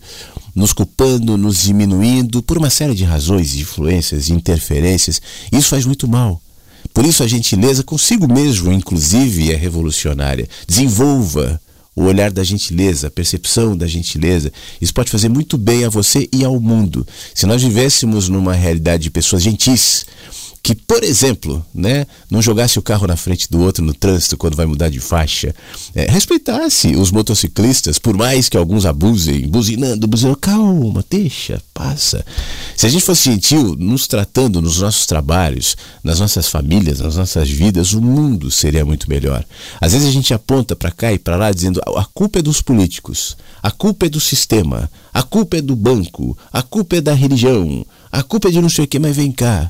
[0.55, 5.21] nos culpando, nos diminuindo, por uma série de razões, influências, interferências.
[5.51, 6.41] Isso faz muito mal.
[6.93, 10.47] Por isso a gentileza consigo mesmo, inclusive, é revolucionária.
[10.67, 11.61] Desenvolva
[11.95, 14.51] o olhar da gentileza, a percepção da gentileza.
[14.79, 17.05] Isso pode fazer muito bem a você e ao mundo.
[17.35, 20.05] Se nós vivêssemos numa realidade de pessoas gentis,
[20.63, 24.55] que, por exemplo, né, não jogasse o carro na frente do outro no trânsito quando
[24.55, 25.55] vai mudar de faixa,
[25.95, 32.23] é, respeitasse os motociclistas, por mais que alguns abusem, buzinando, buzinando, calma, deixa, passa.
[32.77, 37.49] Se a gente fosse gentil, nos tratando nos nossos trabalhos, nas nossas famílias, nas nossas
[37.49, 39.43] vidas, o mundo seria muito melhor.
[39.79, 42.61] Às vezes a gente aponta para cá e para lá dizendo a culpa é dos
[42.61, 47.13] políticos, a culpa é do sistema, a culpa é do banco, a culpa é da
[47.13, 49.69] religião, a culpa é de não sei o que, mas vem cá.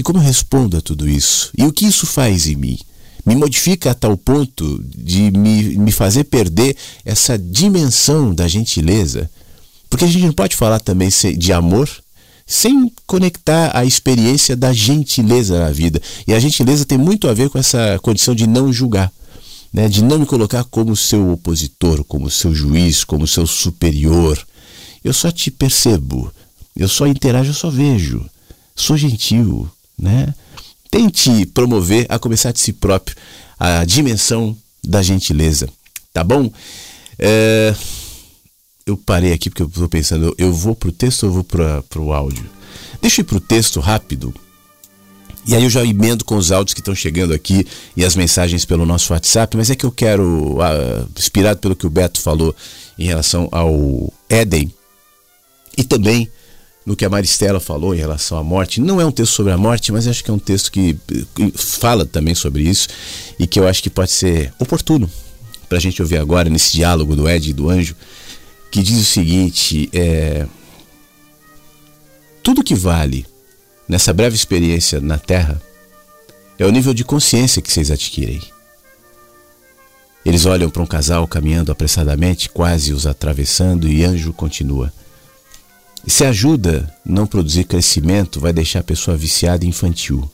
[0.00, 1.50] E como eu respondo a tudo isso?
[1.58, 2.78] E o que isso faz em mim?
[3.26, 6.74] Me modifica a tal ponto de me, me fazer perder
[7.04, 9.30] essa dimensão da gentileza?
[9.90, 11.86] Porque a gente não pode falar também de amor
[12.46, 16.00] sem conectar a experiência da gentileza na vida.
[16.26, 19.12] E a gentileza tem muito a ver com essa condição de não julgar.
[19.70, 24.42] Né, de não me colocar como seu opositor, como seu juiz, como seu superior.
[25.04, 26.32] Eu só te percebo.
[26.74, 28.24] Eu só interajo, eu só vejo.
[28.74, 29.70] Sou gentil,
[30.00, 30.34] né?
[30.90, 33.16] Tente promover, a começar de si próprio,
[33.58, 35.68] a dimensão da gentileza,
[36.12, 36.50] tá bom?
[37.18, 37.74] É,
[38.86, 42.12] eu parei aqui porque eu estou pensando, eu vou pro texto ou vou para o
[42.12, 42.44] áudio?
[43.00, 44.34] Deixa eu ir pro texto rápido.
[45.46, 48.64] E aí eu já emendo com os áudios que estão chegando aqui e as mensagens
[48.64, 52.54] pelo nosso WhatsApp, mas é que eu quero, uh, inspirado pelo que o Beto falou
[52.98, 54.72] em relação ao Éden,
[55.76, 56.30] e também
[56.84, 58.80] no que a Maristela falou em relação à morte.
[58.80, 60.96] Não é um texto sobre a morte, mas acho que é um texto que
[61.54, 62.88] fala também sobre isso
[63.38, 65.10] e que eu acho que pode ser oportuno
[65.68, 67.94] para a gente ouvir agora nesse diálogo do Ed e do Anjo,
[68.72, 70.46] que diz o seguinte: é,
[72.42, 73.24] tudo que vale
[73.88, 75.62] nessa breve experiência na Terra
[76.58, 78.40] é o nível de consciência que vocês adquirem.
[80.24, 84.92] Eles olham para um casal caminhando apressadamente, quase os atravessando, e Anjo continua.
[86.06, 90.28] Se ajuda não produzir crescimento, vai deixar a pessoa viciada e infantil.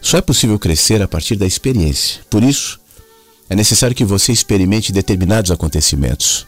[0.00, 2.20] Só é possível crescer a partir da experiência.
[2.30, 2.80] Por isso,
[3.48, 6.46] é necessário que você experimente determinados acontecimentos.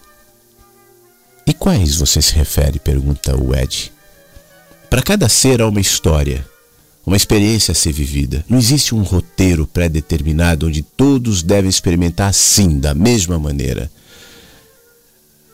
[1.47, 2.79] E quais você se refere?
[2.79, 3.93] pergunta o Ed.
[4.91, 6.47] Para cada ser há uma história,
[7.07, 8.45] uma experiência a ser vivida.
[8.49, 13.91] Não existe um roteiro pré-determinado onde todos devem experimentar assim, da mesma maneira.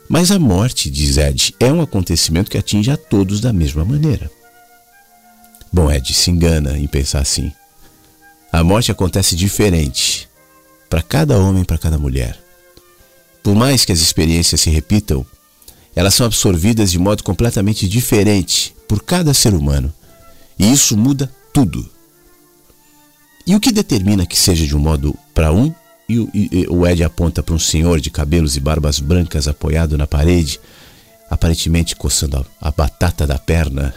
[0.07, 4.29] Mas a morte, diz Ed, é um acontecimento que atinge a todos da mesma maneira.
[5.73, 7.51] Bom, Ed se engana em pensar assim.
[8.51, 10.29] A morte acontece diferente
[10.89, 12.39] para cada homem para cada mulher.
[13.43, 15.25] Por mais que as experiências se repitam,
[15.95, 19.93] elas são absorvidas de modo completamente diferente por cada ser humano.
[20.57, 21.89] E isso muda tudo.
[23.45, 25.73] E o que determina que seja de um modo para um
[26.07, 29.97] e o, e, o Ed aponta para um senhor de cabelos e barbas brancas apoiado
[29.97, 30.59] na parede,
[31.29, 33.93] aparentemente coçando a, a batata da perna.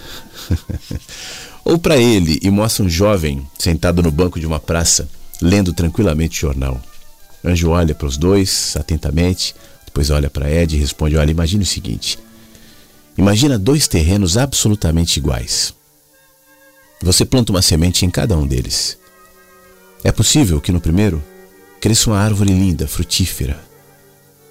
[1.64, 5.08] Ou para ele e mostra um jovem sentado no banco de uma praça,
[5.40, 6.80] lendo tranquilamente o jornal.
[7.44, 9.54] Anjo olha para os dois atentamente,
[9.84, 12.18] depois olha para Ed e responde: Olha, imagine o seguinte.
[13.16, 15.74] Imagina dois terrenos absolutamente iguais.
[17.02, 18.96] Você planta uma semente em cada um deles.
[20.02, 21.22] É possível que no primeiro
[21.80, 23.58] cresça uma árvore linda, frutífera,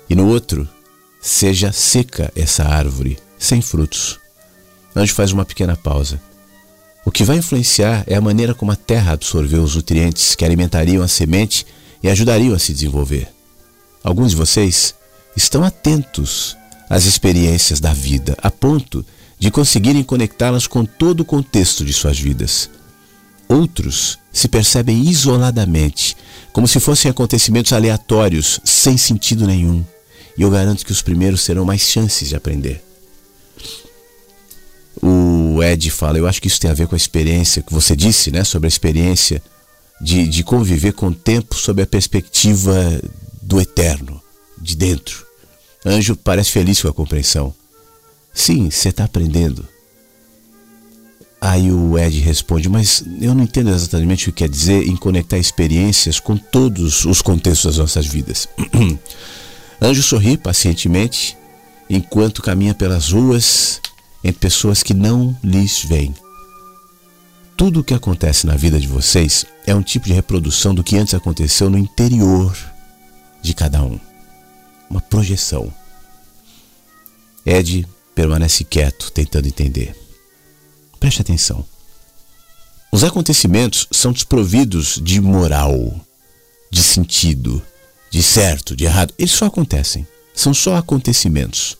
[0.09, 0.67] e no outro
[1.21, 4.19] seja seca essa árvore, sem frutos.
[4.95, 6.21] Anjo faz uma pequena pausa.
[7.05, 11.03] O que vai influenciar é a maneira como a terra absorveu os nutrientes que alimentariam
[11.03, 11.65] a semente
[12.01, 13.29] e ajudariam a se desenvolver.
[14.03, 14.95] Alguns de vocês
[15.35, 16.57] estão atentos
[16.89, 19.05] às experiências da vida, a ponto
[19.37, 22.69] de conseguirem conectá-las com todo o contexto de suas vidas.
[23.47, 26.15] Outros se percebem isoladamente
[26.53, 29.83] como se fossem acontecimentos aleatórios, sem sentido nenhum.
[30.37, 32.83] E eu garanto que os primeiros terão mais chances de aprender.
[35.01, 37.95] O Ed fala, eu acho que isso tem a ver com a experiência que você
[37.95, 39.41] disse, né, sobre a experiência
[39.99, 43.01] de, de conviver com o tempo sob a perspectiva
[43.41, 44.21] do eterno,
[44.59, 45.25] de dentro.
[45.85, 47.53] Anjo parece feliz com a compreensão.
[48.33, 49.67] Sim, você está aprendendo.
[51.39, 55.37] Aí o Ed responde, mas eu não entendo exatamente o que quer dizer em conectar
[55.37, 58.49] experiências com todos os contextos das nossas vidas.
[59.81, 61.37] Anjo sorri pacientemente
[61.87, 63.79] enquanto caminha pelas ruas
[64.23, 66.13] entre pessoas que não lhes veem.
[67.55, 70.97] Tudo o que acontece na vida de vocês é um tipo de reprodução do que
[70.97, 72.57] antes aconteceu no interior
[73.41, 73.99] de cada um.
[74.89, 75.71] Uma projeção.
[77.45, 80.06] Ed permanece quieto, tentando entender.
[80.99, 81.65] Preste atenção.
[82.91, 85.99] Os acontecimentos são desprovidos de moral,
[86.71, 87.61] de sentido,
[88.09, 89.13] de certo, de errado.
[89.17, 90.07] Eles só acontecem.
[90.33, 91.77] São só acontecimentos.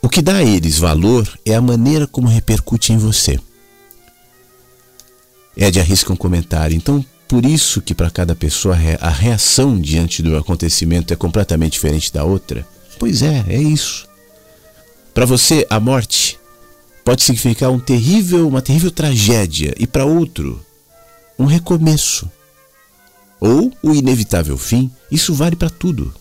[0.00, 3.38] O que dá a eles valor é a maneira como repercute em você.
[5.56, 6.76] Ed arrisca um comentário.
[6.76, 12.12] Então, por isso que para cada pessoa a reação diante do acontecimento é completamente diferente
[12.12, 12.66] da outra?
[12.98, 14.08] Pois é, é isso.
[15.14, 16.38] Para você, a morte
[17.04, 20.64] pode significar um terrível, uma terrível tragédia e para outro,
[21.38, 22.30] um recomeço.
[23.40, 26.14] Ou o inevitável fim, isso vale para tudo.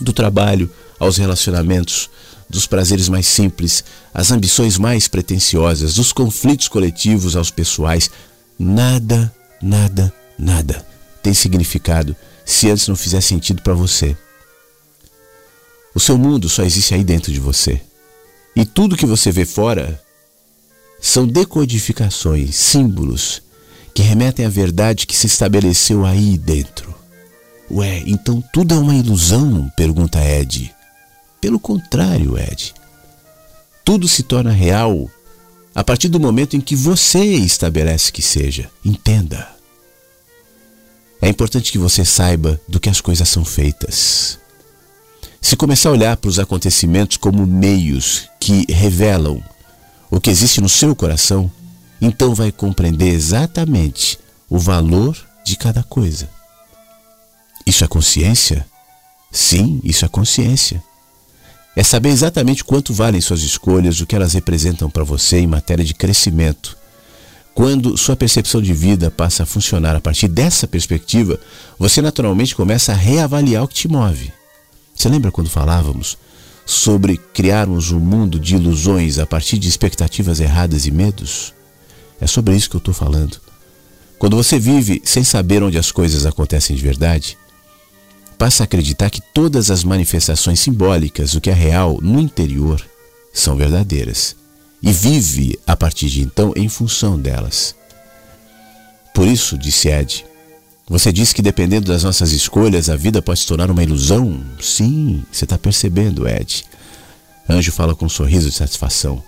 [0.00, 2.08] Do trabalho aos relacionamentos,
[2.48, 8.10] dos prazeres mais simples, às ambições mais pretensiosas, dos conflitos coletivos aos pessoais,
[8.58, 12.14] nada, nada, nada tem significado
[12.44, 14.14] se antes não fizer sentido para você.
[15.94, 17.80] O seu mundo só existe aí dentro de você.
[18.56, 20.00] E tudo que você vê fora
[21.00, 23.42] são decodificações, símbolos
[23.94, 26.94] que remetem à verdade que se estabeleceu aí dentro.
[27.70, 29.70] Ué, então tudo é uma ilusão?
[29.76, 30.74] pergunta Ed.
[31.40, 32.74] Pelo contrário, Ed.
[33.84, 35.10] Tudo se torna real
[35.74, 38.70] a partir do momento em que você estabelece que seja.
[38.84, 39.48] Entenda.
[41.20, 44.38] É importante que você saiba do que as coisas são feitas.
[45.44, 49.42] Se começar a olhar para os acontecimentos como meios que revelam
[50.10, 51.52] o que existe no seu coração,
[52.00, 54.18] então vai compreender exatamente
[54.48, 55.14] o valor
[55.44, 56.30] de cada coisa.
[57.66, 58.66] Isso é consciência?
[59.30, 60.82] Sim, isso é consciência.
[61.76, 65.84] É saber exatamente quanto valem suas escolhas, o que elas representam para você em matéria
[65.84, 66.74] de crescimento.
[67.54, 71.38] Quando sua percepção de vida passa a funcionar a partir dessa perspectiva,
[71.78, 74.32] você naturalmente começa a reavaliar o que te move.
[74.94, 76.16] Você lembra quando falávamos
[76.64, 81.52] sobre criarmos um mundo de ilusões a partir de expectativas erradas e medos?
[82.20, 83.38] É sobre isso que eu estou falando.
[84.18, 87.36] Quando você vive sem saber onde as coisas acontecem de verdade,
[88.38, 92.82] passa a acreditar que todas as manifestações simbólicas, o que é real no interior,
[93.32, 94.36] são verdadeiras
[94.82, 97.74] e vive a partir de então em função delas.
[99.14, 100.24] Por isso, disse Ed,
[100.86, 104.44] você disse que dependendo das nossas escolhas a vida pode se tornar uma ilusão?
[104.60, 106.64] Sim, você está percebendo, Ed.
[107.48, 109.22] Anjo fala com um sorriso de satisfação.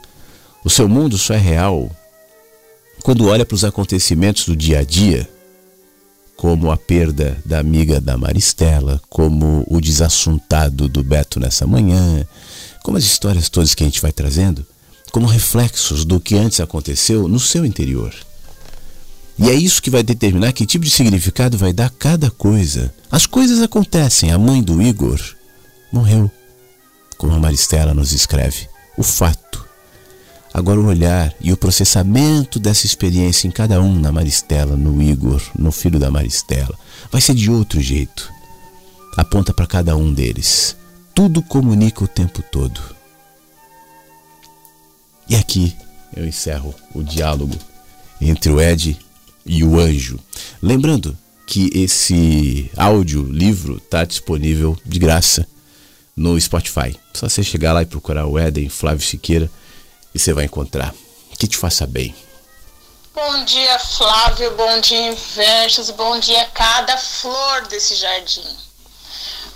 [0.65, 1.91] O seu mundo só é real
[3.03, 5.29] quando olha para os acontecimentos do dia a dia
[6.37, 12.27] como a perda da amiga da Maristela, como o desassuntado do Beto nessa manhã,
[12.83, 14.65] como as histórias todas que a gente vai trazendo,
[15.11, 18.15] como reflexos do que antes aconteceu no seu interior.
[19.39, 22.93] E é isso que vai determinar que tipo de significado vai dar cada coisa.
[23.11, 24.33] As coisas acontecem.
[24.33, 25.21] A mãe do Igor
[25.93, 26.31] morreu,
[27.19, 28.69] como a Maristela nos escreve.
[28.97, 29.47] O fato
[30.57, 35.43] Agora o olhar e o processamento dessa experiência em cada um, na Maristela, no Igor,
[35.55, 36.75] no filho da Maristela,
[37.13, 38.33] vai ser de outro jeito.
[39.19, 40.75] Aponta para cada um deles.
[41.15, 42.81] Tudo comunica o tempo todo.
[45.29, 45.77] E aqui
[46.17, 47.59] eu encerro o diálogo
[48.19, 48.99] entre o Ed
[49.47, 50.19] e o anjo.
[50.61, 51.17] Lembrando
[51.47, 55.47] que esse áudio livro está disponível de graça
[56.17, 56.99] no Spotify.
[57.15, 59.51] Só você chegar lá e procurar o Eden Flávio Siqueira
[60.15, 60.95] e você vai encontrar.
[61.39, 62.15] Que te faça bem.
[63.15, 64.55] Bom dia, Flávio.
[64.57, 65.91] Bom dia, Inversos.
[65.91, 68.45] Bom dia, cada flor desse jardim.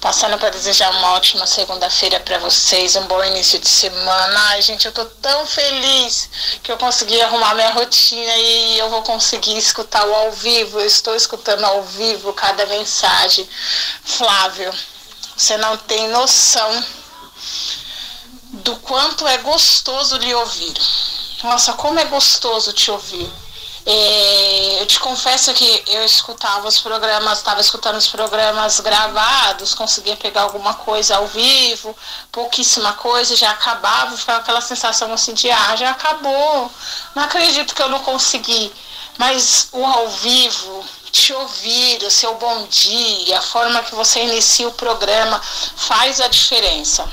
[0.00, 4.40] Passando para desejar uma ótima segunda-feira para vocês, um bom início de semana.
[4.48, 6.30] Ai, gente, eu tô tão feliz
[6.62, 10.80] que eu consegui arrumar minha rotina e eu vou conseguir escutar o ao vivo.
[10.80, 13.46] Eu estou escutando ao vivo cada mensagem.
[14.02, 14.72] Flávio,
[15.36, 16.84] você não tem noção
[18.52, 20.72] do quanto é gostoso lhe ouvir.
[21.42, 23.30] Nossa, como é gostoso te ouvir.
[23.86, 30.42] Eu te confesso que eu escutava os programas, estava escutando os programas gravados, conseguia pegar
[30.42, 31.96] alguma coisa ao vivo,
[32.30, 36.70] pouquíssima coisa, já acabava, ficava aquela sensação assim de ah, já acabou.
[37.14, 38.72] Não acredito que eu não consegui.
[39.18, 44.68] Mas o ao vivo, te ouvir, o seu bom dia, a forma que você inicia
[44.68, 45.40] o programa
[45.76, 47.06] faz a diferença.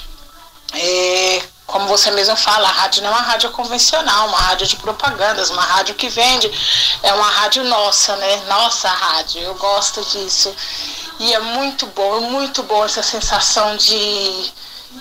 [0.73, 4.77] É, como você mesmo fala, a rádio não é uma rádio convencional, uma rádio de
[4.77, 6.49] propagandas, uma rádio que vende,
[7.03, 8.37] é uma rádio nossa, né?
[8.47, 10.55] Nossa rádio, eu gosto disso.
[11.19, 14.51] E é muito bom, muito bom essa sensação de,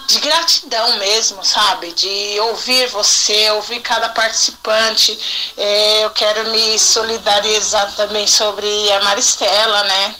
[0.08, 1.92] de gratidão mesmo, sabe?
[1.92, 5.16] De ouvir você, ouvir cada participante.
[5.56, 10.16] É, eu quero me solidarizar também sobre a Maristela, né?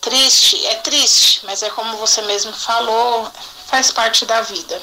[0.00, 3.30] Triste, é triste, mas é como você mesmo falou,
[3.66, 4.80] faz parte da vida.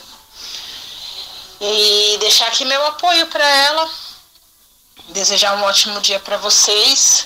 [1.67, 3.89] E deixar aqui meu apoio para ela.
[5.09, 7.25] Desejar um ótimo dia para vocês.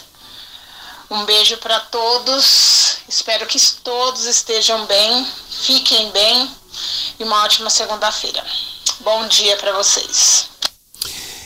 [1.11, 2.99] Um beijo para todos.
[3.09, 6.49] Espero que todos estejam bem, fiquem bem
[7.19, 8.41] e uma ótima segunda-feira.
[9.01, 10.47] Bom dia para vocês.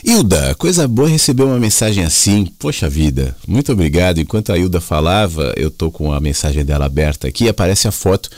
[0.04, 2.44] Hilda, coisa boa receber uma mensagem assim.
[2.44, 4.20] Poxa vida, muito obrigado.
[4.20, 8.30] Enquanto a Hilda falava, eu tô com a mensagem dela aberta aqui, aparece a foto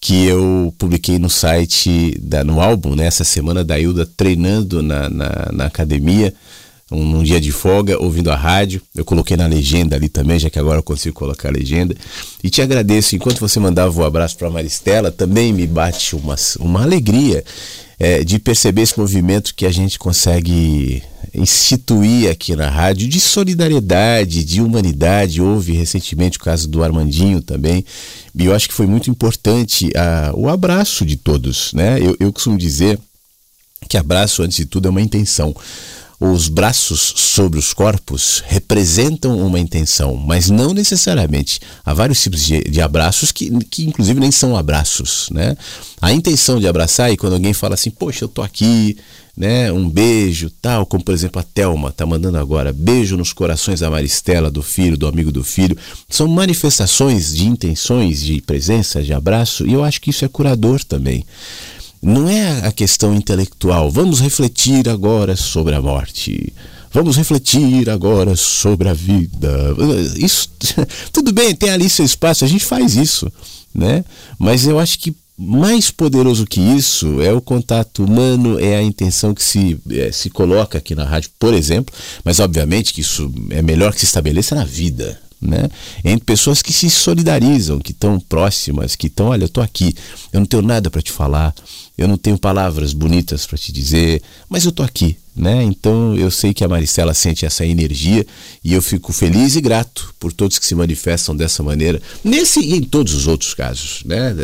[0.00, 5.50] que eu publiquei no site, da, no álbum, né, semana da Hilda treinando na, na,
[5.52, 6.32] na academia,
[6.90, 8.80] um, num dia de folga, ouvindo a rádio.
[8.96, 11.94] Eu coloquei na legenda ali também, já que agora eu consigo colocar a legenda.
[12.42, 16.34] E te agradeço, enquanto você mandava o um abraço para Maristela, também me bate uma,
[16.58, 17.44] uma alegria
[17.98, 21.02] é, de perceber esse movimento que a gente consegue
[21.34, 25.40] instituir aqui na rádio de solidariedade, de humanidade.
[25.40, 27.84] Houve recentemente o caso do Armandinho também.
[28.34, 31.72] E eu acho que foi muito importante a, o abraço de todos.
[31.72, 31.98] Né?
[32.00, 32.98] Eu, eu costumo dizer
[33.88, 35.54] que abraço, antes de tudo, é uma intenção.
[36.20, 41.60] os braços sobre os corpos representam uma intenção, mas não necessariamente.
[41.82, 45.30] Há vários tipos de, de abraços que, que, inclusive, nem são abraços.
[45.30, 45.56] Né?
[46.00, 48.98] A intenção de abraçar, e quando alguém fala assim, poxa, eu tô aqui,
[49.36, 53.80] né, um beijo, tal, como por exemplo a Telma tá mandando agora, beijo nos corações
[53.80, 55.76] da Maristela, do filho, do amigo do filho,
[56.08, 60.82] são manifestações de intenções, de presença, de abraço, e eu acho que isso é curador
[60.84, 61.24] também.
[62.02, 63.90] Não é a questão intelectual.
[63.90, 66.50] Vamos refletir agora sobre a morte.
[66.92, 69.52] Vamos refletir agora sobre a vida.
[70.16, 70.50] Isso,
[71.12, 73.30] tudo bem, tem ali seu espaço, a gente faz isso,
[73.72, 74.04] né?
[74.38, 79.32] Mas eu acho que mais poderoso que isso é o contato humano, é a intenção
[79.32, 83.62] que se, é, se coloca aqui na rádio, por exemplo, mas obviamente que isso é
[83.62, 85.70] melhor que se estabeleça na vida, né?
[86.04, 89.94] Entre pessoas que se solidarizam, que estão próximas, que estão, olha, eu estou aqui,
[90.30, 91.54] eu não tenho nada para te falar,
[92.00, 95.62] eu não tenho palavras bonitas para te dizer, mas eu estou aqui, né?
[95.62, 98.26] Então eu sei que a Maricela sente essa energia
[98.64, 102.74] e eu fico feliz e grato por todos que se manifestam dessa maneira, nesse e
[102.74, 104.34] em todos os outros casos, né?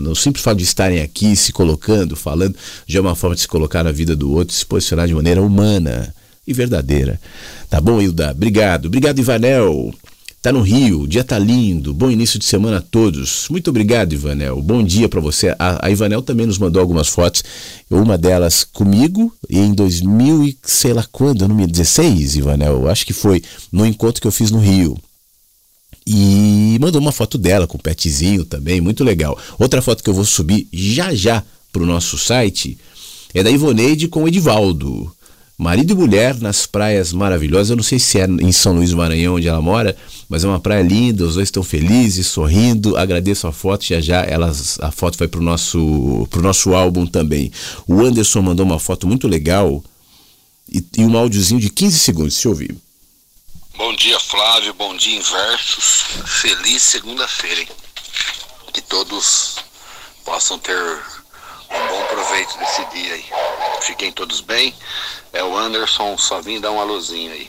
[0.00, 2.54] No simples fato de estarem aqui, se colocando, falando,
[2.86, 5.42] já é uma forma de se colocar na vida do outro, se posicionar de maneira
[5.42, 6.14] humana
[6.46, 7.20] e verdadeira.
[7.68, 8.30] Tá bom, Hilda?
[8.30, 8.86] Obrigado.
[8.86, 9.92] Obrigado, Ivanel.
[10.40, 11.92] Tá no Rio, o dia tá lindo.
[11.92, 13.48] Bom início de semana a todos.
[13.50, 14.62] Muito obrigado, Ivanel.
[14.62, 15.48] Bom dia para você.
[15.58, 17.42] A, a, Ivanel também nos mandou algumas fotos.
[17.90, 22.88] Uma delas comigo em 2000 e sei lá quando, 2016, Ivanel.
[22.88, 23.42] Acho que foi
[23.72, 24.96] no encontro que eu fiz no Rio.
[26.06, 29.36] E mandou uma foto dela com o petzinho também, muito legal.
[29.58, 31.42] Outra foto que eu vou subir já já
[31.72, 32.78] pro nosso site
[33.34, 35.12] é da Ivoneide com o Edivaldo.
[35.60, 37.70] Marido e mulher nas praias maravilhosas.
[37.70, 39.96] Eu não sei se é em São Luís do Maranhão onde ela mora,
[40.28, 41.24] mas é uma praia linda.
[41.24, 42.96] Os dois estão felizes, sorrindo.
[42.96, 43.84] Agradeço a foto.
[43.84, 47.50] Já já elas, a foto vai para o nosso, pro nosso álbum também.
[47.88, 49.82] O Anderson mandou uma foto muito legal
[50.72, 52.44] e, e um áudiozinho de 15 segundos.
[52.44, 52.76] Eu ouvir.
[53.76, 54.72] Bom dia, Flávio.
[54.74, 56.04] Bom dia, Inversos.
[56.24, 57.66] Feliz segunda-feira.
[58.72, 59.56] Que todos
[60.24, 60.78] possam ter
[61.70, 63.24] um bom proveito desse dia aí.
[63.82, 64.74] Fiquem todos bem.
[65.32, 67.48] É o Anderson, só vim dar uma luzinha aí.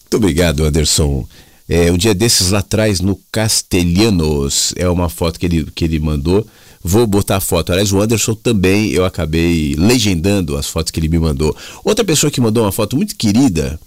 [0.00, 1.26] Muito obrigado, Anderson.
[1.68, 5.98] É, um dia desses lá atrás no Castelhanos, é uma foto que ele, que ele
[5.98, 6.46] mandou.
[6.82, 7.72] Vou botar a foto.
[7.72, 11.56] Aliás, o Anderson também, eu acabei legendando as fotos que ele me mandou.
[11.82, 13.80] Outra pessoa que mandou uma foto muito querida,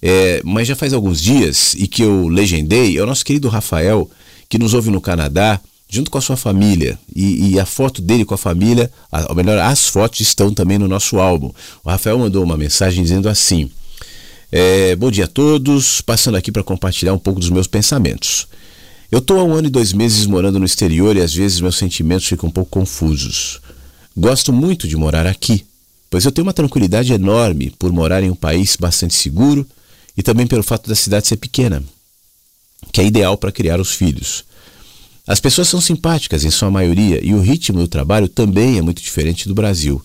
[0.00, 4.10] é, mas já faz alguns dias, e que eu legendei, é o nosso querido Rafael,
[4.48, 5.60] que nos ouve no Canadá
[5.90, 6.98] junto com a sua família.
[7.14, 10.78] E, e, a foto dele com a família, a, ou melhor, as fotos estão também
[10.78, 11.52] no nosso álbum.
[11.84, 13.68] O Rafael mandou uma mensagem dizendo assim:
[14.52, 18.46] é, Bom dia a todos, passando aqui para compartilhar um pouco dos meus pensamentos.
[19.10, 21.76] Eu estou há um ano e dois meses morando no exterior e às vezes meus
[21.76, 23.60] sentimentos ficam um pouco confusos.
[24.16, 25.64] Gosto muito de morar aqui,
[26.08, 29.66] pois eu tenho uma tranquilidade enorme por morar em um país bastante seguro
[30.16, 31.82] e também pelo fato da cidade ser pequena,
[32.92, 34.44] que é ideal para criar os filhos.
[35.30, 39.00] As pessoas são simpáticas em sua maioria e o ritmo do trabalho também é muito
[39.00, 40.02] diferente do Brasil.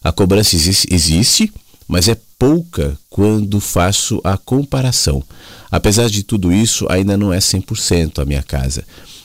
[0.00, 1.52] A cobrança existe,
[1.88, 5.20] mas é pouca quando faço a comparação.
[5.68, 8.84] Apesar de tudo isso, ainda não é 100% a minha casa,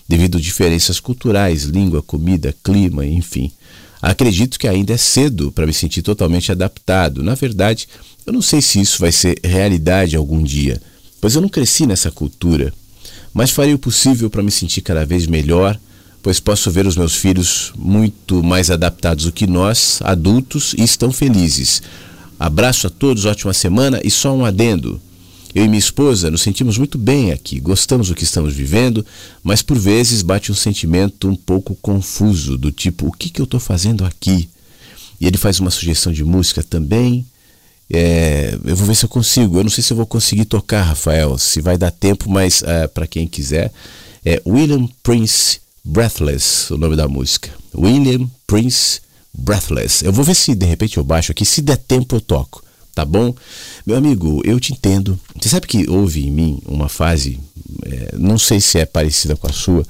[0.10, 3.52] devido a diferenças culturais, língua, comida, clima, enfim.
[4.02, 7.22] Acredito que ainda é cedo para me sentir totalmente adaptado.
[7.22, 7.88] Na verdade,
[8.26, 10.82] eu não sei se isso vai ser realidade algum dia,
[11.22, 12.74] pois eu não cresci nessa cultura
[13.34, 15.80] mas farei o possível para me sentir cada vez melhor,
[16.22, 21.12] pois posso ver os meus filhos muito mais adaptados do que nós, adultos, e estão
[21.12, 21.82] felizes.
[22.40, 25.02] Abraço a todos, ótima semana e só um adendo.
[25.54, 29.06] Eu e minha esposa nos sentimos muito bem aqui, gostamos do que estamos vivendo,
[29.44, 33.44] mas por vezes bate um sentimento um pouco confuso, do tipo: o que, que eu
[33.44, 34.50] estou fazendo aqui?
[35.22, 37.24] E ele faz uma sugestão de música também,
[37.92, 39.58] é, eu vou ver se eu consigo.
[39.58, 42.88] Eu não sei se eu vou conseguir tocar, Rafael, se vai dar tempo, mas é,
[42.88, 43.72] para quem quiser,
[44.26, 47.50] é William Prince Breathless, o nome da música.
[47.76, 49.02] William Prince
[49.34, 50.04] Breathless.
[50.04, 52.64] Eu vou ver se de repente eu baixo aqui, se der tempo eu toco,
[52.96, 53.36] tá bom?
[53.86, 55.20] Meu amigo, eu te entendo.
[55.40, 57.40] Você sabe que houve em mim uma fase,
[57.86, 59.86] é, não sei se é parecida com a sua,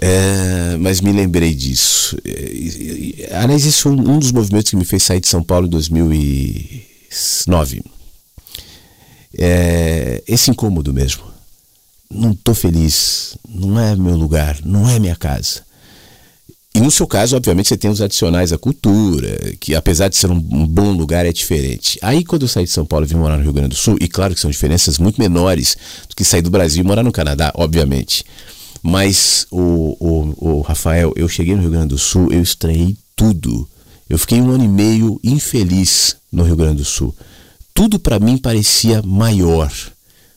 [0.00, 2.18] é, mas me lembrei disso.
[2.24, 5.66] É, aliás, isso é um, um dos movimentos que me fez sair de São Paulo
[5.66, 7.82] em 2009.
[9.36, 11.22] É, esse incômodo mesmo.
[12.10, 15.62] Não estou feliz, não é meu lugar, não é minha casa.
[16.76, 20.28] E no seu caso, obviamente, você tem os adicionais à cultura, que apesar de ser
[20.28, 22.00] um, um, bom lugar, é diferente.
[22.02, 23.96] Aí, quando eu saí de São Paulo e vim morar no Rio Grande do Sul,
[24.00, 25.76] e claro que são diferenças muito menores
[26.08, 28.24] do que sair do Brasil e morar no Canadá, obviamente.
[28.86, 33.66] Mas, o, o, o Rafael, eu cheguei no Rio Grande do Sul, eu estranhei tudo.
[34.10, 37.16] Eu fiquei um ano e meio infeliz no Rio Grande do Sul.
[37.72, 39.72] Tudo para mim parecia maior.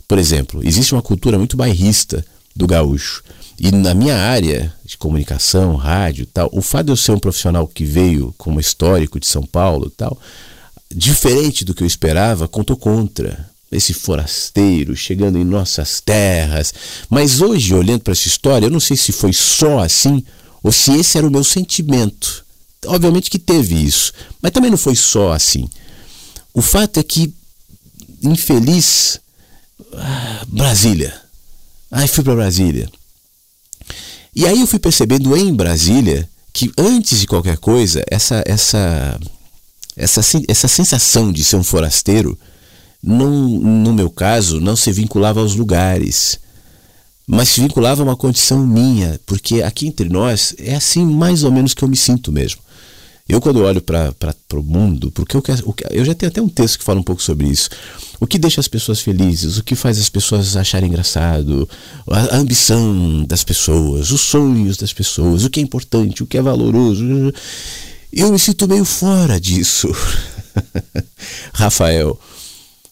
[0.07, 2.26] Por exemplo, existe uma cultura muito bairrista
[2.56, 3.22] do gaúcho.
[3.60, 7.19] E na minha área de comunicação, rádio e tal, o fato de eu ser um
[7.19, 10.18] profissional que veio como histórico de São Paulo e tal,
[10.90, 13.49] diferente do que eu esperava, contou contra.
[13.72, 16.73] Esse forasteiro chegando em nossas terras.
[17.10, 20.23] Mas hoje, olhando para essa história, eu não sei se foi só assim
[20.64, 22.45] ou se esse era o meu sentimento.
[22.85, 25.69] Obviamente que teve isso, mas também não foi só assim.
[26.53, 27.34] O fato é que,
[28.23, 29.19] infeliz,
[29.94, 31.14] ah, Brasília.
[31.91, 32.89] Aí fui para Brasília.
[34.35, 39.19] E aí eu fui percebendo em Brasília que antes de qualquer coisa, essa essa
[39.98, 42.38] essa, essa sensação de ser um forasteiro,
[43.02, 46.40] não, no meu caso, não se vinculava aos lugares,
[47.26, 51.52] mas se vinculava a uma condição minha, porque aqui entre nós é assim mais ou
[51.52, 52.61] menos que eu me sinto mesmo.
[53.28, 54.14] Eu, quando olho para
[54.53, 57.22] o mundo, porque eu, quero, eu já tenho até um texto que fala um pouco
[57.22, 57.69] sobre isso.
[58.22, 61.68] O que deixa as pessoas felizes, o que faz as pessoas acharem engraçado,
[62.10, 66.38] a, a ambição das pessoas, os sonhos das pessoas, o que é importante, o que
[66.38, 67.03] é valoroso.
[68.14, 69.94] Eu me sinto meio fora disso,
[71.53, 72.18] Rafael.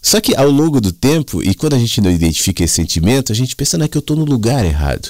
[0.05, 3.35] Só que ao longo do tempo, e quando a gente não identifica esse sentimento, a
[3.35, 5.09] gente pensa, não é que eu estou no lugar errado.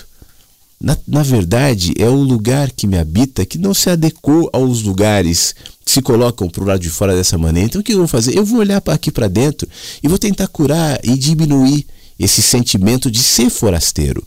[0.80, 5.53] Na, na verdade, é o lugar que me habita que não se adequou aos lugares
[5.84, 7.67] que se colocam para o lado de fora dessa maneira.
[7.67, 8.38] Então, o que eu vou fazer?
[8.38, 9.67] Eu vou olhar para aqui para dentro
[10.01, 11.85] e vou tentar curar e diminuir
[12.17, 14.26] esse sentimento de ser forasteiro.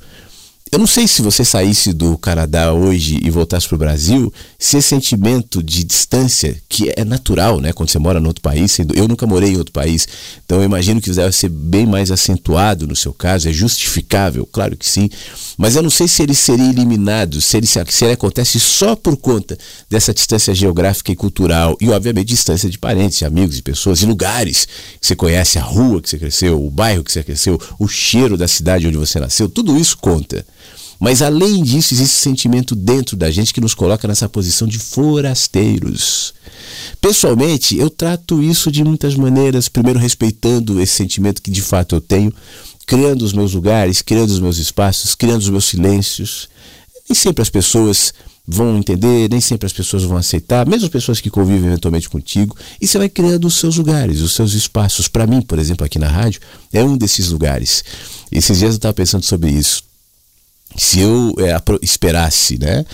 [0.71, 4.77] Eu não sei se você saísse do Canadá hoje e voltasse para o Brasil, se
[4.77, 7.73] esse sentimento de distância, que é natural, né?
[7.73, 10.07] Quando você mora em outro país, eu nunca morei em outro país,
[10.45, 14.77] então eu imagino que deve ser bem mais acentuado no seu caso, é justificável, claro
[14.77, 15.09] que sim,
[15.57, 19.17] mas eu não sei se ele seria eliminado, se ele, se ele acontece só por
[19.17, 19.57] conta
[19.89, 24.07] dessa distância geográfica e cultural, e obviamente distância de parentes, de amigos, de pessoas, e
[24.07, 24.69] lugares
[25.01, 28.37] que você conhece, a rua que você cresceu, o bairro que você cresceu, o cheiro
[28.37, 30.45] da cidade onde você nasceu, tudo isso conta.
[30.99, 34.79] Mas além disso, existe esse sentimento dentro da gente que nos coloca nessa posição de
[34.79, 36.35] forasteiros.
[37.01, 42.01] Pessoalmente, eu trato isso de muitas maneiras, primeiro respeitando esse sentimento que de fato eu
[42.01, 42.33] tenho,
[42.85, 46.49] criando os meus lugares, criando os meus espaços, criando os meus silêncios.
[47.09, 48.13] Nem sempre as pessoas
[48.47, 52.57] vão entender, nem sempre as pessoas vão aceitar, mesmo as pessoas que convivem eventualmente contigo,
[52.81, 55.07] e você vai criando os seus lugares, os seus espaços.
[55.07, 56.41] Para mim, por exemplo, aqui na rádio,
[56.73, 57.85] é um desses lugares.
[58.33, 59.88] Esses dias eu estava pensando sobre isso
[60.79, 62.85] se eu é, esperasse, né?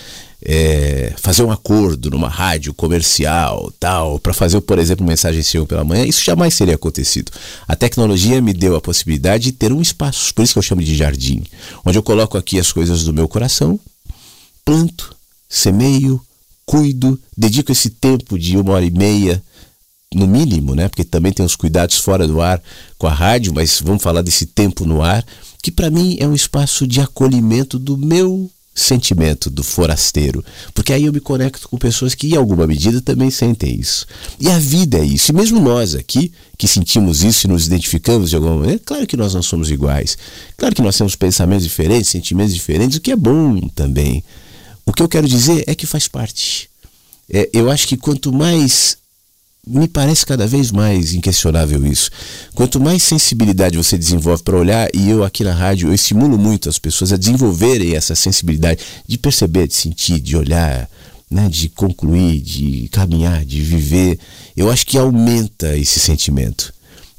[0.47, 5.83] É, fazer um acordo numa rádio comercial, tal, para fazer, por exemplo, mensagem seu pela
[5.83, 7.31] manhã, isso jamais seria acontecido.
[7.67, 10.83] A tecnologia me deu a possibilidade de ter um espaço, por isso que eu chamo
[10.83, 11.43] de jardim,
[11.83, 13.79] onde eu coloco aqui as coisas do meu coração,
[14.63, 15.15] planto,
[15.49, 16.21] semeio,
[16.65, 19.41] cuido, dedico esse tempo de uma hora e meia
[20.13, 20.87] no mínimo, né?
[20.87, 22.61] Porque também tem os cuidados fora do ar
[22.97, 25.25] com a rádio, mas vamos falar desse tempo no ar,
[25.65, 31.05] que para mim é um espaço de acolhimento do meu sentimento do forasteiro, porque aí
[31.05, 34.05] eu me conecto com pessoas que em alguma medida também sentem isso.
[34.39, 35.31] E a vida é isso.
[35.31, 39.17] E mesmo nós aqui, que sentimos isso e nos identificamos de alguma maneira, claro que
[39.17, 40.19] nós não somos iguais.
[40.55, 44.23] Claro que nós temos pensamentos diferentes, sentimentos diferentes, o que é bom também.
[44.85, 46.69] O que eu quero dizer é que faz parte.
[47.27, 48.99] É, eu acho que quanto mais
[49.67, 52.11] me parece cada vez mais inquestionável isso.
[52.53, 56.69] Quanto mais sensibilidade você desenvolve para olhar, e eu aqui na rádio, eu estimulo muito
[56.69, 60.89] as pessoas a desenvolverem essa sensibilidade de perceber, de sentir, de olhar,
[61.29, 64.19] né, de concluir, de caminhar, de viver.
[64.55, 66.73] Eu acho que aumenta esse sentimento.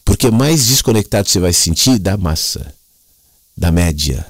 [0.05, 2.73] Porque mais desconectado você vai se sentir da massa,
[3.57, 4.25] da média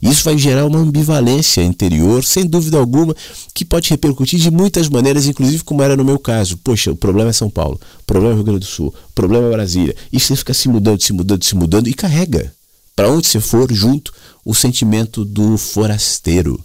[0.00, 3.16] isso vai gerar uma ambivalência interior, sem dúvida alguma,
[3.52, 6.56] que pode repercutir de muitas maneiras, inclusive como era no meu caso.
[6.58, 9.48] Poxa, o problema é São Paulo, o problema é Rio Grande do Sul, o problema
[9.48, 9.96] é Brasília.
[10.12, 12.54] E você fica se mudando, se mudando, se mudando e carrega.
[12.94, 14.12] Para onde você for, junto,
[14.44, 16.62] o sentimento do forasteiro.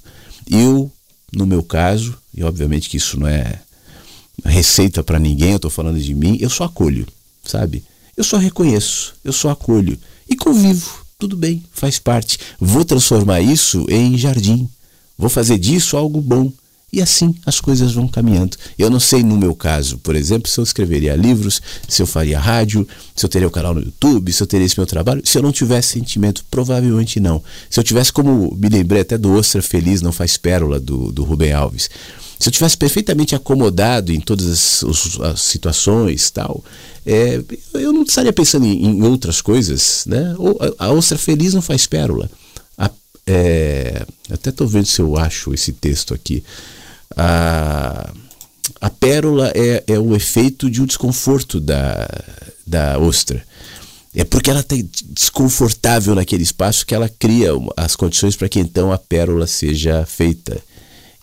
[0.49, 0.91] Eu,
[1.31, 3.59] no meu caso, e obviamente que isso não é
[4.45, 7.07] receita para ninguém, eu estou falando de mim, eu só acolho,
[7.43, 7.83] sabe?
[8.15, 9.97] Eu só reconheço, eu só acolho
[10.29, 12.37] e convivo tudo bem, faz parte.
[12.59, 14.67] Vou transformar isso em jardim.
[15.17, 16.51] Vou fazer disso algo bom.
[16.91, 18.57] E assim as coisas vão caminhando.
[18.77, 22.37] Eu não sei, no meu caso, por exemplo, se eu escreveria livros, se eu faria
[22.37, 22.85] rádio,
[23.15, 25.21] se eu teria o um canal no YouTube, se eu teria esse meu trabalho.
[25.23, 27.41] Se eu não tivesse sentimento, provavelmente não.
[27.69, 31.23] Se eu tivesse, como me lembrei até do Ostra Feliz Não Faz Pérola, do, do
[31.23, 31.89] Rubem Alves.
[32.39, 36.63] Se eu tivesse perfeitamente acomodado em todas as, as situações tal,
[37.05, 37.41] é,
[37.73, 40.35] eu não estaria pensando em, em outras coisas, né?
[40.77, 42.29] A, a ostra feliz não faz pérola.
[42.77, 42.89] A,
[43.25, 46.43] é, até estou vendo se eu acho esse texto aqui.
[47.15, 48.11] A,
[48.79, 52.07] a pérola é, é o efeito de um desconforto da,
[52.65, 53.43] da ostra.
[54.15, 54.75] É porque ela está
[55.09, 60.61] desconfortável naquele espaço que ela cria as condições para que então a pérola seja feita.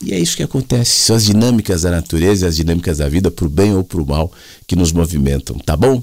[0.02, 1.00] E é isso que acontece.
[1.00, 4.06] São as dinâmicas da natureza as dinâmicas da vida, para o bem ou para o
[4.06, 4.32] mal,
[4.66, 6.02] que nos movimentam, tá bom?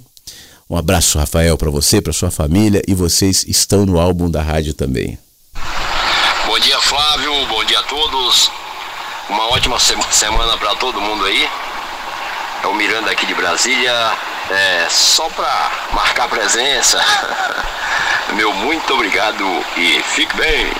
[0.69, 4.73] Um abraço, Rafael, para você, para sua família e vocês estão no álbum da rádio
[4.73, 5.17] também.
[6.45, 7.45] Bom dia, Flávio.
[7.47, 8.51] Bom dia a todos.
[9.29, 11.47] Uma ótima semana para todo mundo aí.
[12.63, 13.93] É o Miranda aqui de Brasília.
[14.49, 16.99] É, só para marcar presença.
[18.35, 19.43] Meu muito obrigado
[19.77, 20.71] e fique bem.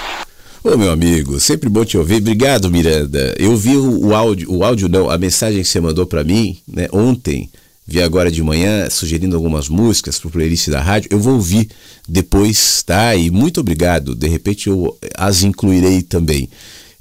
[0.67, 2.15] Ô meu amigo, sempre bom te ouvir.
[2.15, 3.33] Obrigado, Miranda.
[3.39, 6.57] Eu vi o, o áudio, o áudio não, a mensagem que você mandou para mim,
[6.67, 7.49] né, ontem,
[7.87, 11.07] vi agora de manhã, sugerindo algumas músicas pro playlist da rádio.
[11.09, 11.69] Eu vou ouvir
[12.05, 13.15] depois, tá?
[13.15, 14.13] E muito obrigado.
[14.13, 16.49] De repente eu as incluirei também.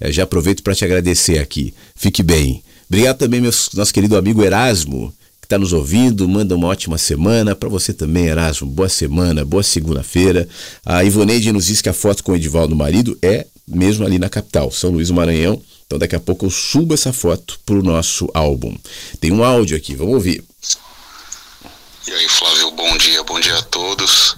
[0.01, 1.75] Eu já aproveito para te agradecer aqui.
[1.97, 2.63] Fique bem.
[2.89, 6.29] Obrigado também, meu, nosso querido amigo Erasmo, que está nos ouvindo.
[6.29, 7.57] Manda uma ótima semana.
[7.57, 8.69] Para você também, Erasmo.
[8.69, 10.49] Boa semana, boa segunda-feira.
[10.85, 14.29] A Ivoneide nos diz que a foto com o Edivaldo, marido, é mesmo ali na
[14.29, 15.63] capital, São Luís do Maranhão.
[15.87, 18.77] Então daqui a pouco eu subo essa foto para o nosso álbum.
[19.21, 20.45] Tem um áudio aqui, vamos ouvir.
[22.07, 24.37] E aí, Flávio, bom dia, bom dia a todos.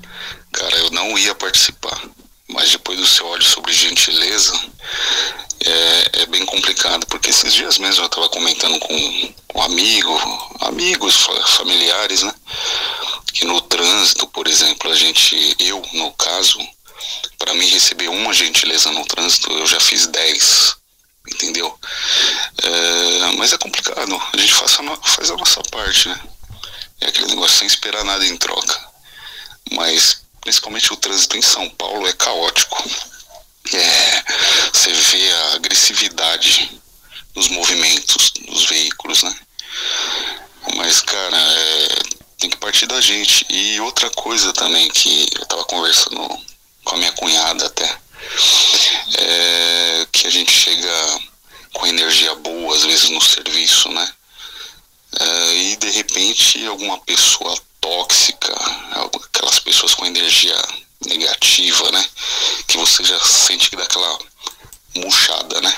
[0.53, 2.03] Cara, eu não ia participar,
[2.49, 4.59] mas depois do seu áudio sobre gentileza,
[5.65, 8.95] é, é, bem complicado, porque esses dias mesmo eu estava comentando com
[9.55, 11.27] um amigo, amigos,
[11.57, 12.33] familiares, né?
[13.33, 16.59] Que no trânsito, por exemplo, a gente, eu no caso,
[17.39, 20.77] para mim receber uma gentileza no trânsito, eu já fiz dez,
[21.27, 21.79] entendeu?
[22.63, 26.21] É, mas é complicado, a gente faz a, faz a nossa parte, né?
[27.01, 28.89] É aquele negócio sem esperar nada em troca.
[29.73, 32.83] Mas principalmente o trânsito em São Paulo é caótico.
[33.73, 34.25] É,
[34.73, 36.81] você vê a agressividade
[37.35, 39.37] nos movimentos dos veículos, né?
[40.75, 41.89] Mas, cara, é,
[42.39, 43.47] tem que partir da gente.
[43.51, 46.41] E outra coisa também que eu tava conversando
[46.89, 47.99] com a minha cunhada até,
[49.19, 51.21] é que a gente chega
[51.75, 54.13] com energia boa, às vezes, no serviço, né?
[55.21, 58.55] Uh, e de repente alguma pessoa tóxica,
[59.25, 60.57] aquelas pessoas com energia
[61.07, 62.05] negativa, né?
[62.67, 64.19] Que você já sente que dá aquela
[64.97, 65.75] murchada, né?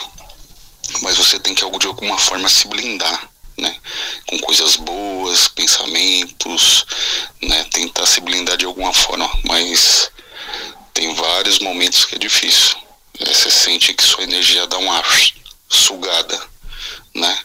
[1.02, 3.76] Mas você tem que de alguma forma se blindar, né?
[4.26, 6.84] Com coisas boas, pensamentos,
[7.42, 7.64] né?
[7.64, 10.09] Tentar se blindar de alguma forma, mas
[11.50, 12.76] vários momentos que é difícil.
[13.18, 15.02] É, você sente que sua energia dá uma
[15.68, 16.40] sugada,
[17.12, 17.38] né?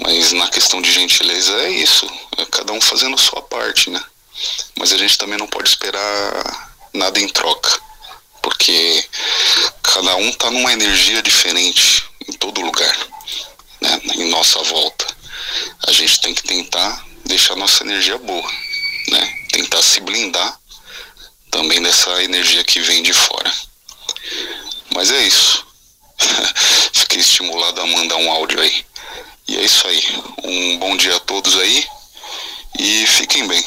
[0.00, 2.06] Mas na questão de gentileza é isso,
[2.38, 4.00] é cada um fazendo a sua parte, né?
[4.78, 7.80] Mas a gente também não pode esperar nada em troca,
[8.42, 9.04] porque
[9.82, 12.96] cada um tá numa energia diferente em todo lugar,
[13.80, 14.00] né?
[14.14, 15.04] Em nossa volta.
[15.88, 18.52] A gente tem que tentar deixar nossa energia boa,
[19.08, 19.46] né?
[19.50, 20.60] Tentar se blindar
[21.50, 23.52] também dessa energia que vem de fora.
[24.94, 25.66] Mas é isso.
[26.92, 28.84] Fiquei estimulado a mandar um áudio aí.
[29.48, 30.02] E é isso aí.
[30.44, 31.84] Um bom dia a todos aí
[32.78, 33.62] e fiquem bem.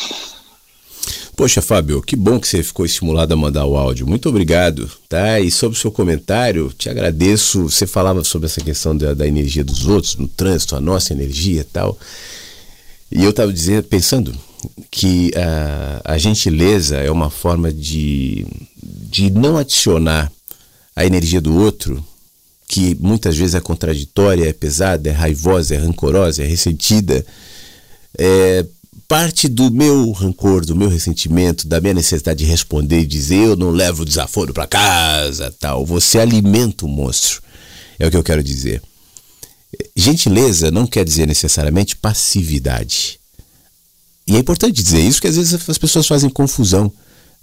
[1.35, 4.05] Poxa, Fábio, que bom que você ficou estimulado a mandar o áudio.
[4.05, 5.39] Muito obrigado, tá?
[5.39, 7.69] E sobre o seu comentário, te agradeço.
[7.69, 11.61] Você falava sobre essa questão da, da energia dos outros, no trânsito, a nossa energia
[11.61, 11.97] e tal.
[13.09, 14.35] E eu estava dizendo, pensando
[14.91, 18.45] que a, a gentileza é uma forma de,
[18.81, 20.31] de não adicionar
[20.95, 22.03] a energia do outro
[22.67, 27.25] que muitas vezes é contraditória, é pesada, é raivosa, é rancorosa, é ressentida,
[28.15, 28.63] é
[29.07, 33.55] parte do meu rancor, do meu ressentimento, da minha necessidade de responder e dizer eu
[33.55, 35.83] não levo desaforo para casa, tal.
[35.83, 37.41] Você alimenta o monstro.
[37.97, 38.83] É o que eu quero dizer.
[39.95, 43.18] Gentileza não quer dizer necessariamente passividade.
[44.29, 46.91] E é importante dizer isso, porque às vezes as pessoas fazem confusão.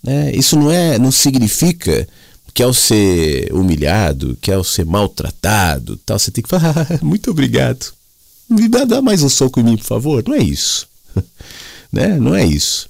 [0.01, 0.33] Né?
[0.37, 2.07] Isso não é, não significa
[2.55, 7.33] que ao ser humilhado, que ao ser maltratado, tal, você tem que falar, ah, muito
[7.33, 7.93] obrigado.
[8.49, 10.23] Me dá mais um soco em mim, por favor.
[10.25, 10.87] Não é isso.
[11.93, 12.21] né?
[12.21, 12.89] Não é isso.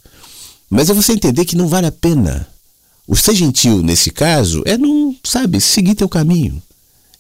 [0.69, 2.47] Mas é você entender que não vale a pena.
[3.09, 6.63] O ser gentil nesse caso é não, sabe, seguir teu caminho.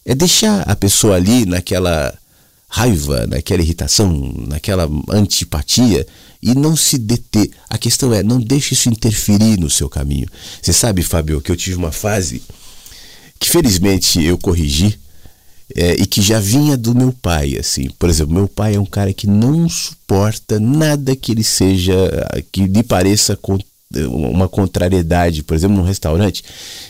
[0.04, 2.12] É deixar a pessoa ali naquela
[2.68, 6.06] raiva, naquela irritação, naquela antipatia
[6.46, 7.50] e não se deter.
[7.68, 10.28] A questão é, não deixe isso interferir no seu caminho.
[10.62, 12.40] Você sabe, Fábio, que eu tive uma fase
[13.40, 14.98] que felizmente eu corrigi
[15.74, 17.90] é, e que já vinha do meu pai, assim.
[17.98, 21.94] Por exemplo, meu pai é um cara que não suporta nada que ele seja,
[22.52, 23.36] que lhe pareça
[24.08, 26.44] uma contrariedade, por exemplo, num restaurante,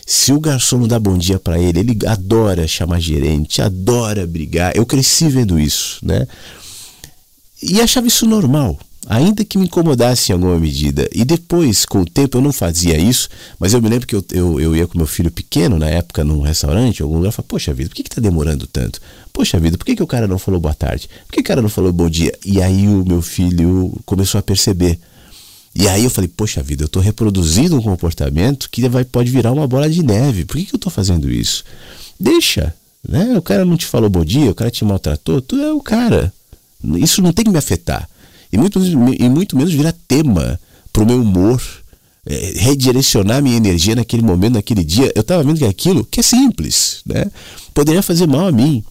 [0.06, 4.76] se o garçom não dá bom dia para ele, ele adora chamar gerente, adora brigar.
[4.76, 6.26] Eu cresci vendo isso, né?
[7.62, 8.78] E achava isso normal,
[9.08, 11.08] ainda que me incomodasse em alguma medida.
[11.12, 13.28] E depois, com o tempo, eu não fazia isso,
[13.58, 16.24] mas eu me lembro que eu, eu, eu ia com meu filho pequeno, na época,
[16.24, 19.00] num restaurante, algum lugar, e falava, poxa vida, por que, que tá demorando tanto?
[19.32, 21.08] Poxa vida, por que, que o cara não falou boa tarde?
[21.26, 22.32] Por que o cara não falou bom dia?
[22.44, 24.98] E aí o meu filho começou a perceber.
[25.74, 29.52] E aí eu falei, poxa vida, eu estou reproduzindo um comportamento que vai, pode virar
[29.52, 30.44] uma bola de neve.
[30.44, 31.64] Por que, que eu estou fazendo isso?
[32.18, 32.74] Deixa,
[33.06, 33.36] né?
[33.36, 36.32] O cara não te falou bom dia, o cara te maltratou, tu é o cara.
[36.96, 38.08] Isso não tem que me afetar.
[38.52, 38.80] E muito,
[39.18, 40.58] e muito menos virar tema
[40.92, 41.62] para o meu humor,
[42.24, 45.12] é, redirecionar minha energia naquele momento, naquele dia.
[45.14, 47.26] Eu estava vendo que aquilo, que é simples, né?
[47.74, 48.82] poderia fazer mal a mim.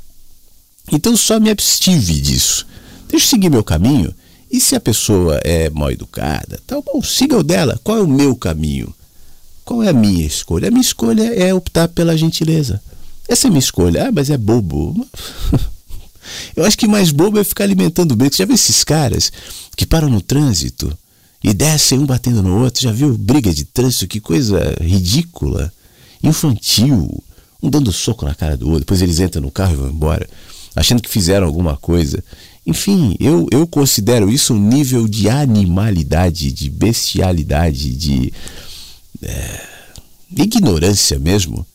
[0.91, 2.67] Então só me abstive disso.
[3.09, 4.13] Deixa eu seguir meu caminho.
[4.51, 7.79] E se a pessoa é mal educada, tá bom, siga o dela.
[7.83, 8.93] Qual é o meu caminho?
[9.65, 10.67] Qual é a minha escolha?
[10.67, 12.79] A minha escolha é optar pela gentileza.
[13.27, 14.07] Essa é a minha escolha.
[14.07, 15.05] Ah, mas é bobo.
[16.55, 19.31] Eu acho que mais bobo é ficar alimentando o Você já viu esses caras
[19.75, 20.95] que param no trânsito
[21.43, 22.81] e descem um batendo no outro?
[22.81, 24.07] Já viu briga de trânsito?
[24.07, 25.71] Que coisa ridícula,
[26.23, 27.23] infantil.
[27.61, 28.79] Um dando soco na cara do outro.
[28.79, 30.29] Depois eles entram no carro e vão embora,
[30.75, 32.23] achando que fizeram alguma coisa.
[32.65, 38.33] Enfim, eu, eu considero isso um nível de animalidade, de bestialidade, de
[39.21, 39.67] é,
[40.35, 41.65] ignorância mesmo.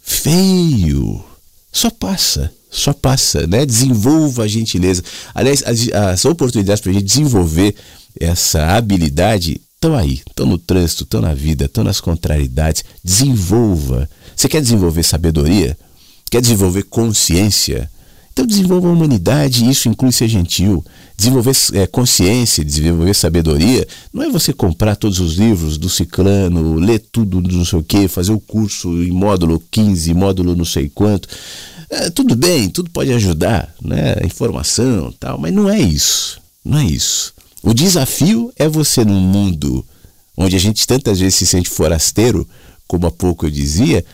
[0.00, 1.24] Feio.
[1.72, 3.64] Só passa só passa, né?
[3.64, 5.02] Desenvolva a gentileza.
[5.34, 7.74] Aliás, as, as oportunidades para a gente desenvolver
[8.18, 12.84] essa habilidade estão aí, estão no trânsito, estão na vida, estão nas contrariedades.
[13.02, 14.08] Desenvolva.
[14.34, 15.76] Você quer desenvolver sabedoria?
[16.30, 17.90] Quer desenvolver consciência?
[18.36, 20.84] Então desenvolva a humanidade, e isso inclui ser gentil.
[21.16, 26.98] Desenvolver é, consciência, desenvolver sabedoria, não é você comprar todos os livros do ciclano, ler
[27.10, 31.26] tudo não sei o que, fazer o curso em módulo 15, módulo não sei quanto.
[31.88, 34.16] É, tudo bem, tudo pode ajudar, né?
[34.24, 36.40] Informação tal, mas não é isso.
[36.64, 37.32] Não é isso.
[37.62, 39.84] O desafio é você num mundo
[40.36, 42.46] onde a gente tantas vezes se sente forasteiro,
[42.86, 44.04] como há pouco eu dizia,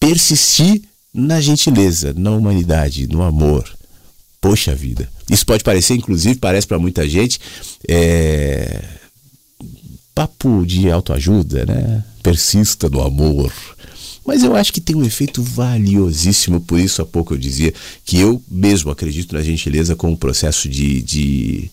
[0.00, 3.68] persistir na gentileza, na humanidade, no amor.
[4.40, 5.08] Poxa vida.
[5.30, 7.40] Isso pode parecer, inclusive, parece para muita gente,
[7.88, 8.82] é...
[10.14, 12.04] papo de autoajuda, né?
[12.22, 13.52] Persista no amor.
[14.26, 17.74] Mas eu acho que tem um efeito valiosíssimo, por isso há pouco eu dizia
[18.04, 21.70] que eu mesmo acredito na gentileza como um processo de, de,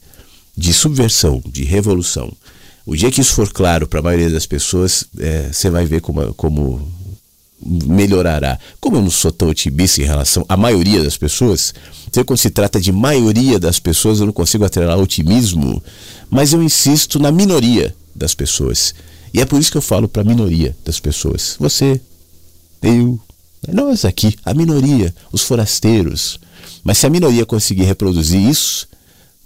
[0.56, 2.32] de subversão, de revolução.
[2.86, 6.02] O dia que isso for claro para a maioria das pessoas, é, você vai ver
[6.02, 6.92] como, como
[7.66, 8.60] melhorará.
[8.80, 11.74] Como eu não sou tão otimista em relação à maioria das pessoas,
[12.26, 15.82] quando se trata de maioria das pessoas, eu não consigo atrelar otimismo,
[16.30, 18.94] mas eu insisto na minoria das pessoas.
[19.34, 21.56] E é por isso que eu falo para a minoria das pessoas.
[21.60, 22.02] Você,
[22.82, 23.20] eu,
[23.72, 26.40] nós aqui, a minoria, os forasteiros.
[26.84, 28.88] Mas se a minoria conseguir reproduzir isso,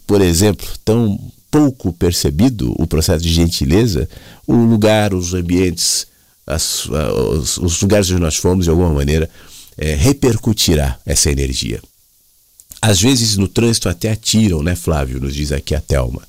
[0.08, 1.20] por exemplo, tão
[1.52, 4.10] pouco percebido o processo de gentileza,
[4.46, 6.08] o lugar, os ambientes,
[6.46, 9.30] as, os, os, lugares onde nós fomos, de alguma maneira,
[9.78, 11.82] é, repercutirá essa energia.
[12.82, 15.20] Às vezes no trânsito até atiram, né, Flávio?
[15.20, 16.22] Nos diz aqui a Thelma.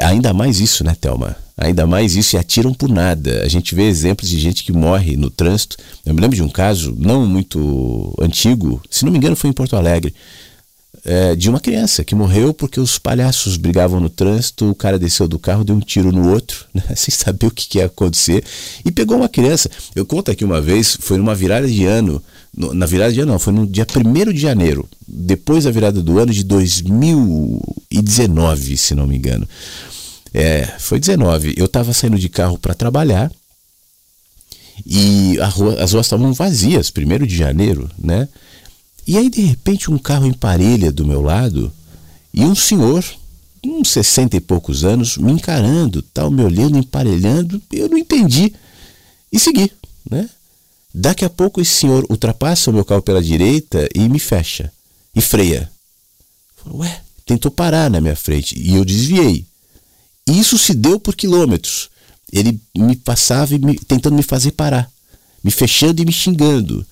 [0.00, 1.36] Ainda mais isso, né, Thelma?
[1.56, 3.42] Ainda mais isso e atiram por nada.
[3.42, 5.76] A gente vê exemplos de gente que morre no trânsito.
[6.06, 9.52] Eu me lembro de um caso não muito antigo, se não me engano foi em
[9.52, 10.14] Porto Alegre,
[11.04, 15.26] é, de uma criança que morreu porque os palhaços brigavam no trânsito, o cara desceu
[15.26, 18.44] do carro, deu um tiro no outro, né, sem saber o que, que ia acontecer,
[18.84, 19.70] e pegou uma criança.
[19.94, 22.22] Eu conto aqui uma vez, foi numa virada de ano,
[22.56, 26.02] no, na virada de ano não, foi no dia 1 de janeiro, depois da virada
[26.02, 29.48] do ano de 2019, se não me engano.
[30.32, 31.54] É, foi 19.
[31.56, 33.30] Eu estava saindo de carro para trabalhar
[34.86, 38.28] e rua, as ruas estavam vazias, primeiro de janeiro, né?
[39.06, 41.72] E aí, de repente, um carro emparelha do meu lado
[42.32, 43.04] e um senhor,
[43.64, 48.52] uns 60 e poucos anos, me encarando, tal, me olhando, emparelhando, eu não entendi.
[49.32, 49.70] E segui,
[50.08, 50.28] né?
[50.92, 54.72] Daqui a pouco esse senhor ultrapassa o meu carro pela direita e me fecha.
[55.14, 55.70] E freia.
[56.66, 59.46] Ué, tentou parar na minha frente e eu desviei.
[60.28, 61.90] E isso se deu por quilômetros.
[62.32, 64.90] Ele me passava me, tentando me fazer parar,
[65.42, 66.86] me fechando e me xingando.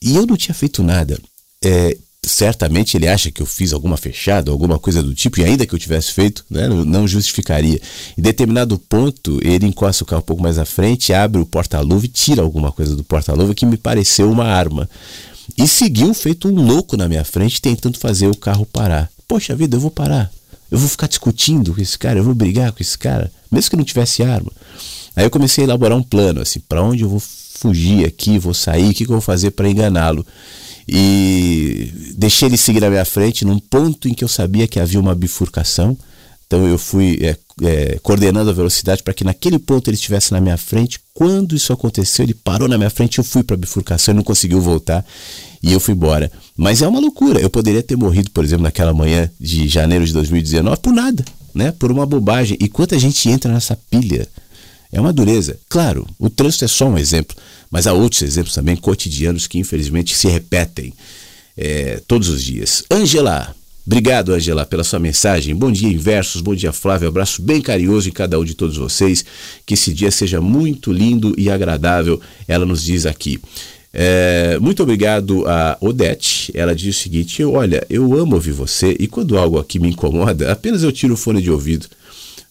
[0.00, 1.18] E eu não tinha feito nada.
[1.64, 5.66] É, certamente ele acha que eu fiz alguma fechada, alguma coisa do tipo, e ainda
[5.66, 7.80] que eu tivesse feito, né, não justificaria.
[8.16, 12.04] Em determinado ponto, ele encosta o carro um pouco mais à frente, abre o porta-luva
[12.06, 14.88] e tira alguma coisa do porta-luva que me pareceu uma arma.
[15.58, 19.10] E seguiu feito um louco na minha frente, tentando fazer o carro parar.
[19.26, 20.30] Poxa vida, eu vou parar.
[20.70, 23.76] Eu vou ficar discutindo com esse cara, eu vou brigar com esse cara, mesmo que
[23.76, 24.50] não tivesse arma.
[25.14, 28.54] Aí eu comecei a elaborar um plano, assim, para onde eu vou fugir aqui, vou
[28.54, 30.24] sair, o que, que eu vou fazer para enganá-lo.
[30.88, 35.00] E deixei ele seguir na minha frente num ponto em que eu sabia que havia
[35.00, 35.96] uma bifurcação.
[36.46, 40.40] Então eu fui é, é, coordenando a velocidade para que naquele ponto ele estivesse na
[40.40, 41.00] minha frente.
[41.14, 44.22] Quando isso aconteceu, ele parou na minha frente, eu fui para a bifurcação e não
[44.22, 45.04] conseguiu voltar
[45.62, 46.30] e eu fui embora.
[46.56, 47.40] Mas é uma loucura.
[47.40, 51.72] Eu poderia ter morrido, por exemplo, naquela manhã de janeiro de 2019 por nada, né?
[51.72, 52.58] Por uma bobagem.
[52.60, 54.28] E quanta gente entra nessa pilha?
[54.92, 55.58] É uma dureza.
[55.68, 57.34] Claro, o trânsito é só um exemplo,
[57.72, 60.92] mas há outros exemplos também cotidianos que infelizmente se repetem
[61.56, 62.84] é, todos os dias.
[62.90, 65.56] Angela, Obrigado, Angela, pela sua mensagem.
[65.56, 66.40] Bom dia, Inversos.
[66.40, 67.08] Bom dia, Flávio.
[67.08, 69.24] Abraço bem carinhoso em cada um de todos vocês.
[69.66, 72.20] Que esse dia seja muito lindo e agradável.
[72.46, 73.40] Ela nos diz aqui.
[73.92, 76.52] É, muito obrigado a Odete.
[76.54, 80.52] Ela diz o seguinte: Olha, eu amo ouvir você e quando algo aqui me incomoda,
[80.52, 81.88] apenas eu tiro o fone de ouvido.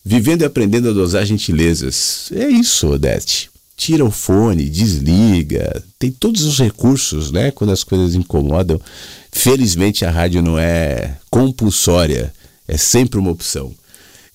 [0.04, 2.30] Vivendo e aprendendo a dosar gentilezas.
[2.36, 3.51] É isso, Odete.
[3.82, 5.84] Tira o fone, desliga.
[5.98, 7.50] Tem todos os recursos, né?
[7.50, 8.80] Quando as coisas incomodam.
[9.32, 12.32] Felizmente a rádio não é compulsória,
[12.68, 13.74] é sempre uma opção.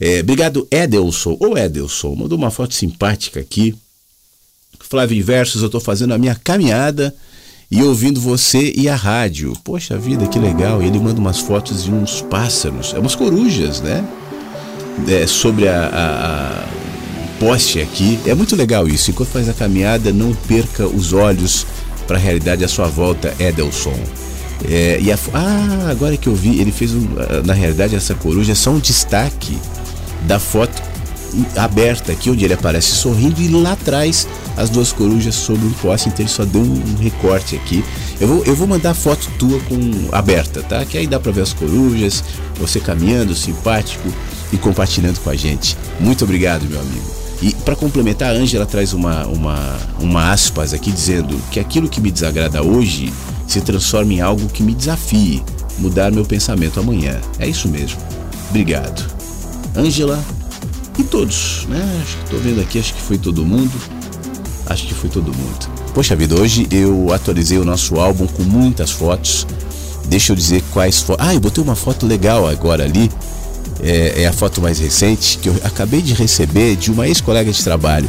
[0.01, 1.37] É, obrigado, Edelson.
[1.39, 3.73] Ô Edelson, mandou uma foto simpática aqui.
[4.81, 7.15] Flávio Inversos, eu estou fazendo a minha caminhada
[7.71, 9.53] e ouvindo você e a rádio.
[9.63, 10.83] Poxa vida, que legal.
[10.83, 14.05] Ele manda umas fotos de uns pássaros, é umas corujas, né?
[15.07, 16.86] É, sobre a, a, a
[17.39, 18.19] poste aqui.
[18.27, 19.11] É muito legal isso.
[19.11, 21.67] Enquanto faz a caminhada, não perca os olhos
[22.07, 23.99] para a realidade à sua volta, Edelson.
[24.69, 27.07] É, e a, ah, agora que eu vi, ele fez um,
[27.45, 29.59] na realidade essa coruja é só um destaque
[30.23, 30.83] da foto
[31.57, 34.27] aberta aqui, onde ele aparece sorrindo, e lá atrás
[34.57, 37.85] as duas corujas sobre um poste, então ele só deu um recorte aqui.
[38.19, 40.85] Eu vou, eu vou mandar a foto tua com aberta, tá?
[40.85, 42.25] Que aí dá pra ver as corujas,
[42.59, 44.09] você caminhando, simpático
[44.53, 45.77] e compartilhando com a gente.
[46.01, 47.26] Muito obrigado, meu amigo.
[47.47, 52.01] E para complementar, a Ângela traz uma, uma, uma aspas aqui dizendo que aquilo que
[52.01, 53.13] me desagrada hoje
[53.47, 55.45] se transforma em algo que me desafie,
[55.79, 57.21] mudar meu pensamento amanhã.
[57.39, 58.01] É isso mesmo.
[58.51, 59.09] Obrigado.
[59.77, 60.21] Ângela
[60.99, 61.79] e todos, né?
[62.03, 63.81] Acho que estou vendo aqui, acho que foi todo mundo.
[64.67, 65.69] Acho que foi todo mundo.
[65.95, 69.47] Poxa vida, hoje eu atualizei o nosso álbum com muitas fotos.
[70.07, 71.25] Deixa eu dizer quais fotos.
[71.25, 73.09] Ah, eu botei uma foto legal agora ali.
[73.83, 77.63] É, é a foto mais recente que eu acabei de receber de uma ex-colega de
[77.63, 78.09] trabalho.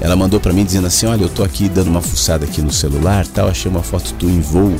[0.00, 2.72] Ela mandou para mim dizendo assim: Olha, eu tô aqui dando uma fuçada aqui no
[2.72, 3.48] celular, tal.
[3.48, 4.74] Achei uma foto tu em voo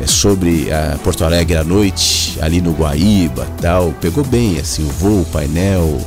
[0.00, 3.92] é, sobre a Porto Alegre à noite, ali no Guaíba, tal.
[4.00, 6.00] Pegou bem assim o voo, o painel,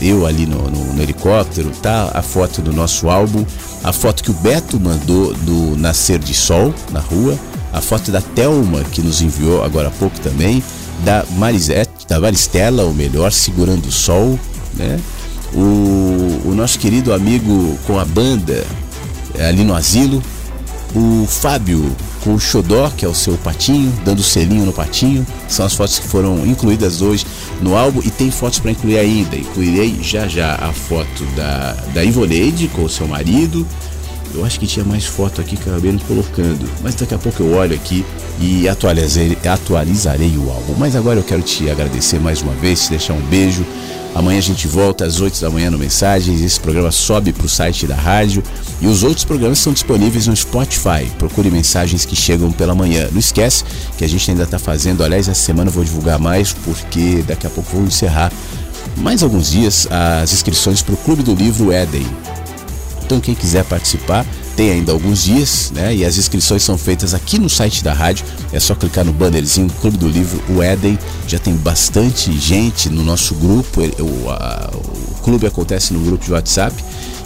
[0.00, 2.10] eu ali no, no, no, helicóptero, tá?
[2.14, 3.44] A foto do nosso álbum,
[3.84, 7.38] a foto que o Beto mandou do nascer de sol na rua,
[7.72, 10.62] a foto da Telma que nos enviou agora há pouco também,
[11.04, 14.38] da Marisette, da Maristela, ou melhor, segurando o sol,
[14.74, 15.00] né?
[15.54, 18.64] o, o nosso querido amigo com a banda
[19.34, 20.22] é, ali no asilo,
[20.94, 25.26] o Fábio com o Xodó, que é o seu patinho, dando selinho no patinho.
[25.48, 27.26] São as fotos que foram incluídas hoje
[27.60, 29.36] no álbum e tem fotos para incluir ainda.
[29.36, 33.66] Incluirei já já a foto da, da Ivoneide com o seu marido.
[34.34, 37.18] Eu acho que tinha mais foto aqui que eu acabei não colocando, mas daqui a
[37.18, 38.04] pouco eu olho aqui
[38.40, 40.74] e atualizarei, atualizarei o álbum.
[40.78, 43.64] Mas agora eu quero te agradecer mais uma vez, te deixar um beijo
[44.14, 46.42] Amanhã a gente volta às 8 da manhã no Mensagens.
[46.42, 48.42] Esse programa sobe para o site da rádio
[48.80, 51.06] e os outros programas estão disponíveis no Spotify.
[51.18, 53.08] Procure mensagens que chegam pela manhã.
[53.10, 53.64] Não esquece
[53.96, 55.02] que a gente ainda está fazendo.
[55.02, 58.30] Aliás, essa semana eu vou divulgar mais porque daqui a pouco vou encerrar
[58.98, 62.06] mais alguns dias as inscrições para o Clube do Livro Éden.
[63.12, 64.24] Então, quem quiser participar,
[64.56, 65.94] tem ainda alguns dias, né?
[65.94, 68.24] E as inscrições são feitas aqui no site da rádio.
[68.50, 70.98] É só clicar no bannerzinho Clube do Livro, o Éden.
[71.28, 73.82] Já tem bastante gente no nosso grupo.
[73.82, 76.74] O, a, o clube acontece no grupo de WhatsApp.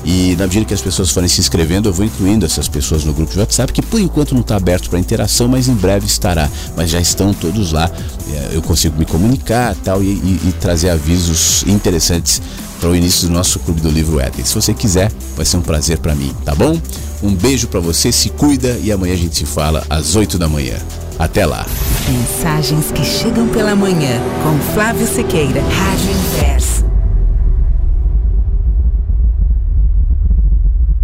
[0.06, 3.12] E na medida que as pessoas forem se inscrevendo, eu vou incluindo essas pessoas no
[3.12, 6.48] grupo de WhatsApp, que por enquanto não está aberto para interação, mas em breve estará.
[6.76, 7.90] Mas já estão todos lá.
[8.32, 12.40] É, eu consigo me comunicar tal, e, e, e trazer avisos interessantes
[12.80, 14.44] para o início do nosso Clube do Livro Éden.
[14.44, 16.80] Se você quiser, vai ser um prazer para mim, tá bom?
[17.20, 20.48] Um beijo para você, se cuida e amanhã a gente se fala às 8 da
[20.48, 20.76] manhã.
[21.18, 21.66] Até lá.
[22.08, 26.75] Mensagens que chegam pela manhã com Flávio Sequeira, Rádio Inverso.